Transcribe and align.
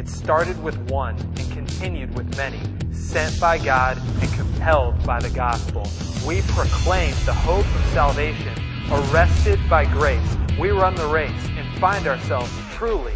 It 0.00 0.08
started 0.08 0.62
with 0.62 0.78
one 0.90 1.14
and 1.18 1.52
continued 1.52 2.16
with 2.16 2.34
many, 2.34 2.58
sent 2.90 3.38
by 3.38 3.58
God 3.58 3.98
and 3.98 4.32
compelled 4.32 5.04
by 5.04 5.20
the 5.20 5.28
gospel. 5.28 5.86
We 6.26 6.40
proclaim 6.40 7.10
the 7.26 7.34
hope 7.34 7.66
of 7.66 7.84
salvation, 7.92 8.54
arrested 8.90 9.60
by 9.68 9.84
grace. 9.84 10.38
We 10.58 10.70
run 10.70 10.94
the 10.94 11.06
race 11.08 11.46
and 11.50 11.78
find 11.78 12.06
ourselves 12.06 12.50
truly 12.72 13.12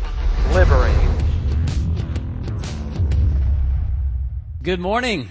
liberated. 0.53 1.25
Good 4.63 4.79
morning. 4.79 5.31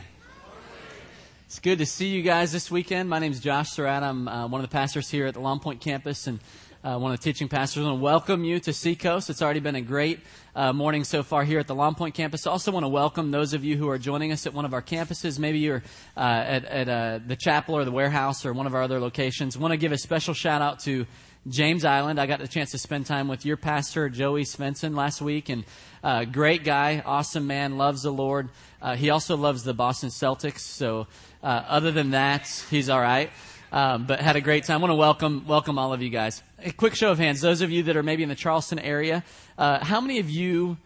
It's 1.45 1.59
good 1.59 1.77
to 1.77 1.85
see 1.85 2.07
you 2.07 2.23
guys 2.23 2.51
this 2.51 2.71
weekend. 2.71 3.11
My 3.11 3.19
name 3.19 3.31
is 3.31 3.39
Josh 3.39 3.69
Surratt. 3.69 4.01
I'm 4.01 4.27
uh, 4.27 4.47
one 4.47 4.59
of 4.59 4.67
the 4.67 4.73
pastors 4.73 5.07
here 5.07 5.27
at 5.27 5.35
the 5.35 5.39
Long 5.39 5.59
Point 5.59 5.81
campus 5.81 6.25
and 6.25 6.39
uh, 6.83 6.97
one 6.97 7.13
of 7.13 7.19
the 7.19 7.23
teaching 7.23 7.47
pastors. 7.47 7.81
I 7.81 7.85
want 7.87 7.99
to 7.99 8.03
welcome 8.03 8.43
you 8.43 8.59
to 8.59 8.73
Seacoast. 8.73 9.29
It's 9.29 9.41
already 9.41 9.61
been 9.61 9.75
a 9.75 9.81
great 9.81 10.19
uh, 10.55 10.73
morning 10.73 11.05
so 11.05 11.23
far 11.23 11.45
here 11.45 11.59
at 11.59 11.67
the 11.67 11.75
Long 11.75 11.95
Point 11.95 12.13
campus. 12.13 12.45
I 12.45 12.51
also 12.51 12.71
want 12.71 12.83
to 12.83 12.89
welcome 12.89 13.31
those 13.31 13.53
of 13.53 13.63
you 13.63 13.77
who 13.77 13.87
are 13.89 13.97
joining 13.97 14.31
us 14.31 14.45
at 14.45 14.53
one 14.53 14.65
of 14.65 14.73
our 14.73 14.81
campuses. 14.81 15.39
Maybe 15.39 15.59
you're 15.59 15.83
uh, 16.17 16.19
at, 16.19 16.65
at 16.65 16.89
uh, 16.89 17.19
the 17.25 17.37
chapel 17.37 17.77
or 17.77 17.85
the 17.85 17.91
warehouse 17.91 18.45
or 18.45 18.51
one 18.51 18.67
of 18.67 18.75
our 18.75 18.81
other 18.81 18.99
locations. 18.99 19.55
I 19.55 19.59
want 19.59 19.71
to 19.71 19.77
give 19.77 19.93
a 19.93 19.97
special 19.97 20.33
shout 20.33 20.61
out 20.61 20.79
to 20.81 21.05
James 21.47 21.85
Island. 21.85 22.19
I 22.19 22.25
got 22.25 22.39
the 22.39 22.47
chance 22.47 22.71
to 22.71 22.77
spend 22.77 23.05
time 23.05 23.29
with 23.29 23.45
your 23.45 23.57
pastor, 23.57 24.09
Joey 24.09 24.43
Svensson, 24.43 24.95
last 24.95 25.21
week, 25.21 25.49
and 25.49 25.63
uh, 26.03 26.25
great 26.25 26.65
guy, 26.65 27.01
awesome 27.05 27.47
man, 27.47 27.77
loves 27.77 28.03
the 28.03 28.11
Lord. 28.11 28.49
Uh, 28.81 28.95
he 28.95 29.09
also 29.09 29.37
loves 29.37 29.63
the 29.63 29.73
Boston 29.73 30.09
Celtics, 30.09 30.59
so 30.59 31.07
uh, 31.41 31.63
other 31.67 31.91
than 31.91 32.11
that, 32.11 32.47
he's 32.69 32.89
all 32.89 33.01
right. 33.01 33.29
Um, 33.73 34.05
but 34.05 34.19
had 34.19 34.35
a 34.35 34.41
great 34.41 34.65
time. 34.65 34.77
I 34.77 34.81
want 34.81 34.91
to 34.91 34.95
welcome 34.95 35.47
welcome 35.47 35.79
all 35.79 35.93
of 35.93 36.01
you 36.03 36.09
guys. 36.11 36.43
A 36.65 36.71
quick 36.71 36.95
show 36.95 37.11
of 37.11 37.17
hands. 37.17 37.41
Those 37.41 37.59
of 37.59 37.71
you 37.71 37.83
that 37.83 37.97
are 37.97 38.03
maybe 38.03 38.23
in 38.23 38.29
the 38.29 38.35
Charleston 38.35 38.79
area, 38.79 39.25
uh, 39.57 39.83
how 39.83 39.99
many 39.99 40.19
of 40.19 40.29
you 40.29 40.77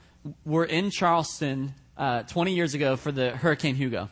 were 0.44 0.66
in 0.66 0.90
Charleston 0.90 1.76
uh, 1.96 2.24
20 2.24 2.56
years 2.56 2.74
ago 2.74 2.96
for 2.96 3.12
the 3.12 3.30
Hurricane 3.30 3.76
Hugo? 3.76 4.10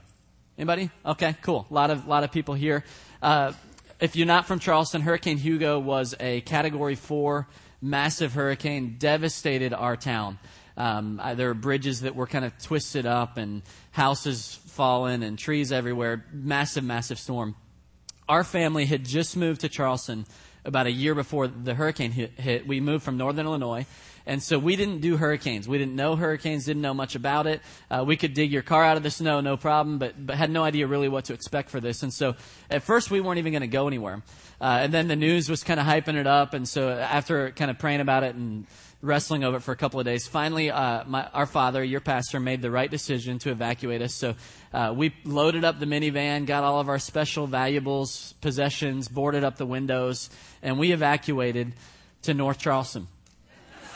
Anybody? 0.59 0.91
Okay, 1.03 1.35
cool. 1.41 1.65
A 1.71 1.73
lot 1.73 1.89
of 1.89 2.07
lot 2.07 2.23
of 2.23 2.31
people 2.31 2.53
here. 2.53 2.83
Uh, 3.19 3.53
if 3.99 4.15
you're 4.15 4.27
not 4.27 4.45
from 4.45 4.59
Charleston, 4.59 5.01
Hurricane 5.01 5.39
Hugo 5.39 5.79
was 5.79 6.13
a 6.19 6.41
Category 6.41 6.93
Four 6.93 7.47
massive 7.81 8.33
hurricane, 8.33 8.97
devastated 8.99 9.73
our 9.73 9.97
town. 9.97 10.37
Um, 10.77 11.19
there 11.35 11.47
were 11.47 11.55
bridges 11.55 12.01
that 12.01 12.15
were 12.15 12.27
kind 12.27 12.45
of 12.45 12.55
twisted 12.61 13.07
up 13.07 13.37
and 13.37 13.63
houses 13.89 14.53
fallen 14.67 15.23
and 15.23 15.39
trees 15.39 15.71
everywhere. 15.71 16.25
Massive, 16.31 16.83
massive 16.83 17.17
storm 17.17 17.55
our 18.27 18.43
family 18.43 18.85
had 18.85 19.05
just 19.05 19.37
moved 19.37 19.61
to 19.61 19.69
Charleston 19.69 20.25
about 20.65 20.87
a 20.87 20.91
year 20.91 21.15
before 21.15 21.47
the 21.47 21.73
hurricane 21.73 22.11
hit. 22.11 22.67
We 22.67 22.79
moved 22.81 23.03
from 23.03 23.17
northern 23.17 23.45
Illinois. 23.45 23.85
And 24.27 24.41
so 24.41 24.57
we 24.57 24.75
didn't 24.75 25.01
do 25.01 25.17
hurricanes. 25.17 25.67
We 25.67 25.77
didn't 25.77 25.95
know 25.95 26.15
hurricanes, 26.15 26.65
didn't 26.65 26.81
know 26.81 26.95
much 26.95 27.15
about 27.15 27.45
it. 27.45 27.61
Uh, 27.91 28.03
we 28.05 28.17
could 28.17 28.33
dig 28.33 28.51
your 28.51 28.63
car 28.63 28.83
out 28.83 28.97
of 28.97 29.03
the 29.03 29.11
snow, 29.11 29.39
no 29.39 29.55
problem, 29.55 29.99
but, 29.99 30.13
but 30.25 30.35
had 30.35 30.49
no 30.49 30.63
idea 30.63 30.87
really 30.87 31.07
what 31.07 31.25
to 31.25 31.33
expect 31.33 31.69
for 31.69 31.79
this. 31.79 32.01
And 32.01 32.11
so 32.11 32.35
at 32.69 32.81
first 32.81 33.11
we 33.11 33.21
weren't 33.21 33.37
even 33.37 33.53
going 33.53 33.61
to 33.61 33.67
go 33.67 33.87
anywhere. 33.87 34.23
Uh, 34.59 34.79
and 34.81 34.93
then 34.93 35.07
the 35.07 35.15
news 35.15 35.47
was 35.47 35.63
kind 35.63 35.79
of 35.79 35.85
hyping 35.85 36.15
it 36.15 36.25
up. 36.25 36.55
And 36.55 36.67
so 36.67 36.89
after 36.89 37.51
kind 37.51 37.69
of 37.69 37.77
praying 37.77 38.01
about 38.01 38.23
it 38.23 38.33
and 38.33 38.65
wrestling 39.05 39.43
over 39.43 39.57
it 39.57 39.61
for 39.61 39.71
a 39.71 39.75
couple 39.75 39.99
of 39.99 40.05
days. 40.05 40.27
Finally, 40.27 40.71
uh, 40.71 41.03
my, 41.05 41.27
our 41.33 41.45
father, 41.45 41.83
your 41.83 42.01
pastor, 42.01 42.39
made 42.39 42.61
the 42.61 42.71
right 42.71 42.89
decision 42.89 43.39
to 43.39 43.51
evacuate 43.51 44.01
us. 44.01 44.13
So 44.13 44.35
uh, 44.73 44.93
we 44.95 45.13
loaded 45.23 45.63
up 45.63 45.79
the 45.79 45.85
minivan, 45.85 46.45
got 46.45 46.63
all 46.63 46.79
of 46.79 46.89
our 46.89 46.99
special 46.99 47.47
valuables, 47.47 48.33
possessions, 48.41 49.07
boarded 49.07 49.43
up 49.43 49.57
the 49.57 49.65
windows, 49.65 50.29
and 50.61 50.79
we 50.79 50.91
evacuated 50.91 51.73
to 52.23 52.33
North 52.33 52.57
Charleston. 52.57 53.07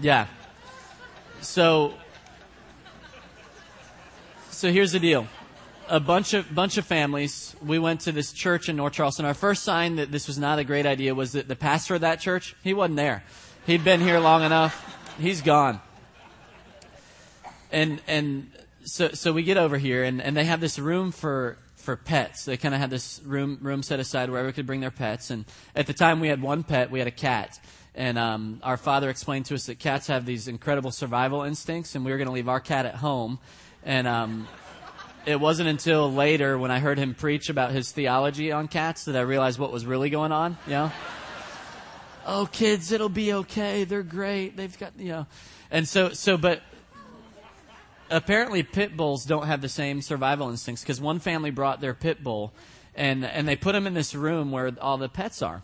yeah. 0.00 0.26
So, 1.40 1.94
so 4.50 4.72
here's 4.72 4.92
the 4.92 5.00
deal 5.00 5.28
a 5.88 6.00
bunch 6.00 6.34
of 6.34 6.54
bunch 6.54 6.78
of 6.78 6.86
families. 6.86 7.56
We 7.64 7.78
went 7.78 8.00
to 8.02 8.12
this 8.12 8.32
church 8.32 8.68
in 8.68 8.76
North 8.76 8.92
Charleston. 8.92 9.24
Our 9.24 9.34
first 9.34 9.62
sign 9.64 9.96
that 9.96 10.12
this 10.12 10.26
was 10.26 10.38
not 10.38 10.58
a 10.58 10.64
great 10.64 10.86
idea 10.86 11.14
was 11.14 11.32
that 11.32 11.48
the 11.48 11.56
pastor 11.56 11.94
of 11.96 12.02
that 12.02 12.20
church 12.20 12.54
he 12.62 12.74
wasn't 12.74 12.96
there. 12.96 13.24
He'd 13.66 13.84
been 13.84 14.00
here 14.00 14.18
long 14.18 14.42
enough. 14.42 15.16
He's 15.18 15.42
gone. 15.42 15.80
And 17.72 18.00
and 18.06 18.50
so 18.84 19.08
so 19.08 19.32
we 19.32 19.42
get 19.42 19.56
over 19.56 19.78
here 19.78 20.04
and, 20.04 20.22
and 20.22 20.36
they 20.36 20.44
have 20.44 20.60
this 20.60 20.78
room 20.78 21.10
for 21.10 21.58
for 21.76 21.96
pets. 21.96 22.44
They 22.44 22.56
kind 22.56 22.74
of 22.74 22.80
had 22.80 22.90
this 22.90 23.20
room 23.24 23.58
room 23.62 23.82
set 23.82 24.00
aside 24.00 24.30
where 24.30 24.38
everyone 24.40 24.54
could 24.54 24.66
bring 24.66 24.80
their 24.80 24.90
pets. 24.90 25.30
And 25.30 25.44
at 25.74 25.86
the 25.86 25.94
time 25.94 26.20
we 26.20 26.28
had 26.28 26.42
one 26.42 26.62
pet. 26.62 26.90
We 26.90 26.98
had 26.98 27.08
a 27.08 27.12
cat. 27.12 27.58
And 27.94 28.16
um, 28.16 28.60
our 28.62 28.76
father 28.76 29.10
explained 29.10 29.46
to 29.46 29.54
us 29.54 29.66
that 29.66 29.80
cats 29.80 30.06
have 30.06 30.24
these 30.24 30.46
incredible 30.46 30.92
survival 30.92 31.42
instincts, 31.42 31.96
and 31.96 32.04
we 32.04 32.12
were 32.12 32.16
going 32.16 32.28
to 32.28 32.32
leave 32.32 32.48
our 32.48 32.60
cat 32.60 32.86
at 32.86 32.94
home. 32.94 33.40
And 33.84 34.06
um, 34.06 34.46
it 35.26 35.40
wasn't 35.40 35.68
until 35.68 36.12
later 36.12 36.58
when 36.58 36.70
I 36.70 36.78
heard 36.78 36.98
him 36.98 37.14
preach 37.14 37.48
about 37.50 37.72
his 37.72 37.92
theology 37.92 38.52
on 38.52 38.68
cats 38.68 39.04
that 39.04 39.16
I 39.16 39.20
realized 39.20 39.58
what 39.58 39.72
was 39.72 39.84
really 39.84 40.10
going 40.10 40.32
on, 40.32 40.56
you 40.66 40.72
know? 40.72 40.92
oh, 42.26 42.48
kids, 42.50 42.92
it'll 42.92 43.08
be 43.08 43.32
okay. 43.32 43.84
They're 43.84 44.02
great. 44.02 44.56
They've 44.56 44.78
got, 44.78 44.92
you 44.98 45.08
know. 45.08 45.26
And 45.70 45.88
so, 45.88 46.10
so, 46.10 46.36
but 46.36 46.62
apparently 48.10 48.62
pit 48.62 48.96
bulls 48.96 49.24
don't 49.24 49.46
have 49.46 49.60
the 49.60 49.68
same 49.68 50.00
survival 50.02 50.48
instincts 50.50 50.82
because 50.82 51.00
one 51.00 51.18
family 51.18 51.50
brought 51.50 51.80
their 51.80 51.94
pit 51.94 52.22
bull 52.22 52.52
and, 52.94 53.24
and 53.24 53.46
they 53.46 53.56
put 53.56 53.74
him 53.74 53.86
in 53.86 53.94
this 53.94 54.14
room 54.14 54.50
where 54.50 54.72
all 54.80 54.98
the 54.98 55.08
pets 55.08 55.42
are. 55.42 55.62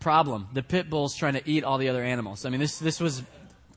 Problem. 0.00 0.48
The 0.52 0.62
pit 0.62 0.90
bull's 0.90 1.14
trying 1.14 1.34
to 1.34 1.48
eat 1.48 1.64
all 1.64 1.78
the 1.78 1.88
other 1.88 2.02
animals. 2.02 2.44
I 2.44 2.50
mean, 2.50 2.60
this, 2.60 2.78
this 2.78 3.00
was 3.00 3.22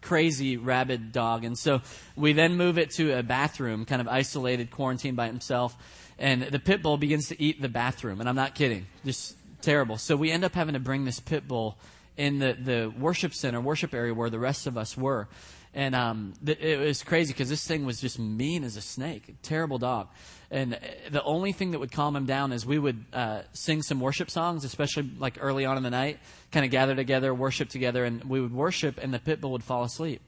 crazy 0.01 0.57
rabid 0.57 1.11
dog. 1.11 1.43
And 1.43 1.57
so 1.57 1.81
we 2.15 2.33
then 2.33 2.55
move 2.55 2.77
it 2.77 2.91
to 2.91 3.17
a 3.17 3.23
bathroom, 3.23 3.85
kind 3.85 4.01
of 4.01 4.07
isolated, 4.07 4.71
quarantined 4.71 5.17
by 5.17 5.27
himself. 5.27 5.75
And 6.17 6.43
the 6.43 6.59
pit 6.59 6.81
bull 6.81 6.97
begins 6.97 7.29
to 7.29 7.41
eat 7.41 7.61
the 7.61 7.69
bathroom. 7.69 8.19
And 8.19 8.27
I'm 8.27 8.35
not 8.35 8.55
kidding. 8.55 8.87
Just 9.05 9.35
terrible. 9.61 9.97
So 9.97 10.15
we 10.15 10.31
end 10.31 10.43
up 10.43 10.53
having 10.53 10.73
to 10.73 10.79
bring 10.79 11.05
this 11.05 11.19
pit 11.19 11.47
bull 11.47 11.77
in 12.17 12.39
the, 12.39 12.53
the 12.53 12.93
worship 12.97 13.33
center, 13.33 13.61
worship 13.61 13.93
area 13.93 14.13
where 14.13 14.29
the 14.29 14.39
rest 14.39 14.67
of 14.67 14.77
us 14.77 14.97
were. 14.97 15.27
And 15.73 15.95
um, 15.95 16.33
th- 16.45 16.59
it 16.59 16.79
was 16.79 17.03
crazy 17.03 17.33
because 17.33 17.49
this 17.49 17.65
thing 17.65 17.85
was 17.85 18.01
just 18.01 18.19
mean 18.19 18.63
as 18.63 18.75
a 18.75 18.81
snake, 18.81 19.35
terrible 19.41 19.77
dog. 19.77 20.07
And 20.51 20.79
the 21.11 21.21
only 21.23 21.51
thing 21.51 21.71
that 21.71 21.79
would 21.79 21.91
calm 21.91 22.15
him 22.15 22.25
down 22.25 22.51
is 22.51 22.65
we 22.65 22.79
would 22.79 23.05
uh, 23.13 23.41
sing 23.53 23.83
some 23.83 23.99
worship 23.99 24.31
songs, 24.31 24.65
especially 24.65 25.09
like 25.19 25.37
early 25.39 25.65
on 25.65 25.77
in 25.77 25.83
the 25.83 25.91
night, 25.91 26.19
kind 26.51 26.65
of 26.65 26.71
gather 26.71 26.95
together, 26.95 27.33
worship 27.33 27.69
together, 27.69 28.03
and 28.03 28.23
we 28.23 28.41
would 28.41 28.53
worship, 28.53 28.97
and 29.01 29.13
the 29.13 29.19
pit 29.19 29.41
bull 29.41 29.51
would 29.51 29.63
fall 29.63 29.83
asleep. 29.83 30.21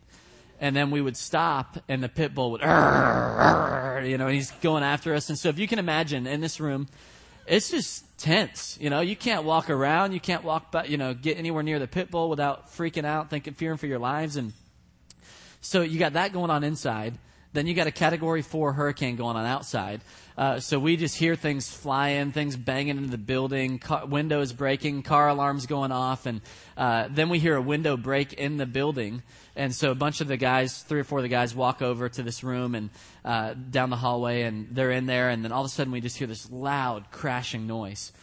And 0.60 0.76
then 0.76 0.92
we 0.92 1.02
would 1.02 1.18
stop, 1.18 1.80
and 1.88 2.04
the 2.04 2.10
pit 2.10 2.36
bull 2.36 2.52
would, 2.52 2.62
you 2.62 2.68
know, 2.68 4.28
and 4.28 4.36
he's 4.36 4.52
going 4.62 4.84
after 4.84 5.16
us. 5.16 5.30
And 5.30 5.40
so 5.40 5.50
if 5.50 5.58
you 5.58 5.68
can 5.68 5.80
imagine 5.80 6.28
in 6.28 6.40
this 6.40 6.60
room, 6.60 6.88
it's 7.48 7.72
just 7.72 8.06
tense. 8.20 8.78
You 8.80 8.92
know, 8.92 9.02
you 9.02 9.16
can't 9.16 9.44
walk 9.44 9.72
around, 9.72 10.14
you 10.14 10.20
can't 10.20 10.44
walk, 10.44 10.72
but 10.72 10.90
you 10.90 10.98
know, 10.98 11.16
get 11.16 11.40
anywhere 11.40 11.64
near 11.64 11.80
the 11.80 11.88
pit 11.88 12.12
bull 12.12 12.30
without 12.30 12.72
freaking 12.72 13.06
out, 13.06 13.32
thinking, 13.32 13.56
fearing 13.56 13.78
for 13.78 13.88
your 13.88 13.98
lives. 13.98 14.36
And 14.36 14.54
so 15.62 15.82
you 15.82 15.98
got 15.98 16.14
that 16.14 16.32
going 16.32 16.52
on 16.52 16.64
inside. 16.64 17.18
Then 17.54 17.68
you 17.68 17.74
got 17.74 17.88
a 17.88 17.92
category 17.92 18.42
four 18.42 18.72
hurricane 18.72 19.18
going 19.18 19.36
on 19.36 19.46
outside. 19.46 20.02
Uh, 20.38 20.60
so 20.62 20.80
we 20.80 20.96
just 20.96 21.18
hear 21.18 21.36
things 21.36 21.70
flying, 21.70 22.32
things 22.32 22.56
banging 22.56 22.98
into 22.98 23.10
the 23.10 23.18
building, 23.18 23.78
car, 23.78 24.06
windows 24.06 24.54
breaking, 24.54 25.04
car 25.04 25.28
alarms 25.28 25.66
going 25.66 25.92
off, 25.92 26.26
and 26.26 26.42
uh, 26.78 27.08
then 27.12 27.28
we 27.28 27.40
hear 27.40 27.56
a 27.56 27.62
window 27.62 27.98
break 27.98 28.34
in 28.34 28.56
the 28.56 28.66
building. 28.66 29.22
And 29.56 29.76
so 29.76 29.92
a 29.92 29.96
bunch 29.96 30.22
of 30.22 30.30
the 30.30 30.38
guys, 30.38 30.82
three 30.84 31.02
or 31.02 31.04
four 31.04 31.20
of 31.20 31.24
the 31.24 31.30
guys, 31.30 31.54
walk 31.54 31.82
over 31.82 32.08
to 32.08 32.24
this 32.24 32.42
room 32.42 32.74
and 32.74 32.90
uh, 33.26 33.54
down 33.54 33.90
the 33.90 33.98
hallway, 33.98 34.44
and 34.44 34.70
they're 34.72 34.92
in 34.92 35.06
there. 35.06 35.30
And 35.30 35.44
then 35.44 35.52
all 35.52 35.62
of 35.62 35.66
a 35.66 35.70
sudden, 35.70 35.92
we 35.92 36.00
just 36.00 36.18
hear 36.18 36.28
this 36.28 36.50
loud 36.50 37.12
crashing 37.12 37.68
noise, 37.68 38.14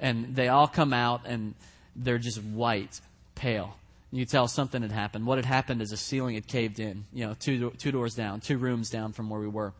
and 0.00 0.34
they 0.34 0.48
all 0.48 0.66
come 0.66 0.94
out, 0.94 1.22
and 1.26 1.54
they're 1.94 2.18
just 2.18 2.42
white, 2.42 3.00
pale 3.34 3.76
you 4.10 4.24
tell 4.24 4.48
something 4.48 4.82
had 4.82 4.92
happened. 4.92 5.26
What 5.26 5.38
had 5.38 5.44
happened 5.44 5.82
is 5.82 5.92
a 5.92 5.96
ceiling 5.96 6.34
had 6.34 6.46
caved 6.46 6.80
in, 6.80 7.04
you 7.12 7.26
know, 7.26 7.34
two, 7.38 7.70
two 7.72 7.92
doors 7.92 8.14
down, 8.14 8.40
two 8.40 8.56
rooms 8.56 8.88
down 8.90 9.12
from 9.12 9.28
where 9.28 9.40
we 9.40 9.48
were. 9.48 9.74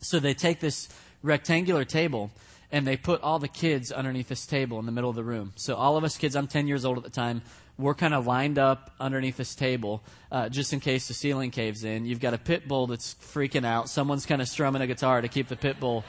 So 0.00 0.20
they 0.20 0.34
take 0.34 0.60
this 0.60 0.88
rectangular 1.22 1.84
table 1.84 2.30
and 2.70 2.86
they 2.86 2.96
put 2.96 3.22
all 3.22 3.38
the 3.38 3.48
kids 3.48 3.90
underneath 3.90 4.28
this 4.28 4.44
table 4.44 4.78
in 4.78 4.86
the 4.86 4.92
middle 4.92 5.08
of 5.08 5.16
the 5.16 5.24
room. 5.24 5.52
So 5.56 5.76
all 5.76 5.96
of 5.96 6.04
us 6.04 6.18
kids, 6.18 6.36
I'm 6.36 6.46
10 6.46 6.66
years 6.66 6.84
old 6.84 6.98
at 6.98 7.04
the 7.04 7.10
time, 7.10 7.40
we're 7.78 7.94
kind 7.94 8.14
of 8.14 8.26
lined 8.26 8.58
up 8.58 8.90
underneath 9.00 9.36
this 9.36 9.54
table 9.54 10.02
uh, 10.30 10.48
just 10.48 10.72
in 10.72 10.80
case 10.80 11.08
the 11.08 11.14
ceiling 11.14 11.50
caves 11.50 11.84
in. 11.84 12.04
You've 12.04 12.20
got 12.20 12.34
a 12.34 12.38
pit 12.38 12.68
bull 12.68 12.86
that's 12.86 13.14
freaking 13.14 13.64
out. 13.64 13.88
Someone's 13.88 14.26
kind 14.26 14.42
of 14.42 14.48
strumming 14.48 14.82
a 14.82 14.86
guitar 14.86 15.20
to 15.20 15.28
keep 15.28 15.48
the 15.48 15.56
pit 15.56 15.80
bull 15.80 16.04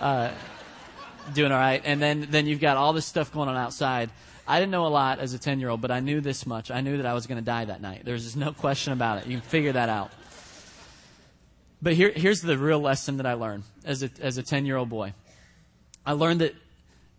uh, 0.00 0.30
doing 1.34 1.52
all 1.52 1.58
right. 1.58 1.82
And 1.84 2.00
then, 2.00 2.28
then 2.30 2.46
you've 2.46 2.60
got 2.60 2.76
all 2.76 2.92
this 2.92 3.06
stuff 3.06 3.32
going 3.32 3.48
on 3.48 3.56
outside. 3.56 4.10
I 4.50 4.58
didn't 4.58 4.72
know 4.72 4.84
a 4.84 4.88
lot 4.88 5.20
as 5.20 5.32
a 5.32 5.38
10 5.38 5.60
year 5.60 5.68
old, 5.68 5.80
but 5.80 5.92
I 5.92 6.00
knew 6.00 6.20
this 6.20 6.44
much. 6.44 6.72
I 6.72 6.80
knew 6.80 6.96
that 6.96 7.06
I 7.06 7.14
was 7.14 7.28
going 7.28 7.38
to 7.38 7.44
die 7.44 7.66
that 7.66 7.80
night. 7.80 8.02
There's 8.04 8.24
just 8.24 8.36
no 8.36 8.52
question 8.52 8.92
about 8.92 9.18
it. 9.18 9.28
You 9.28 9.38
can 9.38 9.48
figure 9.48 9.72
that 9.72 9.88
out. 9.88 10.10
But 11.80 11.94
here, 11.94 12.10
here's 12.10 12.42
the 12.42 12.58
real 12.58 12.80
lesson 12.80 13.18
that 13.18 13.26
I 13.26 13.34
learned 13.34 13.62
as 13.84 14.02
a, 14.02 14.10
as 14.20 14.38
a 14.38 14.42
10 14.42 14.66
year 14.66 14.76
old 14.76 14.88
boy. 14.88 15.14
I 16.04 16.14
learned 16.14 16.40
that 16.40 16.54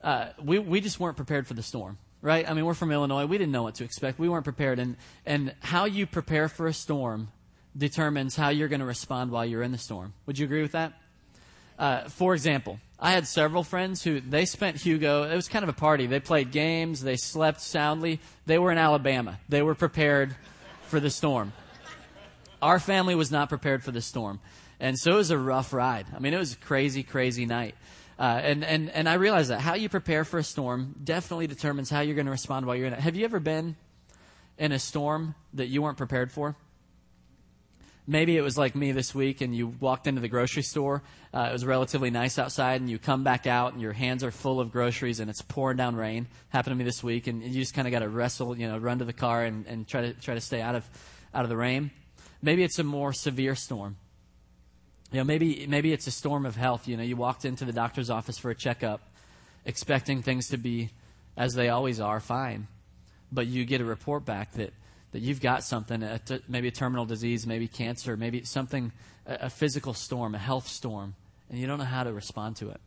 uh, 0.03 0.27
we, 0.43 0.59
we 0.59 0.81
just 0.81 0.99
weren't 0.99 1.15
prepared 1.15 1.47
for 1.47 1.53
the 1.53 1.63
storm. 1.63 1.97
right? 2.21 2.47
I 2.49 2.53
mean, 2.53 2.65
we're 2.65 2.73
from 2.73 2.91
Illinois. 2.91 3.25
We 3.25 3.37
didn't 3.37 3.53
know 3.53 3.63
what 3.63 3.75
to 3.75 3.85
expect. 3.85 4.19
We 4.19 4.27
weren't 4.27 4.43
prepared. 4.43 4.77
And, 4.77 4.97
and 5.25 5.55
how 5.61 5.85
you 5.85 6.05
prepare 6.07 6.49
for 6.49 6.67
a 6.67 6.73
storm 6.73 7.29
determines 7.77 8.35
how 8.35 8.49
you're 8.49 8.67
going 8.67 8.81
to 8.81 8.85
respond 8.85 9.31
while 9.31 9.45
you're 9.45 9.63
in 9.63 9.71
the 9.71 9.77
storm. 9.77 10.13
Would 10.25 10.37
you 10.37 10.43
agree 10.45 10.61
with 10.61 10.73
that? 10.73 10.93
Uh, 11.79 12.09
for 12.09 12.33
example, 12.33 12.79
I 13.03 13.12
had 13.12 13.25
several 13.25 13.63
friends 13.63 14.03
who 14.03 14.21
they 14.21 14.45
spent 14.45 14.77
Hugo. 14.77 15.24
It 15.24 15.36
was 15.36 15.48
kind 15.48 15.63
of 15.63 15.69
a 15.69 15.74
party. 15.74 16.06
They 16.06 16.19
played 16.19 16.51
games. 16.51 17.01
They 17.01 17.15
slept 17.15 17.59
soundly. 17.59 18.19
They 18.45 18.59
were 18.59 18.71
in 18.71 18.77
Alabama. 18.77 19.39
They 19.50 19.63
were 19.63 19.74
prepared 19.74 20.36
for 20.83 21.00
the 21.00 21.09
storm. 21.09 21.51
Our 22.62 22.80
family 22.80 23.15
was 23.15 23.31
not 23.31 23.50
prepared 23.50 23.83
for 23.83 23.89
the 23.89 24.01
storm. 24.01 24.39
And 24.80 25.00
so 25.00 25.13
it 25.13 25.15
was 25.15 25.31
a 25.31 25.38
rough 25.38 25.74
ride. 25.74 26.06
I 26.15 26.19
mean, 26.19 26.36
it 26.36 26.38
was 26.38 26.53
a 26.53 26.57
crazy, 26.57 27.01
crazy 27.01 27.48
night. 27.48 27.74
Uh, 28.19 28.39
and, 28.44 28.63
and, 28.63 28.92
and 28.92 29.09
I 29.09 29.15
realize 29.15 29.48
that 29.48 29.62
how 29.62 29.74
you 29.74 29.89
prepare 29.89 30.24
for 30.24 30.38
a 30.38 30.44
storm 30.44 30.94
definitely 31.03 31.48
determines 31.48 31.89
how 31.89 32.01
you're 32.01 32.13
going 32.13 32.27
to 32.27 32.31
respond 32.31 32.68
while 32.68 32.75
you're 32.75 32.86
in 32.86 32.94
it. 32.94 33.00
Have 33.00 33.15
you 33.15 33.25
ever 33.25 33.39
been 33.39 33.77
in 34.59 34.71
a 34.71 34.80
storm 34.80 35.33
that 35.56 35.68
you 35.68 35.81
weren't 35.81 35.98
prepared 35.98 36.31
for? 36.31 36.56
Maybe 38.07 38.36
it 38.36 38.42
was 38.42 38.57
like 38.57 38.75
me 38.75 38.92
this 38.92 39.13
week 39.13 39.42
and 39.42 39.56
you 39.56 39.68
walked 39.68 40.07
into 40.07 40.21
the 40.21 40.27
grocery 40.27 40.63
store. 40.63 41.03
Uh, 41.33 41.48
it 41.50 41.53
was 41.53 41.65
relatively 41.65 42.09
nice 42.09 42.39
outside 42.39 42.81
and 42.81 42.89
you 42.89 42.98
come 42.98 43.24
back 43.24 43.45
out 43.45 43.74
and 43.74 43.81
your 43.81 43.94
hands 43.94 44.24
are 44.24 44.31
full 44.31 44.59
of 44.59 44.71
groceries 44.71 45.19
and 45.19 45.30
it's 45.30 45.42
pouring 45.42 45.77
down 45.77 45.95
rain. 45.95 46.27
Happened 46.50 46.74
to 46.74 46.77
me 46.77 46.83
this 46.83 47.03
week 47.03 47.27
and 47.27 47.44
you 47.44 47.62
just 47.62 47.74
kind 47.74 47.88
of 47.88 47.92
got 47.92 48.00
to 48.00 48.09
wrestle, 48.09 48.57
you 48.57 48.68
know, 48.68 48.77
run 48.77 49.00
to 49.00 49.06
the 49.06 49.13
car 49.13 49.44
and, 49.44 49.68
and 49.68 49.88
try 49.88 50.01
to, 50.01 50.13
try 50.13 50.33
to 50.33 50.42
stay 50.42 50.62
out 50.62 50.75
of, 50.75 50.89
out 51.33 51.44
of 51.44 51.50
the 51.50 51.57
rain. 51.57 51.92
Maybe 52.42 52.63
it's 52.63 52.80
a 52.80 52.83
more 52.83 53.13
severe 53.13 53.56
storm. 53.56 53.98
You 55.12 55.19
know, 55.19 55.24
maybe, 55.24 55.68
maybe 55.68 55.94
it's 55.94 56.07
a 56.07 56.12
storm 56.12 56.45
of 56.45 56.56
health. 56.56 56.88
You 56.88 56.98
know, 56.98 57.03
you 57.03 57.15
walked 57.15 57.45
into 57.45 57.65
the 57.65 57.74
doctor's 57.74 58.09
office 58.09 58.38
for 58.38 58.50
a 58.50 58.56
checkup 58.56 59.01
expecting 59.65 60.24
things 60.24 60.48
to 60.48 60.57
be 60.57 60.89
as 61.38 61.53
they 61.53 61.69
always 61.69 62.00
are, 62.00 62.19
fine. 62.19 62.68
But 63.31 63.48
you 63.48 63.63
get 63.65 63.80
a 63.80 63.86
report 63.86 64.25
back 64.25 64.53
that 64.53 64.74
that 65.11 65.19
you've 65.19 65.41
got 65.41 65.63
something, 65.63 66.01
a 66.03 66.19
t- 66.19 66.41
maybe 66.47 66.67
a 66.67 66.71
terminal 66.71 67.05
disease, 67.05 67.45
maybe 67.45 67.67
cancer, 67.67 68.15
maybe 68.15 68.43
something, 68.43 68.91
a, 69.25 69.33
a, 69.41 69.49
physical 69.49 69.93
storm, 69.93 70.35
a 70.35 70.37
health 70.37 70.67
storm, 70.67 71.15
and 71.49 71.59
you 71.59 71.67
don't 71.67 71.79
know 71.79 71.85
how 71.85 72.03
to 72.03 72.13
respond 72.13 72.55
to 72.57 72.69
it. 72.69 72.81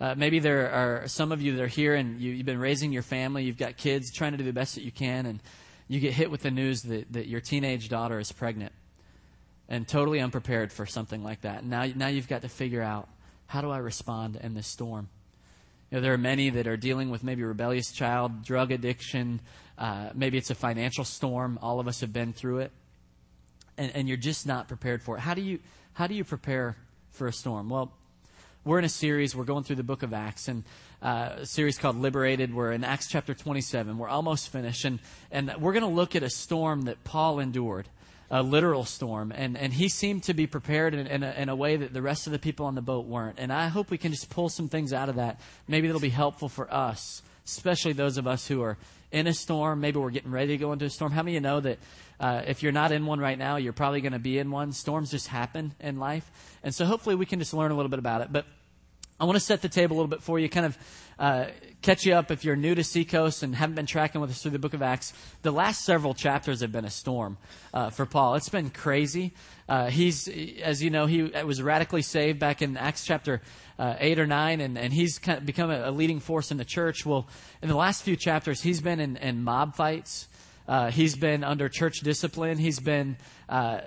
Uh, 0.00 0.14
maybe 0.16 0.40
there 0.40 0.70
are 0.70 1.06
some 1.06 1.30
of 1.30 1.40
you 1.40 1.54
that 1.54 1.62
are 1.62 1.68
here 1.68 1.94
and 1.94 2.20
you, 2.20 2.36
have 2.36 2.46
been 2.46 2.58
raising 2.58 2.92
your 2.92 3.02
family, 3.02 3.44
you've 3.44 3.56
got 3.56 3.76
kids, 3.76 4.12
trying 4.12 4.32
to 4.32 4.38
do 4.38 4.44
the 4.44 4.52
best 4.52 4.74
that 4.74 4.82
you 4.82 4.90
can, 4.90 5.26
and 5.26 5.40
you 5.86 6.00
get 6.00 6.12
hit 6.12 6.30
with 6.30 6.42
the 6.42 6.50
news 6.50 6.82
that, 6.82 7.12
that 7.12 7.28
your 7.28 7.40
teenage 7.40 7.88
daughter 7.88 8.18
is 8.18 8.32
pregnant 8.32 8.72
and 9.68 9.86
totally 9.86 10.20
unprepared 10.20 10.72
for 10.72 10.84
something 10.84 11.22
like 11.22 11.42
that. 11.42 11.64
Now, 11.64 11.86
now 11.94 12.08
you've 12.08 12.28
got 12.28 12.42
to 12.42 12.48
figure 12.48 12.82
out 12.82 13.08
how 13.46 13.60
do 13.60 13.70
I 13.70 13.78
respond 13.78 14.36
in 14.36 14.54
this 14.54 14.66
storm? 14.66 15.08
You 15.90 15.98
know, 15.98 16.00
there 16.00 16.12
are 16.12 16.18
many 16.18 16.50
that 16.50 16.66
are 16.66 16.76
dealing 16.76 17.10
with 17.10 17.22
maybe 17.22 17.42
rebellious 17.42 17.92
child, 17.92 18.44
drug 18.44 18.72
addiction, 18.72 19.40
uh, 19.76 20.10
maybe 20.14 20.38
it's 20.38 20.50
a 20.50 20.54
financial 20.54 21.04
storm. 21.04 21.58
All 21.60 21.80
of 21.80 21.88
us 21.88 22.00
have 22.00 22.12
been 22.12 22.32
through 22.32 22.60
it, 22.60 22.72
and, 23.76 23.90
and 23.94 24.08
you're 24.08 24.16
just 24.16 24.46
not 24.46 24.68
prepared 24.68 25.02
for 25.02 25.16
it. 25.16 25.20
How 25.20 25.34
do 25.34 25.42
you 25.42 25.58
how 25.94 26.06
do 26.06 26.14
you 26.14 26.24
prepare 26.24 26.76
for 27.10 27.26
a 27.26 27.32
storm? 27.32 27.68
Well, 27.68 27.92
we're 28.64 28.78
in 28.78 28.84
a 28.84 28.88
series. 28.88 29.34
We're 29.34 29.44
going 29.44 29.64
through 29.64 29.76
the 29.76 29.82
book 29.82 30.02
of 30.02 30.12
Acts, 30.12 30.48
and 30.48 30.64
uh, 31.02 31.30
a 31.38 31.46
series 31.46 31.76
called 31.76 31.96
Liberated. 31.96 32.54
We're 32.54 32.72
in 32.72 32.84
Acts 32.84 33.08
chapter 33.08 33.34
27. 33.34 33.98
We're 33.98 34.08
almost 34.08 34.48
finished, 34.48 34.84
and 34.84 35.00
and 35.30 35.52
we're 35.58 35.72
going 35.72 35.84
to 35.84 35.88
look 35.88 36.14
at 36.14 36.22
a 36.22 36.30
storm 36.30 36.82
that 36.82 37.02
Paul 37.02 37.40
endured 37.40 37.88
a 38.34 38.42
literal 38.42 38.84
storm, 38.84 39.32
and, 39.32 39.56
and 39.56 39.72
he 39.72 39.88
seemed 39.88 40.24
to 40.24 40.34
be 40.34 40.44
prepared 40.44 40.92
in, 40.92 41.06
in, 41.06 41.22
a, 41.22 41.30
in 41.34 41.48
a 41.48 41.54
way 41.54 41.76
that 41.76 41.92
the 41.92 42.02
rest 42.02 42.26
of 42.26 42.32
the 42.32 42.38
people 42.40 42.66
on 42.66 42.74
the 42.74 42.82
boat 42.82 43.06
weren't. 43.06 43.38
And 43.38 43.52
I 43.52 43.68
hope 43.68 43.92
we 43.92 43.96
can 43.96 44.10
just 44.10 44.28
pull 44.28 44.48
some 44.48 44.68
things 44.68 44.92
out 44.92 45.08
of 45.08 45.14
that. 45.14 45.38
Maybe 45.68 45.86
that'll 45.86 46.00
be 46.00 46.08
helpful 46.08 46.48
for 46.48 46.68
us, 46.74 47.22
especially 47.46 47.92
those 47.92 48.18
of 48.18 48.26
us 48.26 48.48
who 48.48 48.60
are 48.62 48.76
in 49.12 49.28
a 49.28 49.32
storm. 49.32 49.80
Maybe 49.80 50.00
we're 50.00 50.10
getting 50.10 50.32
ready 50.32 50.48
to 50.48 50.56
go 50.56 50.72
into 50.72 50.84
a 50.84 50.90
storm. 50.90 51.12
How 51.12 51.22
many 51.22 51.36
of 51.36 51.42
you 51.44 51.48
know 51.48 51.60
that 51.60 51.78
uh, 52.18 52.42
if 52.44 52.60
you're 52.64 52.72
not 52.72 52.90
in 52.90 53.06
one 53.06 53.20
right 53.20 53.38
now, 53.38 53.54
you're 53.54 53.72
probably 53.72 54.00
going 54.00 54.14
to 54.14 54.18
be 54.18 54.36
in 54.40 54.50
one? 54.50 54.72
Storms 54.72 55.12
just 55.12 55.28
happen 55.28 55.72
in 55.78 56.00
life. 56.00 56.28
And 56.64 56.74
so 56.74 56.86
hopefully 56.86 57.14
we 57.14 57.26
can 57.26 57.38
just 57.38 57.54
learn 57.54 57.70
a 57.70 57.76
little 57.76 57.88
bit 57.88 58.00
about 58.00 58.20
it. 58.20 58.32
But 58.32 58.46
I 59.20 59.24
want 59.26 59.36
to 59.36 59.44
set 59.44 59.62
the 59.62 59.68
table 59.68 59.94
a 59.94 59.98
little 59.98 60.08
bit 60.08 60.22
for 60.22 60.40
you, 60.40 60.48
kind 60.48 60.66
of 60.66 60.78
uh, 61.18 61.44
catch 61.82 62.04
you 62.04 62.14
up 62.14 62.32
if 62.32 62.44
you're 62.44 62.56
new 62.56 62.74
to 62.74 62.82
Seacoast 62.82 63.44
and 63.44 63.54
haven't 63.54 63.76
been 63.76 63.86
tracking 63.86 64.20
with 64.20 64.30
us 64.30 64.42
through 64.42 64.50
the 64.50 64.58
book 64.58 64.74
of 64.74 64.82
Acts. 64.82 65.12
The 65.42 65.52
last 65.52 65.84
several 65.84 66.14
chapters 66.14 66.60
have 66.62 66.72
been 66.72 66.84
a 66.84 66.90
storm 66.90 67.38
uh, 67.72 67.90
for 67.90 68.06
Paul. 68.06 68.34
It's 68.34 68.48
been 68.48 68.70
crazy. 68.70 69.32
Uh, 69.68 69.88
he's, 69.88 70.28
as 70.62 70.82
you 70.82 70.90
know, 70.90 71.06
he 71.06 71.22
was 71.22 71.62
radically 71.62 72.02
saved 72.02 72.40
back 72.40 72.60
in 72.60 72.76
Acts 72.76 73.04
chapter 73.04 73.40
uh, 73.78 73.94
8 74.00 74.18
or 74.18 74.26
9, 74.26 74.60
and, 74.60 74.76
and 74.76 74.92
he's 74.92 75.18
kind 75.20 75.38
of 75.38 75.46
become 75.46 75.70
a, 75.70 75.88
a, 75.88 75.92
leading 75.92 76.18
force 76.18 76.50
in 76.50 76.56
the 76.56 76.64
church. 76.64 77.06
Well, 77.06 77.28
in 77.62 77.68
the 77.68 77.76
last 77.76 78.02
few 78.02 78.16
chapters, 78.16 78.62
he's 78.62 78.80
been 78.80 78.98
in, 78.98 79.16
in 79.16 79.44
mob 79.44 79.76
fights. 79.76 80.26
Uh, 80.66 80.90
he's 80.90 81.14
been 81.14 81.44
under 81.44 81.68
church 81.68 82.00
discipline. 82.00 82.58
He's 82.58 82.80
been 82.80 83.16
uh, 83.48 83.80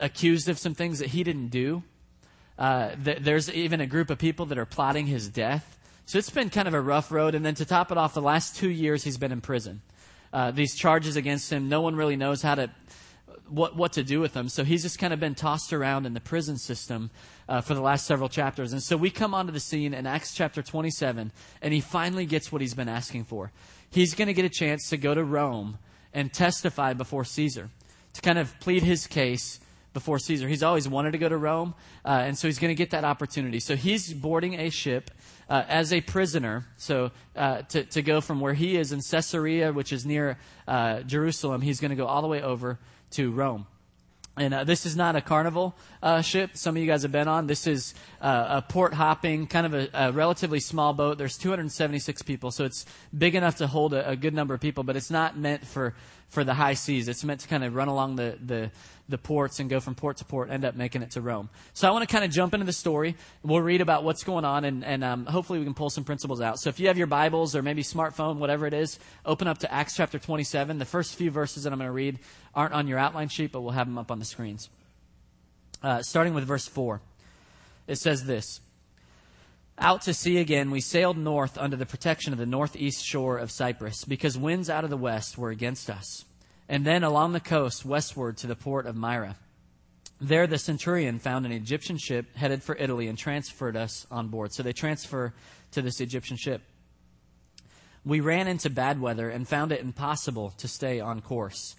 accused 0.00 0.48
of 0.48 0.58
some 0.58 0.74
things 0.74 0.98
that 0.98 1.08
he 1.08 1.22
didn't 1.22 1.48
do. 1.48 1.82
Uh, 2.62 2.94
th- 3.04 3.18
there's 3.18 3.50
even 3.50 3.80
a 3.80 3.86
group 3.88 4.08
of 4.08 4.18
people 4.18 4.46
that 4.46 4.56
are 4.56 4.64
plotting 4.64 5.08
his 5.08 5.28
death. 5.28 5.76
So 6.06 6.16
it's 6.16 6.30
been 6.30 6.48
kind 6.48 6.68
of 6.68 6.74
a 6.74 6.80
rough 6.80 7.10
road. 7.10 7.34
And 7.34 7.44
then 7.44 7.56
to 7.56 7.64
top 7.64 7.90
it 7.90 7.98
off, 7.98 8.14
the 8.14 8.22
last 8.22 8.54
two 8.54 8.70
years 8.70 9.02
he's 9.02 9.18
been 9.18 9.32
in 9.32 9.40
prison. 9.40 9.82
Uh, 10.32 10.52
these 10.52 10.76
charges 10.76 11.16
against 11.16 11.52
him, 11.52 11.68
no 11.68 11.80
one 11.80 11.96
really 11.96 12.14
knows 12.14 12.40
how 12.40 12.54
to 12.54 12.70
what 13.48 13.74
what 13.74 13.94
to 13.94 14.04
do 14.04 14.20
with 14.20 14.32
them. 14.32 14.48
So 14.48 14.62
he's 14.62 14.82
just 14.82 15.00
kind 15.00 15.12
of 15.12 15.18
been 15.18 15.34
tossed 15.34 15.72
around 15.72 16.06
in 16.06 16.14
the 16.14 16.20
prison 16.20 16.56
system 16.56 17.10
uh, 17.48 17.62
for 17.62 17.74
the 17.74 17.80
last 17.80 18.06
several 18.06 18.28
chapters. 18.28 18.72
And 18.72 18.80
so 18.80 18.96
we 18.96 19.10
come 19.10 19.34
onto 19.34 19.52
the 19.52 19.58
scene 19.58 19.92
in 19.92 20.06
Acts 20.06 20.32
chapter 20.32 20.62
27, 20.62 21.32
and 21.62 21.74
he 21.74 21.80
finally 21.80 22.26
gets 22.26 22.52
what 22.52 22.60
he's 22.60 22.74
been 22.74 22.88
asking 22.88 23.24
for. 23.24 23.50
He's 23.90 24.14
going 24.14 24.28
to 24.28 24.34
get 24.34 24.44
a 24.44 24.48
chance 24.48 24.88
to 24.90 24.96
go 24.96 25.14
to 25.14 25.24
Rome 25.24 25.78
and 26.14 26.32
testify 26.32 26.92
before 26.92 27.24
Caesar 27.24 27.70
to 28.12 28.20
kind 28.20 28.38
of 28.38 28.54
plead 28.60 28.84
his 28.84 29.08
case 29.08 29.58
before 29.92 30.18
Caesar. 30.18 30.48
He's 30.48 30.62
always 30.62 30.88
wanted 30.88 31.12
to 31.12 31.18
go 31.18 31.28
to 31.28 31.36
Rome, 31.36 31.74
uh, 32.04 32.22
and 32.24 32.36
so 32.36 32.48
he's 32.48 32.58
going 32.58 32.70
to 32.70 32.74
get 32.74 32.90
that 32.90 33.04
opportunity. 33.04 33.60
So 33.60 33.76
he's 33.76 34.12
boarding 34.12 34.54
a 34.54 34.70
ship 34.70 35.10
uh, 35.48 35.64
as 35.68 35.92
a 35.92 36.00
prisoner, 36.00 36.66
so 36.76 37.10
uh, 37.36 37.62
to, 37.62 37.84
to 37.84 38.02
go 38.02 38.20
from 38.20 38.40
where 38.40 38.54
he 38.54 38.76
is 38.76 38.92
in 38.92 39.00
Caesarea, 39.00 39.72
which 39.72 39.92
is 39.92 40.06
near 40.06 40.38
uh, 40.66 41.00
Jerusalem, 41.02 41.60
he's 41.60 41.80
going 41.80 41.90
to 41.90 41.96
go 41.96 42.06
all 42.06 42.22
the 42.22 42.28
way 42.28 42.42
over 42.42 42.78
to 43.12 43.30
Rome. 43.30 43.66
And 44.34 44.54
uh, 44.54 44.64
this 44.64 44.86
is 44.86 44.96
not 44.96 45.14
a 45.14 45.20
carnival 45.20 45.74
uh, 46.02 46.22
ship. 46.22 46.52
Some 46.54 46.74
of 46.74 46.80
you 46.80 46.88
guys 46.88 47.02
have 47.02 47.12
been 47.12 47.28
on. 47.28 47.46
This 47.46 47.66
is 47.66 47.92
uh, 48.22 48.46
a 48.48 48.62
port 48.62 48.94
hopping, 48.94 49.46
kind 49.46 49.66
of 49.66 49.74
a, 49.74 49.88
a, 49.92 50.12
relatively 50.12 50.58
small 50.58 50.94
boat. 50.94 51.18
There's 51.18 51.36
276 51.36 52.22
people, 52.22 52.50
so 52.50 52.64
it's 52.64 52.86
big 53.16 53.34
enough 53.34 53.56
to 53.56 53.66
hold 53.66 53.92
a, 53.92 54.08
a, 54.08 54.16
good 54.16 54.32
number 54.32 54.54
of 54.54 54.60
people, 54.60 54.84
but 54.84 54.96
it's 54.96 55.10
not 55.10 55.36
meant 55.36 55.66
for, 55.66 55.94
for 56.32 56.44
the 56.44 56.54
high 56.54 56.72
seas. 56.72 57.08
It's 57.08 57.24
meant 57.24 57.40
to 57.40 57.48
kind 57.48 57.62
of 57.62 57.74
run 57.74 57.88
along 57.88 58.16
the, 58.16 58.38
the, 58.42 58.70
the 59.06 59.18
ports 59.18 59.60
and 59.60 59.68
go 59.68 59.80
from 59.80 59.94
port 59.94 60.16
to 60.16 60.24
port, 60.24 60.50
end 60.50 60.64
up 60.64 60.74
making 60.74 61.02
it 61.02 61.10
to 61.10 61.20
Rome. 61.20 61.50
So 61.74 61.86
I 61.86 61.90
want 61.90 62.08
to 62.08 62.10
kind 62.10 62.24
of 62.24 62.30
jump 62.30 62.54
into 62.54 62.64
the 62.64 62.72
story. 62.72 63.16
We'll 63.42 63.60
read 63.60 63.82
about 63.82 64.02
what's 64.02 64.24
going 64.24 64.46
on, 64.46 64.64
and, 64.64 64.82
and 64.82 65.04
um, 65.04 65.26
hopefully 65.26 65.58
we 65.58 65.66
can 65.66 65.74
pull 65.74 65.90
some 65.90 66.04
principles 66.04 66.40
out. 66.40 66.58
So 66.58 66.70
if 66.70 66.80
you 66.80 66.86
have 66.86 66.96
your 66.96 67.06
Bibles 67.06 67.54
or 67.54 67.60
maybe 67.60 67.82
smartphone, 67.82 68.38
whatever 68.38 68.66
it 68.66 68.72
is, 68.72 68.98
open 69.26 69.46
up 69.46 69.58
to 69.58 69.70
Acts 69.70 69.94
chapter 69.94 70.18
27. 70.18 70.78
The 70.78 70.86
first 70.86 71.16
few 71.16 71.30
verses 71.30 71.64
that 71.64 71.72
I'm 71.74 71.78
going 71.78 71.88
to 71.88 71.92
read 71.92 72.18
aren't 72.54 72.72
on 72.72 72.88
your 72.88 72.98
outline 72.98 73.28
sheet, 73.28 73.52
but 73.52 73.60
we'll 73.60 73.72
have 73.72 73.86
them 73.86 73.98
up 73.98 74.10
on 74.10 74.18
the 74.18 74.24
screens. 74.24 74.70
Uh, 75.82 76.00
starting 76.00 76.32
with 76.32 76.44
verse 76.44 76.66
4. 76.66 77.02
It 77.88 77.96
says 77.96 78.24
this. 78.24 78.61
Out 79.78 80.02
to 80.02 80.14
sea 80.14 80.38
again, 80.38 80.70
we 80.70 80.80
sailed 80.80 81.16
north 81.16 81.58
under 81.58 81.76
the 81.76 81.86
protection 81.86 82.32
of 82.32 82.38
the 82.38 82.46
northeast 82.46 83.04
shore 83.04 83.38
of 83.38 83.50
Cyprus, 83.50 84.04
because 84.04 84.38
winds 84.38 84.70
out 84.70 84.84
of 84.84 84.90
the 84.90 84.96
west 84.96 85.38
were 85.38 85.50
against 85.50 85.90
us 85.90 86.24
and 86.72 86.86
then 86.86 87.04
along 87.04 87.32
the 87.32 87.40
coast 87.40 87.84
westward 87.84 88.38
to 88.38 88.46
the 88.46 88.56
port 88.56 88.86
of 88.86 88.96
Myra. 88.96 89.36
There, 90.22 90.46
the 90.46 90.56
centurion 90.56 91.18
found 91.18 91.44
an 91.44 91.52
Egyptian 91.52 91.98
ship 91.98 92.34
headed 92.34 92.62
for 92.62 92.74
Italy 92.76 93.08
and 93.08 93.18
transferred 93.18 93.76
us 93.76 94.06
on 94.10 94.28
board. 94.28 94.54
So 94.54 94.62
they 94.62 94.72
transfer 94.72 95.34
to 95.72 95.82
this 95.82 96.00
Egyptian 96.00 96.38
ship. 96.38 96.62
We 98.06 98.20
ran 98.20 98.48
into 98.48 98.70
bad 98.70 99.02
weather 99.02 99.28
and 99.28 99.46
found 99.46 99.70
it 99.70 99.82
impossible 99.82 100.54
to 100.58 100.66
stay 100.66 100.98
on 100.98 101.20
course. 101.20 101.76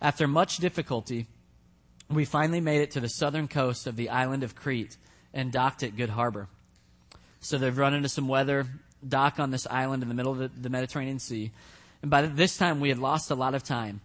After 0.00 0.28
much 0.28 0.58
difficulty, 0.58 1.26
we 2.08 2.24
finally 2.24 2.60
made 2.60 2.82
it 2.82 2.92
to 2.92 3.00
the 3.00 3.08
southern 3.08 3.48
coast 3.48 3.88
of 3.88 3.96
the 3.96 4.10
island 4.10 4.44
of 4.44 4.54
Crete 4.54 4.96
and 5.34 5.50
docked 5.50 5.82
at 5.82 5.96
Good 5.96 6.10
Harbor. 6.10 6.48
So 7.46 7.58
they've 7.58 7.78
run 7.78 7.94
into 7.94 8.08
some 8.08 8.26
weather, 8.26 8.66
dock 9.08 9.38
on 9.38 9.52
this 9.52 9.68
island 9.70 10.02
in 10.02 10.08
the 10.08 10.16
middle 10.16 10.32
of 10.42 10.62
the 10.62 10.68
Mediterranean 10.68 11.20
Sea. 11.20 11.52
And 12.02 12.10
by 12.10 12.22
this 12.22 12.56
time, 12.56 12.80
we 12.80 12.88
had 12.88 12.98
lost 12.98 13.30
a 13.30 13.36
lot 13.36 13.54
of 13.54 13.62
time. 13.62 14.00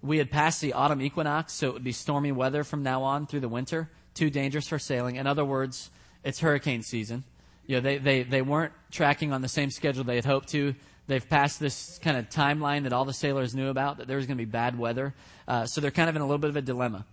We 0.00 0.18
had 0.18 0.30
passed 0.30 0.60
the 0.60 0.74
autumn 0.74 1.02
equinox, 1.02 1.54
so 1.54 1.70
it 1.70 1.72
would 1.72 1.82
be 1.82 1.90
stormy 1.90 2.30
weather 2.30 2.62
from 2.62 2.84
now 2.84 3.02
on 3.02 3.26
through 3.26 3.40
the 3.40 3.48
winter, 3.48 3.90
too 4.14 4.30
dangerous 4.30 4.68
for 4.68 4.78
sailing. 4.78 5.16
In 5.16 5.26
other 5.26 5.44
words, 5.44 5.90
it's 6.22 6.38
hurricane 6.38 6.84
season. 6.84 7.24
You 7.66 7.76
know, 7.76 7.80
they, 7.80 7.98
they, 7.98 8.22
they 8.22 8.42
weren't 8.42 8.72
tracking 8.92 9.32
on 9.32 9.42
the 9.42 9.48
same 9.48 9.72
schedule 9.72 10.04
they 10.04 10.14
had 10.14 10.24
hoped 10.24 10.50
to. 10.50 10.76
They've 11.08 11.28
passed 11.28 11.58
this 11.58 11.98
kind 11.98 12.16
of 12.16 12.28
timeline 12.28 12.84
that 12.84 12.92
all 12.92 13.04
the 13.04 13.12
sailors 13.12 13.56
knew 13.56 13.70
about, 13.70 13.98
that 13.98 14.06
there 14.06 14.18
was 14.18 14.26
going 14.26 14.38
to 14.38 14.44
be 14.44 14.48
bad 14.48 14.78
weather. 14.78 15.14
Uh, 15.48 15.66
so 15.66 15.80
they're 15.80 15.90
kind 15.90 16.08
of 16.08 16.14
in 16.14 16.22
a 16.22 16.26
little 16.26 16.38
bit 16.38 16.50
of 16.50 16.56
a 16.56 16.62
dilemma. 16.62 17.06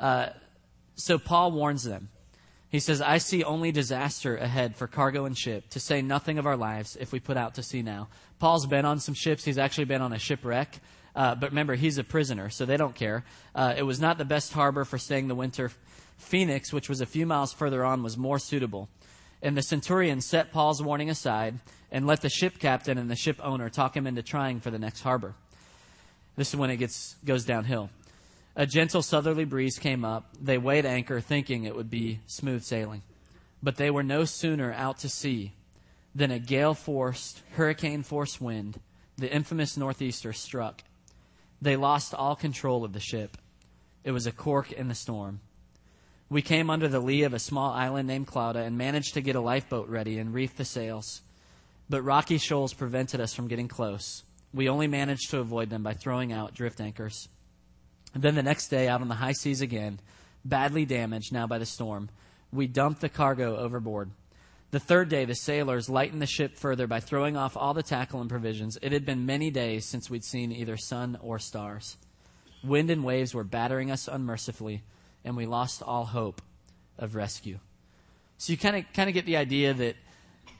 Uh, 0.00 0.30
so 0.96 1.20
Paul 1.20 1.52
warns 1.52 1.84
them. 1.84 2.08
He 2.70 2.80
says, 2.80 3.00
I 3.00 3.18
see 3.18 3.42
only 3.44 3.72
disaster 3.72 4.36
ahead 4.36 4.76
for 4.76 4.86
cargo 4.86 5.24
and 5.24 5.36
ship, 5.36 5.70
to 5.70 5.80
say 5.80 6.02
nothing 6.02 6.38
of 6.38 6.46
our 6.46 6.56
lives 6.56 6.96
if 7.00 7.12
we 7.12 7.20
put 7.20 7.38
out 7.38 7.54
to 7.54 7.62
sea 7.62 7.82
now. 7.82 8.08
Paul's 8.38 8.66
been 8.66 8.84
on 8.84 9.00
some 9.00 9.14
ships. 9.14 9.44
He's 9.44 9.58
actually 9.58 9.86
been 9.86 10.02
on 10.02 10.12
a 10.12 10.18
shipwreck. 10.18 10.78
Uh, 11.16 11.34
but 11.34 11.50
remember, 11.50 11.74
he's 11.74 11.98
a 11.98 12.04
prisoner, 12.04 12.50
so 12.50 12.66
they 12.66 12.76
don't 12.76 12.94
care. 12.94 13.24
Uh, 13.54 13.74
it 13.76 13.82
was 13.82 14.00
not 14.00 14.18
the 14.18 14.24
best 14.24 14.52
harbor 14.52 14.84
for 14.84 14.98
staying 14.98 15.28
the 15.28 15.34
winter. 15.34 15.72
Phoenix, 16.18 16.72
which 16.72 16.88
was 16.88 17.00
a 17.00 17.06
few 17.06 17.26
miles 17.26 17.52
further 17.52 17.84
on, 17.84 18.02
was 18.02 18.18
more 18.18 18.38
suitable. 18.38 18.88
And 19.42 19.56
the 19.56 19.62
centurion 19.62 20.20
set 20.20 20.52
Paul's 20.52 20.82
warning 20.82 21.08
aside 21.08 21.58
and 21.90 22.06
let 22.06 22.20
the 22.20 22.28
ship 22.28 22.58
captain 22.58 22.98
and 22.98 23.10
the 23.10 23.16
ship 23.16 23.40
owner 23.42 23.70
talk 23.70 23.96
him 23.96 24.06
into 24.06 24.22
trying 24.22 24.60
for 24.60 24.70
the 24.70 24.78
next 24.78 25.02
harbor. 25.02 25.34
This 26.36 26.50
is 26.50 26.56
when 26.56 26.70
it 26.70 26.76
gets 26.76 27.16
goes 27.24 27.44
downhill. 27.44 27.90
A 28.58 28.66
gentle 28.66 29.02
southerly 29.02 29.44
breeze 29.44 29.78
came 29.78 30.04
up. 30.04 30.34
They 30.40 30.58
weighed 30.58 30.84
anchor, 30.84 31.20
thinking 31.20 31.62
it 31.62 31.76
would 31.76 31.88
be 31.88 32.18
smooth 32.26 32.64
sailing. 32.64 33.02
But 33.62 33.76
they 33.76 33.88
were 33.88 34.02
no 34.02 34.24
sooner 34.24 34.72
out 34.72 34.98
to 34.98 35.08
sea 35.08 35.52
than 36.12 36.32
a 36.32 36.40
gale 36.40 36.74
forced, 36.74 37.40
hurricane 37.52 38.02
force 38.02 38.40
wind, 38.40 38.80
the 39.16 39.32
infamous 39.32 39.76
northeaster, 39.76 40.32
struck. 40.32 40.82
They 41.62 41.76
lost 41.76 42.14
all 42.14 42.34
control 42.34 42.84
of 42.84 42.92
the 42.92 43.00
ship. 43.00 43.36
It 44.02 44.10
was 44.10 44.26
a 44.26 44.32
cork 44.32 44.72
in 44.72 44.88
the 44.88 44.94
storm. 44.96 45.38
We 46.28 46.42
came 46.42 46.68
under 46.68 46.88
the 46.88 46.98
lee 46.98 47.22
of 47.22 47.34
a 47.34 47.38
small 47.38 47.72
island 47.72 48.08
named 48.08 48.26
Clauda 48.26 48.58
and 48.64 48.76
managed 48.76 49.14
to 49.14 49.20
get 49.20 49.36
a 49.36 49.40
lifeboat 49.40 49.88
ready 49.88 50.18
and 50.18 50.34
reef 50.34 50.56
the 50.56 50.64
sails. 50.64 51.22
But 51.88 52.02
rocky 52.02 52.38
shoals 52.38 52.74
prevented 52.74 53.20
us 53.20 53.34
from 53.34 53.46
getting 53.46 53.68
close. 53.68 54.24
We 54.52 54.68
only 54.68 54.88
managed 54.88 55.30
to 55.30 55.38
avoid 55.38 55.70
them 55.70 55.84
by 55.84 55.94
throwing 55.94 56.32
out 56.32 56.54
drift 56.54 56.80
anchors. 56.80 57.28
And 58.14 58.22
then 58.22 58.34
the 58.34 58.42
next 58.42 58.68
day, 58.68 58.88
out 58.88 59.00
on 59.00 59.08
the 59.08 59.14
high 59.14 59.32
seas 59.32 59.60
again, 59.60 60.00
badly 60.44 60.84
damaged 60.84 61.32
now 61.32 61.46
by 61.46 61.58
the 61.58 61.66
storm, 61.66 62.08
we 62.52 62.66
dumped 62.66 63.00
the 63.00 63.08
cargo 63.08 63.56
overboard. 63.56 64.10
The 64.70 64.80
third 64.80 65.08
day, 65.08 65.24
the 65.24 65.34
sailors 65.34 65.88
lightened 65.88 66.20
the 66.20 66.26
ship 66.26 66.56
further 66.56 66.86
by 66.86 67.00
throwing 67.00 67.36
off 67.36 67.56
all 67.56 67.74
the 67.74 67.82
tackle 67.82 68.20
and 68.20 68.28
provisions. 68.28 68.78
It 68.82 68.92
had 68.92 69.06
been 69.06 69.24
many 69.24 69.50
days 69.50 69.86
since 69.86 70.10
we'd 70.10 70.24
seen 70.24 70.52
either 70.52 70.76
sun 70.76 71.18
or 71.22 71.38
stars. 71.38 71.96
Wind 72.62 72.90
and 72.90 73.04
waves 73.04 73.34
were 73.34 73.44
battering 73.44 73.90
us 73.90 74.08
unmercifully 74.08 74.82
and 75.24 75.36
we 75.36 75.46
lost 75.46 75.82
all 75.82 76.06
hope 76.06 76.42
of 76.98 77.14
rescue. 77.14 77.58
So 78.38 78.52
you 78.52 78.56
kind 78.56 78.76
of 78.76 78.84
kind 78.92 79.08
of 79.08 79.14
get 79.14 79.26
the 79.26 79.36
idea 79.36 79.74
that 79.74 79.96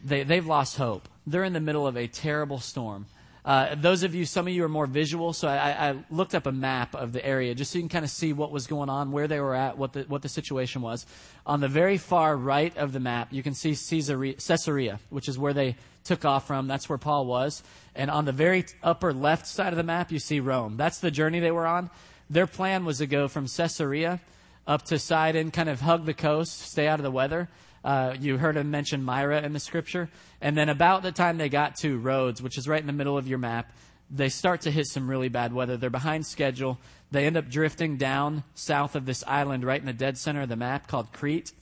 they, 0.02 0.22
they've 0.22 0.46
lost 0.46 0.76
hope. 0.76 1.08
They're 1.26 1.44
in 1.44 1.52
the 1.52 1.60
middle 1.60 1.86
of 1.86 1.96
a 1.96 2.06
terrible 2.06 2.58
storm. 2.58 3.06
Uh, 3.48 3.74
those 3.76 4.02
of 4.02 4.14
you, 4.14 4.26
some 4.26 4.46
of 4.46 4.52
you 4.52 4.62
are 4.62 4.68
more 4.68 4.86
visual, 4.86 5.32
so 5.32 5.48
I, 5.48 5.88
I, 5.88 5.96
looked 6.10 6.34
up 6.34 6.44
a 6.44 6.52
map 6.52 6.94
of 6.94 7.14
the 7.14 7.24
area 7.24 7.54
just 7.54 7.72
so 7.72 7.78
you 7.78 7.82
can 7.82 7.88
kind 7.88 8.04
of 8.04 8.10
see 8.10 8.34
what 8.34 8.52
was 8.52 8.66
going 8.66 8.90
on, 8.90 9.10
where 9.10 9.26
they 9.26 9.40
were 9.40 9.54
at, 9.54 9.78
what 9.78 9.94
the, 9.94 10.02
what 10.02 10.20
the 10.20 10.28
situation 10.28 10.82
was. 10.82 11.06
On 11.46 11.60
the 11.60 11.66
very 11.66 11.96
far 11.96 12.36
right 12.36 12.76
of 12.76 12.92
the 12.92 13.00
map, 13.00 13.32
you 13.32 13.42
can 13.42 13.54
see 13.54 13.70
Caesarea, 13.70 14.34
Caesarea, 14.34 15.00
which 15.08 15.30
is 15.30 15.38
where 15.38 15.54
they 15.54 15.76
took 16.04 16.26
off 16.26 16.46
from. 16.46 16.68
That's 16.68 16.90
where 16.90 16.98
Paul 16.98 17.24
was. 17.24 17.62
And 17.94 18.10
on 18.10 18.26
the 18.26 18.32
very 18.32 18.66
upper 18.82 19.14
left 19.14 19.46
side 19.46 19.72
of 19.72 19.78
the 19.78 19.82
map, 19.82 20.12
you 20.12 20.18
see 20.18 20.40
Rome. 20.40 20.76
That's 20.76 20.98
the 20.98 21.10
journey 21.10 21.40
they 21.40 21.50
were 21.50 21.66
on. 21.66 21.88
Their 22.28 22.46
plan 22.46 22.84
was 22.84 22.98
to 22.98 23.06
go 23.06 23.28
from 23.28 23.46
Caesarea 23.48 24.20
up 24.66 24.82
to 24.82 24.98
Sidon, 24.98 25.52
kind 25.52 25.70
of 25.70 25.80
hug 25.80 26.04
the 26.04 26.12
coast, 26.12 26.60
stay 26.60 26.86
out 26.86 26.98
of 26.98 27.02
the 27.02 27.10
weather. 27.10 27.48
Uh, 27.84 28.14
you 28.20 28.36
heard 28.38 28.56
him 28.56 28.70
mention 28.70 29.02
Myra 29.02 29.42
in 29.42 29.52
the 29.52 29.60
scripture. 29.60 30.08
And 30.40 30.56
then 30.56 30.68
about 30.68 31.02
the 31.02 31.12
time 31.12 31.38
they 31.38 31.48
got 31.48 31.76
to 31.76 31.98
Rhodes, 31.98 32.42
which 32.42 32.58
is 32.58 32.68
right 32.68 32.80
in 32.80 32.86
the 32.86 32.92
middle 32.92 33.16
of 33.16 33.28
your 33.28 33.38
map, 33.38 33.72
they 34.10 34.28
start 34.28 34.62
to 34.62 34.70
hit 34.70 34.86
some 34.86 35.08
really 35.08 35.28
bad 35.28 35.52
weather. 35.52 35.76
They're 35.76 35.90
behind 35.90 36.26
schedule. 36.26 36.78
They 37.10 37.26
end 37.26 37.36
up 37.36 37.48
drifting 37.48 37.96
down 37.96 38.44
south 38.54 38.94
of 38.96 39.06
this 39.06 39.22
island 39.26 39.64
right 39.64 39.80
in 39.80 39.86
the 39.86 39.92
dead 39.92 40.18
center 40.18 40.42
of 40.42 40.48
the 40.48 40.56
map 40.56 40.86
called 40.86 41.12
Crete. 41.12 41.52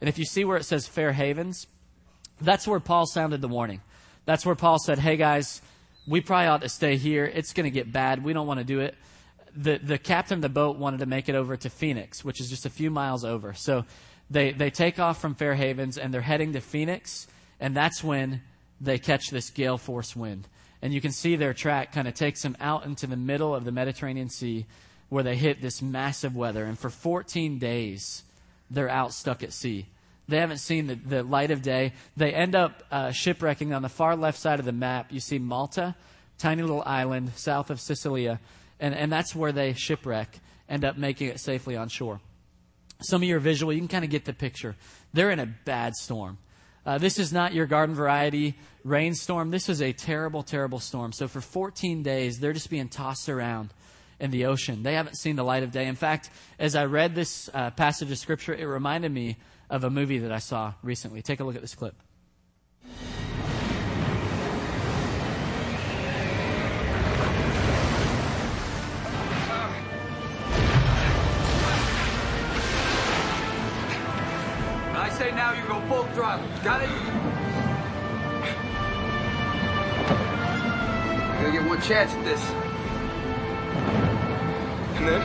And 0.00 0.08
if 0.08 0.18
you 0.18 0.24
see 0.24 0.44
where 0.44 0.56
it 0.56 0.64
says 0.64 0.86
Fair 0.86 1.12
Havens, 1.12 1.66
that's 2.40 2.66
where 2.66 2.80
Paul 2.80 3.06
sounded 3.06 3.40
the 3.40 3.48
warning. 3.48 3.82
That's 4.24 4.46
where 4.46 4.54
Paul 4.54 4.78
said, 4.78 4.98
hey 4.98 5.16
guys, 5.16 5.60
we 6.06 6.20
probably 6.20 6.46
ought 6.46 6.62
to 6.62 6.68
stay 6.68 6.96
here. 6.96 7.26
It's 7.26 7.52
going 7.52 7.64
to 7.64 7.70
get 7.70 7.92
bad. 7.92 8.24
We 8.24 8.32
don't 8.32 8.46
want 8.46 8.58
to 8.58 8.64
do 8.64 8.80
it 8.80 8.94
the, 9.56 9.78
the 9.78 9.98
captain 9.98 10.38
of 10.38 10.42
the 10.42 10.48
boat 10.48 10.76
wanted 10.76 10.98
to 11.00 11.06
make 11.06 11.28
it 11.28 11.34
over 11.34 11.56
to 11.56 11.70
Phoenix, 11.70 12.24
which 12.24 12.40
is 12.40 12.48
just 12.48 12.66
a 12.66 12.70
few 12.70 12.90
miles 12.90 13.24
over. 13.24 13.54
So 13.54 13.84
they, 14.30 14.52
they 14.52 14.70
take 14.70 14.98
off 14.98 15.20
from 15.20 15.34
Fair 15.34 15.54
Havens 15.54 15.98
and 15.98 16.14
they're 16.14 16.20
heading 16.20 16.52
to 16.52 16.60
Phoenix, 16.60 17.26
and 17.58 17.76
that's 17.76 18.04
when 18.04 18.42
they 18.80 18.98
catch 18.98 19.30
this 19.30 19.50
gale 19.50 19.78
force 19.78 20.14
wind. 20.14 20.48
And 20.82 20.94
you 20.94 21.00
can 21.00 21.12
see 21.12 21.36
their 21.36 21.52
track 21.52 21.92
kind 21.92 22.08
of 22.08 22.14
takes 22.14 22.42
them 22.42 22.56
out 22.60 22.86
into 22.86 23.06
the 23.06 23.16
middle 23.16 23.54
of 23.54 23.64
the 23.64 23.72
Mediterranean 23.72 24.30
Sea 24.30 24.66
where 25.10 25.24
they 25.24 25.36
hit 25.36 25.60
this 25.60 25.82
massive 25.82 26.36
weather. 26.36 26.64
And 26.64 26.78
for 26.78 26.88
14 26.88 27.58
days, 27.58 28.22
they're 28.70 28.88
out 28.88 29.12
stuck 29.12 29.42
at 29.42 29.52
sea. 29.52 29.86
They 30.28 30.38
haven't 30.38 30.58
seen 30.58 30.86
the, 30.86 30.94
the 30.94 31.22
light 31.24 31.50
of 31.50 31.60
day. 31.60 31.92
They 32.16 32.32
end 32.32 32.54
up 32.54 32.84
uh, 32.90 33.10
shipwrecking 33.10 33.74
on 33.74 33.82
the 33.82 33.88
far 33.88 34.16
left 34.16 34.38
side 34.38 34.60
of 34.60 34.64
the 34.64 34.72
map. 34.72 35.12
You 35.12 35.18
see 35.18 35.38
Malta, 35.40 35.96
tiny 36.38 36.62
little 36.62 36.84
island 36.86 37.32
south 37.34 37.68
of 37.70 37.80
Sicilia 37.80 38.38
and, 38.80 38.94
and 38.94 39.12
that's 39.12 39.34
where 39.34 39.52
they 39.52 39.74
shipwreck, 39.74 40.40
end 40.68 40.84
up 40.84 40.96
making 40.96 41.28
it 41.28 41.38
safely 41.38 41.76
on 41.76 41.88
shore. 41.88 42.20
Some 43.00 43.22
of 43.22 43.28
you 43.28 43.36
are 43.36 43.40
visual, 43.40 43.72
you 43.72 43.78
can 43.78 43.88
kind 43.88 44.04
of 44.04 44.10
get 44.10 44.24
the 44.24 44.32
picture. 44.32 44.76
They're 45.12 45.30
in 45.30 45.38
a 45.38 45.46
bad 45.46 45.94
storm. 45.96 46.38
Uh, 46.84 46.98
this 46.98 47.18
is 47.18 47.32
not 47.32 47.52
your 47.52 47.66
garden 47.66 47.94
variety 47.94 48.56
rainstorm. 48.84 49.50
This 49.50 49.68
is 49.68 49.82
a 49.82 49.92
terrible, 49.92 50.42
terrible 50.42 50.80
storm. 50.80 51.12
So 51.12 51.28
for 51.28 51.40
14 51.40 52.02
days, 52.02 52.40
they're 52.40 52.52
just 52.52 52.70
being 52.70 52.88
tossed 52.88 53.28
around 53.28 53.72
in 54.18 54.30
the 54.30 54.46
ocean. 54.46 54.82
They 54.82 54.94
haven't 54.94 55.16
seen 55.16 55.36
the 55.36 55.44
light 55.44 55.62
of 55.62 55.72
day. 55.72 55.86
In 55.86 55.96
fact, 55.96 56.30
as 56.58 56.74
I 56.74 56.84
read 56.84 57.14
this 57.14 57.50
uh, 57.52 57.70
passage 57.70 58.10
of 58.10 58.18
scripture, 58.18 58.54
it 58.54 58.64
reminded 58.64 59.12
me 59.12 59.36
of 59.68 59.84
a 59.84 59.90
movie 59.90 60.18
that 60.18 60.32
I 60.32 60.38
saw 60.38 60.74
recently. 60.82 61.22
Take 61.22 61.40
a 61.40 61.44
look 61.44 61.54
at 61.54 61.62
this 61.62 61.74
clip. 61.74 61.94
Say 75.20 75.30
now, 75.32 75.52
you 75.52 75.62
go 75.68 75.78
full 75.86 76.04
throttle. 76.14 76.46
Got 76.64 76.82
it? 76.82 76.88
You're 81.28 81.42
gonna 81.42 81.52
get 81.52 81.68
one 81.68 81.82
chance 81.82 82.14
at 82.14 82.24
this. 82.24 82.42
And 84.96 85.06
then? 85.06 85.20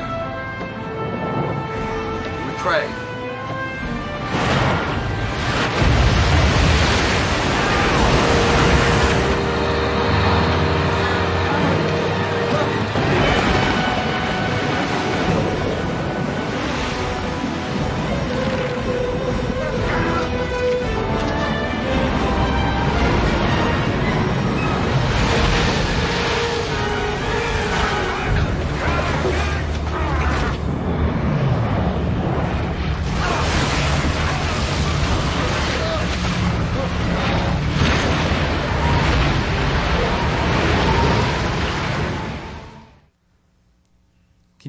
We 2.45 2.53
pray. 2.57 3.14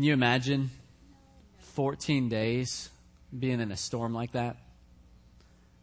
You 0.03 0.13
imagine 0.13 0.71
14 1.59 2.29
days 2.29 2.91
being 3.37 3.61
in 3.61 3.73
a 3.73 3.77
storm 3.77 4.13
like 4.13 4.33
that? 4.33 4.57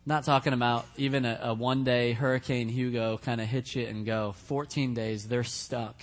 Not 0.06 0.24
talking 0.24 0.54
about 0.54 0.86
even 0.98 1.26
a, 1.26 1.40
a 1.44 1.54
one 1.54 1.84
day 1.84 2.12
Hurricane 2.14 2.70
Hugo 2.70 3.18
kind 3.18 3.40
of 3.40 3.48
hit 3.48 3.74
you 3.74 3.86
and 3.86 4.06
go. 4.06 4.34
14 4.34 4.94
days, 4.94 5.28
they're 5.28 5.44
stuck 5.44 5.96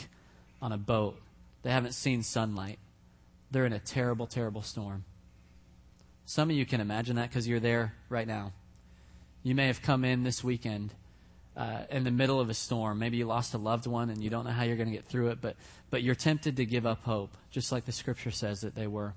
on 0.62 0.72
a 0.72 0.78
boat. 0.78 1.20
They 1.62 1.70
haven't 1.70 1.92
seen 1.92 2.22
sunlight. 2.22 2.78
They're 3.50 3.66
in 3.66 3.72
a 3.72 3.78
terrible, 3.78 4.26
terrible 4.26 4.62
storm. 4.62 5.04
Some 6.24 6.50
of 6.50 6.56
you 6.56 6.64
can 6.64 6.80
imagine 6.80 7.16
that 7.16 7.28
because 7.28 7.46
you're 7.46 7.60
there 7.60 7.94
right 8.08 8.26
now. 8.26 8.52
You 9.42 9.54
may 9.54 9.66
have 9.66 9.82
come 9.82 10.04
in 10.04 10.22
this 10.22 10.44
weekend 10.44 10.94
uh, 11.60 11.84
in 11.90 12.04
the 12.04 12.10
middle 12.10 12.40
of 12.40 12.48
a 12.48 12.54
storm. 12.54 12.98
Maybe 12.98 13.18
you 13.18 13.26
lost 13.26 13.52
a 13.52 13.58
loved 13.58 13.86
one 13.86 14.08
and 14.08 14.24
you 14.24 14.30
don't 14.30 14.46
know 14.46 14.50
how 14.50 14.62
you're 14.62 14.76
going 14.76 14.88
to 14.88 14.96
get 14.96 15.04
through 15.04 15.28
it, 15.28 15.42
but, 15.42 15.56
but 15.90 16.02
you're 16.02 16.14
tempted 16.14 16.56
to 16.56 16.64
give 16.64 16.86
up 16.86 17.02
hope, 17.02 17.36
just 17.50 17.70
like 17.70 17.84
the 17.84 17.92
scripture 17.92 18.30
says 18.30 18.62
that 18.62 18.74
they 18.74 18.86
were. 18.86 19.12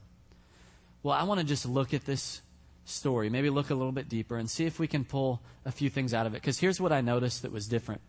Well, 1.04 1.16
I 1.16 1.24
want 1.24 1.40
to 1.40 1.46
just 1.46 1.66
look 1.66 1.94
at 1.94 2.04
this 2.04 2.42
story, 2.84 3.30
maybe 3.30 3.50
look 3.50 3.70
a 3.70 3.76
little 3.76 3.94
bit 3.94 4.10
deeper 4.10 4.36
and 4.36 4.50
see 4.50 4.66
if 4.66 4.78
we 4.78 4.88
can 4.88 5.06
pull 5.06 5.42
a 5.64 5.72
few 5.72 5.90
things 5.90 6.14
out 6.14 6.26
of 6.26 6.34
it. 6.34 6.42
Because 6.42 6.60
here's 6.60 6.82
what 6.82 6.92
I 6.92 7.00
noticed 7.00 7.44
that 7.44 7.54
was 7.54 7.66
different 7.66 8.02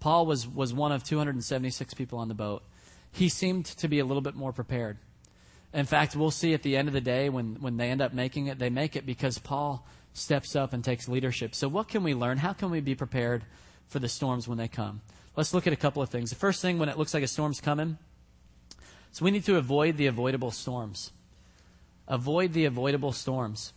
Paul 0.00 0.26
was, 0.26 0.48
was 0.48 0.74
one 0.74 0.90
of 0.90 1.04
276 1.04 1.94
people 1.94 2.18
on 2.18 2.26
the 2.26 2.34
boat. 2.34 2.64
He 3.12 3.28
seemed 3.28 3.66
to 3.66 3.86
be 3.86 4.00
a 4.00 4.04
little 4.04 4.20
bit 4.20 4.34
more 4.34 4.52
prepared. 4.52 4.98
In 5.72 5.86
fact, 5.86 6.16
we'll 6.16 6.32
see 6.32 6.54
at 6.54 6.62
the 6.64 6.76
end 6.76 6.88
of 6.88 6.94
the 6.94 7.00
day 7.00 7.28
when, 7.28 7.60
when 7.60 7.76
they 7.76 7.90
end 7.90 8.00
up 8.00 8.12
making 8.12 8.48
it, 8.48 8.58
they 8.58 8.68
make 8.68 8.96
it 8.96 9.06
because 9.06 9.38
Paul 9.38 9.86
steps 10.12 10.56
up 10.56 10.72
and 10.72 10.82
takes 10.82 11.08
leadership. 11.08 11.54
So, 11.54 11.68
what 11.68 11.88
can 11.88 12.02
we 12.02 12.14
learn? 12.14 12.38
How 12.38 12.52
can 12.52 12.70
we 12.70 12.80
be 12.80 12.94
prepared 12.94 13.44
for 13.88 13.98
the 13.98 14.08
storms 14.08 14.48
when 14.48 14.58
they 14.58 14.68
come? 14.68 15.00
Let's 15.36 15.52
look 15.52 15.66
at 15.66 15.72
a 15.72 15.76
couple 15.76 16.02
of 16.02 16.08
things. 16.08 16.30
The 16.30 16.36
first 16.36 16.62
thing, 16.62 16.78
when 16.78 16.88
it 16.88 16.98
looks 16.98 17.14
like 17.14 17.22
a 17.22 17.28
storm's 17.28 17.60
coming, 17.60 17.98
so 19.12 19.24
we 19.24 19.30
need 19.30 19.44
to 19.44 19.56
avoid 19.56 19.96
the 19.96 20.06
avoidable 20.06 20.50
storms. 20.50 21.12
Avoid 22.08 22.52
the 22.52 22.64
avoidable 22.64 23.12
storms. 23.12 23.72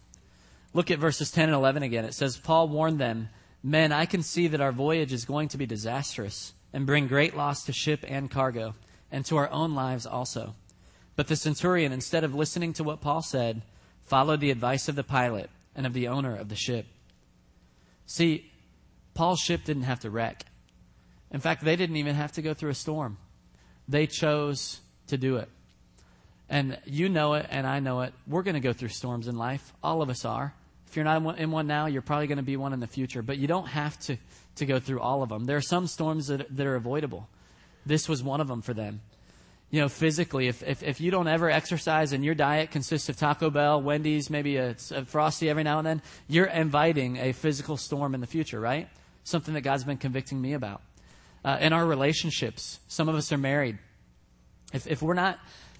Look 0.73 0.91
at 0.91 0.99
verses 0.99 1.31
10 1.31 1.45
and 1.45 1.55
11 1.55 1.83
again. 1.83 2.05
It 2.05 2.13
says, 2.13 2.37
Paul 2.37 2.67
warned 2.67 2.99
them, 2.99 3.29
Men, 3.61 3.91
I 3.91 4.05
can 4.05 4.23
see 4.23 4.47
that 4.47 4.61
our 4.61 4.71
voyage 4.71 5.11
is 5.11 5.25
going 5.25 5.49
to 5.49 5.57
be 5.57 5.65
disastrous 5.65 6.53
and 6.71 6.85
bring 6.85 7.07
great 7.07 7.35
loss 7.35 7.63
to 7.65 7.73
ship 7.73 8.05
and 8.07 8.29
cargo, 8.29 8.75
and 9.11 9.25
to 9.25 9.37
our 9.37 9.49
own 9.49 9.75
lives 9.75 10.05
also. 10.05 10.55
But 11.15 11.27
the 11.27 11.35
centurion, 11.35 11.91
instead 11.91 12.23
of 12.23 12.35
listening 12.35 12.73
to 12.73 12.83
what 12.83 13.01
Paul 13.01 13.21
said, 13.21 13.63
followed 14.05 14.39
the 14.39 14.51
advice 14.51 14.87
of 14.87 14.95
the 14.95 15.03
pilot 15.03 15.49
and 15.75 15.85
of 15.85 15.93
the 15.93 16.07
owner 16.07 16.35
of 16.35 16.49
the 16.49 16.55
ship. 16.55 16.85
See, 18.05 18.48
Paul's 19.19 19.41
ship 19.41 19.65
didn't 19.65 19.83
have 19.83 19.99
to 19.99 20.09
wreck. 20.09 20.45
In 21.29 21.41
fact, 21.41 21.65
they 21.65 21.75
didn't 21.75 21.97
even 21.97 22.15
have 22.15 22.31
to 22.31 22.41
go 22.41 22.53
through 22.53 22.69
a 22.69 22.73
storm. 22.73 23.17
They 23.85 24.07
chose 24.07 24.79
to 25.07 25.17
do 25.17 25.35
it. 25.35 25.49
And 26.47 26.79
you 26.85 27.09
know 27.09 27.33
it, 27.33 27.45
and 27.49 27.67
I 27.67 27.81
know 27.81 27.99
it. 27.99 28.13
We're 28.25 28.43
going 28.43 28.53
to 28.53 28.61
go 28.61 28.71
through 28.71 28.87
storms 28.87 29.27
in 29.27 29.37
life. 29.37 29.73
All 29.83 30.01
of 30.01 30.09
us 30.09 30.23
are. 30.23 30.53
If 30.87 30.95
you're 30.95 31.03
not 31.03 31.37
in 31.37 31.51
one 31.51 31.67
now, 31.67 31.87
you're 31.87 32.01
probably 32.01 32.27
going 32.27 32.37
to 32.37 32.43
be 32.43 32.55
one 32.55 32.71
in 32.71 32.79
the 32.79 32.87
future. 32.87 33.21
But 33.21 33.37
you 33.37 33.45
don't 33.45 33.67
have 33.67 33.99
to, 34.03 34.15
to 34.55 34.65
go 34.65 34.79
through 34.79 35.01
all 35.01 35.21
of 35.21 35.27
them. 35.27 35.43
There 35.43 35.57
are 35.57 35.61
some 35.61 35.87
storms 35.87 36.27
that, 36.27 36.55
that 36.55 36.65
are 36.65 36.75
avoidable. 36.75 37.27
This 37.85 38.07
was 38.07 38.23
one 38.23 38.39
of 38.39 38.47
them 38.47 38.61
for 38.61 38.73
them. 38.73 39.01
You 39.69 39.81
know, 39.81 39.89
physically, 39.89 40.47
if, 40.47 40.63
if, 40.63 40.81
if 40.81 41.01
you 41.01 41.11
don't 41.11 41.27
ever 41.27 41.49
exercise 41.49 42.13
and 42.13 42.23
your 42.23 42.35
diet 42.35 42.71
consists 42.71 43.09
of 43.09 43.17
Taco 43.17 43.49
Bell, 43.49 43.81
Wendy's, 43.81 44.29
maybe 44.29 44.55
a, 44.55 44.77
a 44.91 45.03
Frosty 45.03 45.49
every 45.49 45.63
now 45.63 45.79
and 45.79 45.85
then, 45.85 46.01
you're 46.29 46.45
inviting 46.45 47.17
a 47.17 47.33
physical 47.33 47.75
storm 47.75 48.15
in 48.15 48.21
the 48.21 48.25
future, 48.25 48.61
right? 48.61 48.87
Something 49.29 49.53
that 49.53 49.61
God's 49.61 49.83
been 49.83 49.97
convicting 49.97 50.41
me 50.41 50.53
about. 50.53 50.81
Uh, 51.45 51.59
in 51.61 51.71
our 51.71 51.85
relationships, 51.85 52.79
some 52.87 53.07
of 53.07 53.13
us 53.13 53.31
are 53.31 53.37
married. 53.37 53.77
If, 54.73 54.87
if 54.87 55.03
we're 55.03 55.13
not 55.13 55.37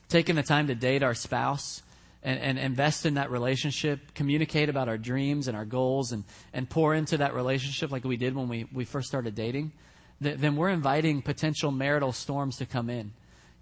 taking 0.08 0.36
the 0.36 0.44
time 0.44 0.68
to 0.68 0.76
date 0.76 1.02
our 1.02 1.16
spouse, 1.16 1.82
and, 2.22 2.40
and, 2.40 2.60
invest 2.60 3.08
in 3.08 3.16
that 3.16 3.32
relationship, 3.32 4.14
communicate 4.14 4.70
about 4.70 4.88
our 4.88 5.00
dreams 5.00 5.48
and 5.48 5.58
our 5.58 5.66
goals, 5.66 6.12
and, 6.12 6.26
and 6.54 6.70
pour 6.70 6.94
into 6.94 7.18
that 7.18 7.34
relationship 7.34 7.90
like 7.92 8.04
we 8.04 8.18
did 8.18 8.36
when 8.36 8.50
we, 8.50 8.68
we 8.72 8.86
first 8.86 9.08
started 9.08 9.34
dating, 9.34 9.72
th- 10.22 10.38
then 10.38 10.56
we're 10.56 10.70
inviting 10.70 11.24
potential 11.24 11.72
marital 11.72 12.12
storms 12.12 12.58
to 12.58 12.68
come 12.68 12.88
in. 12.90 13.12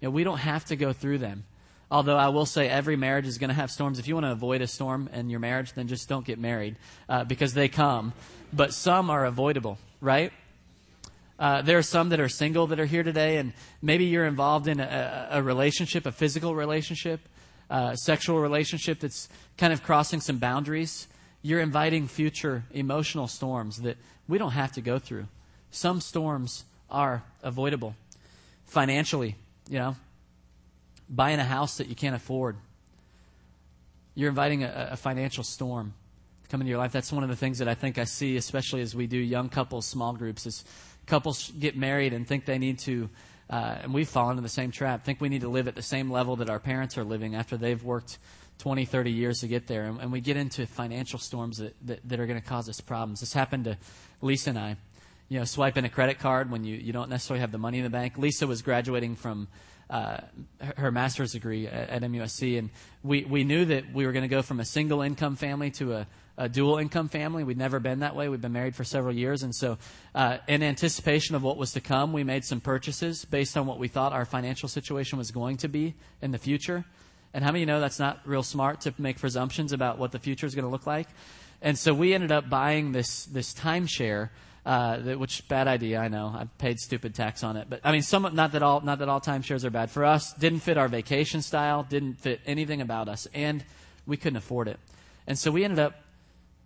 You 0.00 0.08
know, 0.08 0.10
we 0.10 0.22
don't 0.22 0.38
have 0.38 0.66
to 0.66 0.76
go 0.76 0.92
through 0.92 1.18
them. 1.18 1.44
Although 1.90 2.16
I 2.16 2.28
will 2.28 2.44
say 2.46 2.68
every 2.68 2.96
marriage 2.96 3.26
is 3.26 3.38
going 3.38 3.48
to 3.48 3.54
have 3.54 3.70
storms. 3.70 3.98
If 3.98 4.06
you 4.06 4.14
want 4.14 4.26
to 4.26 4.32
avoid 4.32 4.60
a 4.60 4.66
storm 4.66 5.08
in 5.12 5.30
your 5.30 5.40
marriage, 5.40 5.72
then 5.72 5.88
just 5.88 6.08
don't 6.08 6.24
get 6.24 6.38
married 6.38 6.76
uh, 7.08 7.24
because 7.24 7.54
they 7.54 7.68
come. 7.68 8.12
But 8.52 8.74
some 8.74 9.08
are 9.08 9.24
avoidable, 9.24 9.78
right? 10.00 10.32
Uh, 11.38 11.62
there 11.62 11.78
are 11.78 11.82
some 11.82 12.08
that 12.10 12.20
are 12.20 12.28
single 12.28 12.66
that 12.66 12.80
are 12.80 12.84
here 12.84 13.02
today, 13.02 13.36
and 13.36 13.52
maybe 13.80 14.04
you're 14.04 14.26
involved 14.26 14.66
in 14.66 14.80
a, 14.80 15.28
a 15.30 15.42
relationship, 15.42 16.04
a 16.04 16.12
physical 16.12 16.54
relationship, 16.54 17.20
uh, 17.70 17.94
sexual 17.94 18.40
relationship 18.40 19.00
that's 19.00 19.28
kind 19.56 19.72
of 19.72 19.82
crossing 19.82 20.20
some 20.20 20.38
boundaries. 20.38 21.06
You're 21.42 21.60
inviting 21.60 22.08
future 22.08 22.64
emotional 22.72 23.28
storms 23.28 23.78
that 23.78 23.96
we 24.26 24.36
don't 24.36 24.52
have 24.52 24.72
to 24.72 24.80
go 24.80 24.98
through. 24.98 25.26
Some 25.70 26.00
storms 26.00 26.64
are 26.90 27.22
avoidable. 27.42 27.94
Financially, 28.66 29.36
you 29.68 29.78
know, 29.78 29.96
buying 31.08 31.38
a 31.38 31.44
house 31.44 31.78
that 31.78 31.88
you 31.88 31.94
can't 31.94 32.14
afford. 32.14 32.56
You're 34.14 34.28
inviting 34.28 34.64
a, 34.64 34.90
a 34.92 34.96
financial 34.96 35.44
storm 35.44 35.94
to 36.42 36.48
come 36.48 36.60
into 36.60 36.70
your 36.70 36.78
life. 36.78 36.92
That's 36.92 37.12
one 37.12 37.22
of 37.22 37.30
the 37.30 37.36
things 37.36 37.58
that 37.58 37.68
I 37.68 37.74
think 37.74 37.98
I 37.98 38.04
see, 38.04 38.36
especially 38.36 38.80
as 38.80 38.94
we 38.94 39.06
do 39.06 39.18
young 39.18 39.48
couples 39.48 39.86
small 39.86 40.12
groups, 40.12 40.46
is 40.46 40.64
couples 41.06 41.50
get 41.58 41.76
married 41.76 42.12
and 42.12 42.26
think 42.26 42.44
they 42.44 42.58
need 42.58 42.78
to, 42.80 43.08
uh, 43.50 43.78
and 43.82 43.94
we've 43.94 44.08
fallen 44.08 44.32
into 44.32 44.42
the 44.42 44.48
same 44.48 44.70
trap, 44.70 45.04
think 45.04 45.20
we 45.20 45.28
need 45.28 45.40
to 45.42 45.48
live 45.48 45.68
at 45.68 45.74
the 45.74 45.82
same 45.82 46.10
level 46.10 46.36
that 46.36 46.50
our 46.50 46.58
parents 46.58 46.98
are 46.98 47.04
living 47.04 47.34
after 47.34 47.56
they've 47.56 47.82
worked 47.82 48.18
20, 48.58 48.84
30 48.84 49.10
years 49.12 49.40
to 49.40 49.48
get 49.48 49.66
there. 49.66 49.84
And, 49.84 50.00
and 50.00 50.12
we 50.12 50.20
get 50.20 50.36
into 50.36 50.66
financial 50.66 51.18
storms 51.18 51.58
that, 51.58 51.74
that, 51.86 52.08
that 52.08 52.20
are 52.20 52.26
going 52.26 52.40
to 52.40 52.46
cause 52.46 52.68
us 52.68 52.80
problems. 52.80 53.20
This 53.20 53.32
happened 53.32 53.64
to 53.64 53.78
Lisa 54.20 54.50
and 54.50 54.58
I. 54.58 54.76
You 55.28 55.38
know, 55.38 55.44
swiping 55.44 55.84
a 55.84 55.90
credit 55.90 56.18
card 56.18 56.50
when 56.50 56.64
you, 56.64 56.76
you 56.76 56.92
don't 56.92 57.10
necessarily 57.10 57.40
have 57.40 57.52
the 57.52 57.58
money 57.58 57.78
in 57.78 57.84
the 57.84 57.90
bank. 57.90 58.16
Lisa 58.16 58.46
was 58.46 58.62
graduating 58.62 59.14
from 59.14 59.46
uh, 59.90 60.18
her 60.76 60.90
master's 60.90 61.32
degree 61.32 61.66
at, 61.66 61.88
at, 61.88 62.02
MUSC, 62.02 62.58
and 62.58 62.70
we, 63.02 63.24
we 63.24 63.44
knew 63.44 63.64
that 63.64 63.92
we 63.92 64.06
were 64.06 64.12
going 64.12 64.22
to 64.22 64.28
go 64.28 64.42
from 64.42 64.60
a 64.60 64.64
single 64.64 65.00
income 65.02 65.36
family 65.36 65.70
to 65.72 65.94
a, 65.94 66.06
a 66.36 66.48
dual 66.48 66.78
income 66.78 67.08
family. 67.08 67.42
We'd 67.42 67.58
never 67.58 67.80
been 67.80 68.00
that 68.00 68.14
way. 68.14 68.28
We've 68.28 68.40
been 68.40 68.52
married 68.52 68.76
for 68.76 68.84
several 68.84 69.14
years. 69.14 69.42
And 69.42 69.54
so, 69.54 69.78
uh, 70.14 70.38
in 70.46 70.62
anticipation 70.62 71.34
of 71.34 71.42
what 71.42 71.56
was 71.56 71.72
to 71.72 71.80
come, 71.80 72.12
we 72.12 72.22
made 72.22 72.44
some 72.44 72.60
purchases 72.60 73.24
based 73.24 73.56
on 73.56 73.66
what 73.66 73.78
we 73.78 73.88
thought 73.88 74.12
our 74.12 74.24
financial 74.24 74.68
situation 74.68 75.18
was 75.18 75.30
going 75.30 75.56
to 75.58 75.68
be 75.68 75.94
in 76.20 76.30
the 76.30 76.38
future. 76.38 76.84
And 77.34 77.44
how 77.44 77.50
many 77.50 77.62
of 77.62 77.68
you 77.68 77.74
know 77.74 77.80
that's 77.80 77.98
not 77.98 78.20
real 78.24 78.42
smart 78.42 78.82
to 78.82 78.94
make 78.98 79.18
presumptions 79.18 79.72
about 79.72 79.98
what 79.98 80.12
the 80.12 80.18
future 80.18 80.46
is 80.46 80.54
going 80.54 80.64
to 80.64 80.70
look 80.70 80.86
like? 80.86 81.08
And 81.60 81.76
so 81.76 81.92
we 81.92 82.14
ended 82.14 82.30
up 82.30 82.48
buying 82.48 82.92
this, 82.92 83.24
this 83.24 83.52
timeshare. 83.52 84.30
Uh, 84.68 84.98
which 85.16 85.48
bad 85.48 85.66
idea, 85.66 85.98
I 85.98 86.08
know. 86.08 86.26
I 86.26 86.46
paid 86.58 86.78
stupid 86.78 87.14
tax 87.14 87.42
on 87.42 87.56
it, 87.56 87.68
but 87.70 87.80
I 87.84 87.90
mean, 87.90 88.02
some 88.02 88.28
not 88.34 88.52
that 88.52 88.62
all 88.62 88.82
not 88.82 88.98
that 88.98 89.08
all 89.08 89.18
timeshares 89.18 89.64
are 89.64 89.70
bad 89.70 89.90
for 89.90 90.04
us. 90.04 90.34
Didn't 90.34 90.60
fit 90.60 90.76
our 90.76 90.88
vacation 90.88 91.40
style, 91.40 91.86
didn't 91.88 92.16
fit 92.16 92.42
anything 92.44 92.82
about 92.82 93.08
us, 93.08 93.26
and 93.32 93.64
we 94.06 94.18
couldn't 94.18 94.36
afford 94.36 94.68
it. 94.68 94.78
And 95.26 95.38
so 95.38 95.50
we 95.50 95.64
ended 95.64 95.78
up 95.78 95.94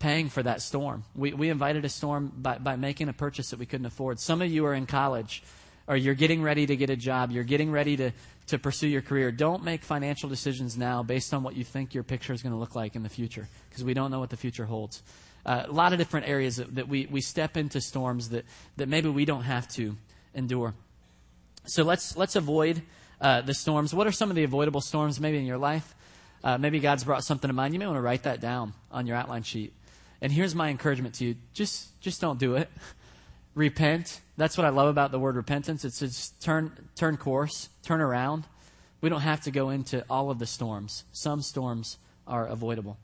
paying 0.00 0.28
for 0.28 0.42
that 0.42 0.60
storm. 0.62 1.04
We, 1.14 1.32
we 1.32 1.48
invited 1.48 1.84
a 1.84 1.88
storm 1.88 2.32
by, 2.36 2.58
by 2.58 2.74
making 2.74 3.08
a 3.08 3.12
purchase 3.12 3.50
that 3.50 3.60
we 3.60 3.66
couldn't 3.66 3.86
afford. 3.86 4.18
Some 4.18 4.42
of 4.42 4.50
you 4.50 4.66
are 4.66 4.74
in 4.74 4.86
college 4.86 5.44
or 5.86 5.96
you're 5.96 6.14
getting 6.14 6.42
ready 6.42 6.66
to 6.66 6.74
get 6.74 6.90
a 6.90 6.96
job. 6.96 7.30
You're 7.30 7.44
getting 7.44 7.70
ready 7.70 7.96
to, 7.98 8.10
to 8.48 8.58
pursue 8.58 8.88
your 8.88 9.02
career. 9.02 9.30
Don't 9.30 9.62
make 9.62 9.84
financial 9.84 10.28
decisions 10.28 10.76
now 10.76 11.04
based 11.04 11.32
on 11.32 11.44
what 11.44 11.54
you 11.54 11.62
think 11.62 11.94
your 11.94 12.02
picture 12.02 12.32
is 12.32 12.42
going 12.42 12.52
to 12.52 12.58
look 12.58 12.74
like 12.74 12.96
in 12.96 13.04
the 13.04 13.08
future 13.08 13.48
because 13.68 13.84
we 13.84 13.94
don't 13.94 14.10
know 14.10 14.18
what 14.18 14.30
the 14.30 14.36
future 14.36 14.64
holds. 14.64 15.04
Uh, 15.44 15.64
a 15.66 15.72
lot 15.72 15.92
of 15.92 15.98
different 15.98 16.28
areas 16.28 16.56
that, 16.56 16.74
that, 16.74 16.88
we, 16.88 17.06
we 17.06 17.20
step 17.20 17.56
into 17.56 17.80
storms 17.80 18.28
that, 18.28 18.44
that 18.76 18.88
maybe 18.88 19.08
we 19.08 19.24
don't 19.24 19.42
have 19.42 19.66
to 19.68 19.96
endure. 20.34 20.74
So 21.66 21.82
let's, 21.82 22.16
let's 22.16 22.36
avoid 22.36 22.82
uh, 23.20 23.40
the 23.40 23.54
storms. 23.54 23.94
What 23.94 24.06
are 24.06 24.12
some 24.12 24.30
of 24.30 24.36
the 24.36 24.44
avoidable 24.44 24.80
storms 24.80 25.20
maybe 25.20 25.38
in 25.38 25.46
your 25.46 25.58
life? 25.58 25.94
Uh, 26.44 26.58
maybe 26.58 26.80
God's 26.80 27.04
brought 27.04 27.24
something 27.24 27.48
to 27.48 27.54
mind. 27.54 27.72
You 27.74 27.80
may 27.80 27.86
want 27.86 27.96
to 27.96 28.02
write 28.02 28.24
that 28.24 28.40
down 28.40 28.72
on 28.90 29.06
your 29.06 29.16
outline 29.16 29.42
sheet. 29.42 29.72
And 30.20 30.30
here's 30.32 30.54
my 30.54 30.70
encouragement 30.70 31.16
to 31.16 31.24
you 31.24 31.36
just, 31.54 32.00
just 32.00 32.20
don't 32.20 32.38
do 32.38 32.56
it. 32.56 32.70
Repent. 33.54 34.20
That's 34.36 34.56
what 34.56 34.64
I 34.64 34.70
love 34.70 34.88
about 34.88 35.10
the 35.10 35.18
word 35.18 35.36
repentance. 35.36 35.84
It's 35.84 35.98
just 35.98 36.40
turn, 36.42 36.72
turn 36.96 37.16
course, 37.16 37.68
turn 37.82 38.00
around. 38.00 38.44
We 39.00 39.08
don't 39.08 39.20
have 39.20 39.42
to 39.42 39.50
go 39.50 39.70
into 39.70 40.04
all 40.08 40.30
of 40.30 40.38
the 40.38 40.46
storms. 40.46 41.04
Some 41.12 41.42
storms 41.42 41.98
are 42.26 42.46
avoidable. 42.46 42.98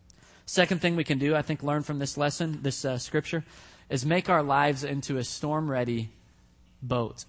Second 0.49 0.81
thing 0.81 0.97
we 0.97 1.05
can 1.05 1.19
do, 1.19 1.37
I 1.37 1.43
think, 1.43 1.63
learn 1.63 1.83
from 1.83 1.99
this 1.99 2.17
lesson, 2.17 2.61
this 2.63 2.83
uh, 2.83 2.97
scripture, 2.97 3.45
is 3.91 4.07
make 4.07 4.31
our 4.31 4.43
lives 4.43 4.83
into 4.83 5.19
a 5.19 5.23
storm 5.23 5.71
ready 5.71 6.09
boat. 6.81 7.27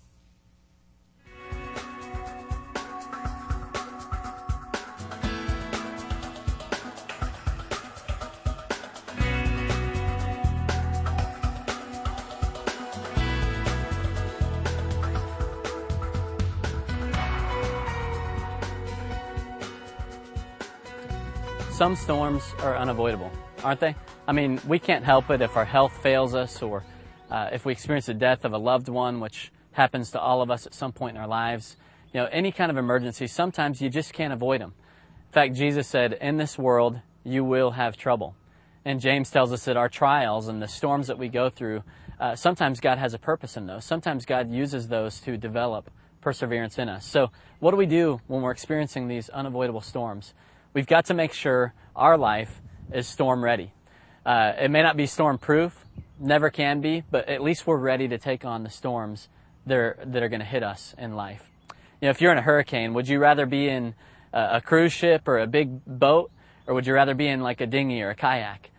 Some 21.80 21.96
storms 21.96 22.44
are 22.60 22.76
unavoidable, 22.76 23.32
aren't 23.64 23.80
they? 23.80 23.96
I 24.28 24.34
mean, 24.34 24.60
we 24.68 24.80
can't 24.80 25.06
help 25.06 25.30
it 25.30 25.40
if 25.40 25.56
our 25.56 25.64
health 25.64 25.94
fails 26.04 26.36
us 26.36 26.62
or 26.62 26.84
uh, 27.32 27.52
if 27.54 27.64
we 27.64 27.72
experience 27.72 28.08
the 28.08 28.14
death 28.14 28.44
of 28.44 28.52
a 28.52 28.58
loved 28.58 28.90
one, 28.90 29.22
which 29.22 29.50
happens 29.72 30.12
to 30.12 30.20
all 30.20 30.42
of 30.42 30.52
us 30.52 30.66
at 30.68 30.74
some 30.74 30.92
point 30.92 31.16
in 31.16 31.22
our 31.22 31.28
lives. 31.28 31.78
You 32.14 32.20
know, 32.20 32.26
any 32.34 32.52
kind 32.52 32.70
of 32.70 32.76
emergency, 32.76 33.28
sometimes 33.28 33.82
you 33.82 33.90
just 33.90 34.12
can't 34.12 34.34
avoid 34.34 34.60
them. 34.60 34.74
In 35.28 35.32
fact, 35.32 35.54
Jesus 35.54 35.88
said, 35.88 36.18
In 36.20 36.36
this 36.36 36.58
world, 36.58 37.00
you 37.24 37.46
will 37.46 37.72
have 37.72 37.96
trouble. 37.96 38.36
And 38.84 39.00
James 39.00 39.32
tells 39.32 39.54
us 39.54 39.64
that 39.64 39.78
our 39.78 39.88
trials 39.88 40.50
and 40.50 40.62
the 40.62 40.68
storms 40.68 41.08
that 41.08 41.18
we 41.18 41.30
go 41.30 41.50
through, 41.50 41.84
uh, 42.20 42.36
sometimes 42.36 42.82
God 42.82 42.98
has 42.98 43.14
a 43.14 43.20
purpose 43.20 43.56
in 43.56 43.68
those. 43.68 43.86
Sometimes 43.86 44.26
God 44.26 44.52
uses 44.52 44.90
those 44.90 45.22
to 45.22 45.38
develop 45.38 45.90
perseverance 46.20 46.78
in 46.78 46.90
us. 46.90 47.06
So, 47.06 47.32
what 47.62 47.72
do 47.72 47.78
we 47.78 47.86
do 47.86 48.20
when 48.28 48.42
we're 48.42 48.52
experiencing 48.52 49.08
these 49.08 49.30
unavoidable 49.30 49.80
storms? 49.80 50.34
We've 50.74 50.88
got 50.88 51.06
to 51.06 51.14
make 51.14 51.34
sure 51.34 51.74
our 51.96 52.18
life 52.18 52.62
is 52.92 53.08
storm 53.08 53.44
ready. 53.44 53.74
Uh, 54.26 54.54
it 54.60 54.72
may 54.72 54.84
not 54.84 54.98
be 54.98 55.06
storm 55.06 55.38
proof, 55.38 55.86
never 56.20 56.50
can 56.50 56.82
be, 56.82 57.04
but 57.10 57.28
at 57.28 57.42
least 57.42 57.66
we're 57.66 57.78
ready 57.78 58.08
to 58.08 58.18
take 58.18 58.46
on 58.46 58.64
the 58.64 58.70
storms 58.70 59.30
that 59.66 59.78
are, 59.78 60.00
that 60.06 60.24
are 60.24 60.30
going 60.30 60.42
to 60.42 60.46
hit 60.46 60.64
us 60.64 60.94
in 60.98 61.16
life. 61.16 61.50
You 62.02 62.08
know, 62.08 62.10
if 62.12 62.22
you're 62.22 62.32
in 62.32 62.38
a 62.38 62.44
hurricane, 62.44 62.94
would 62.94 63.08
you 63.08 63.20
rather 63.20 63.46
be 63.46 63.68
in 63.68 63.96
a, 64.34 64.58
a 64.58 64.62
cruise 64.62 64.94
ship 64.94 65.28
or 65.28 65.40
a 65.40 65.48
big 65.48 65.84
boat, 65.86 66.32
or 66.68 66.74
would 66.74 66.88
you 66.88 66.94
rather 66.94 67.14
be 67.14 67.28
in 67.28 67.42
like 67.42 67.62
a 67.62 67.68
dinghy 67.68 68.02
or 68.02 68.10
a 68.10 68.16
kayak? 68.16 68.70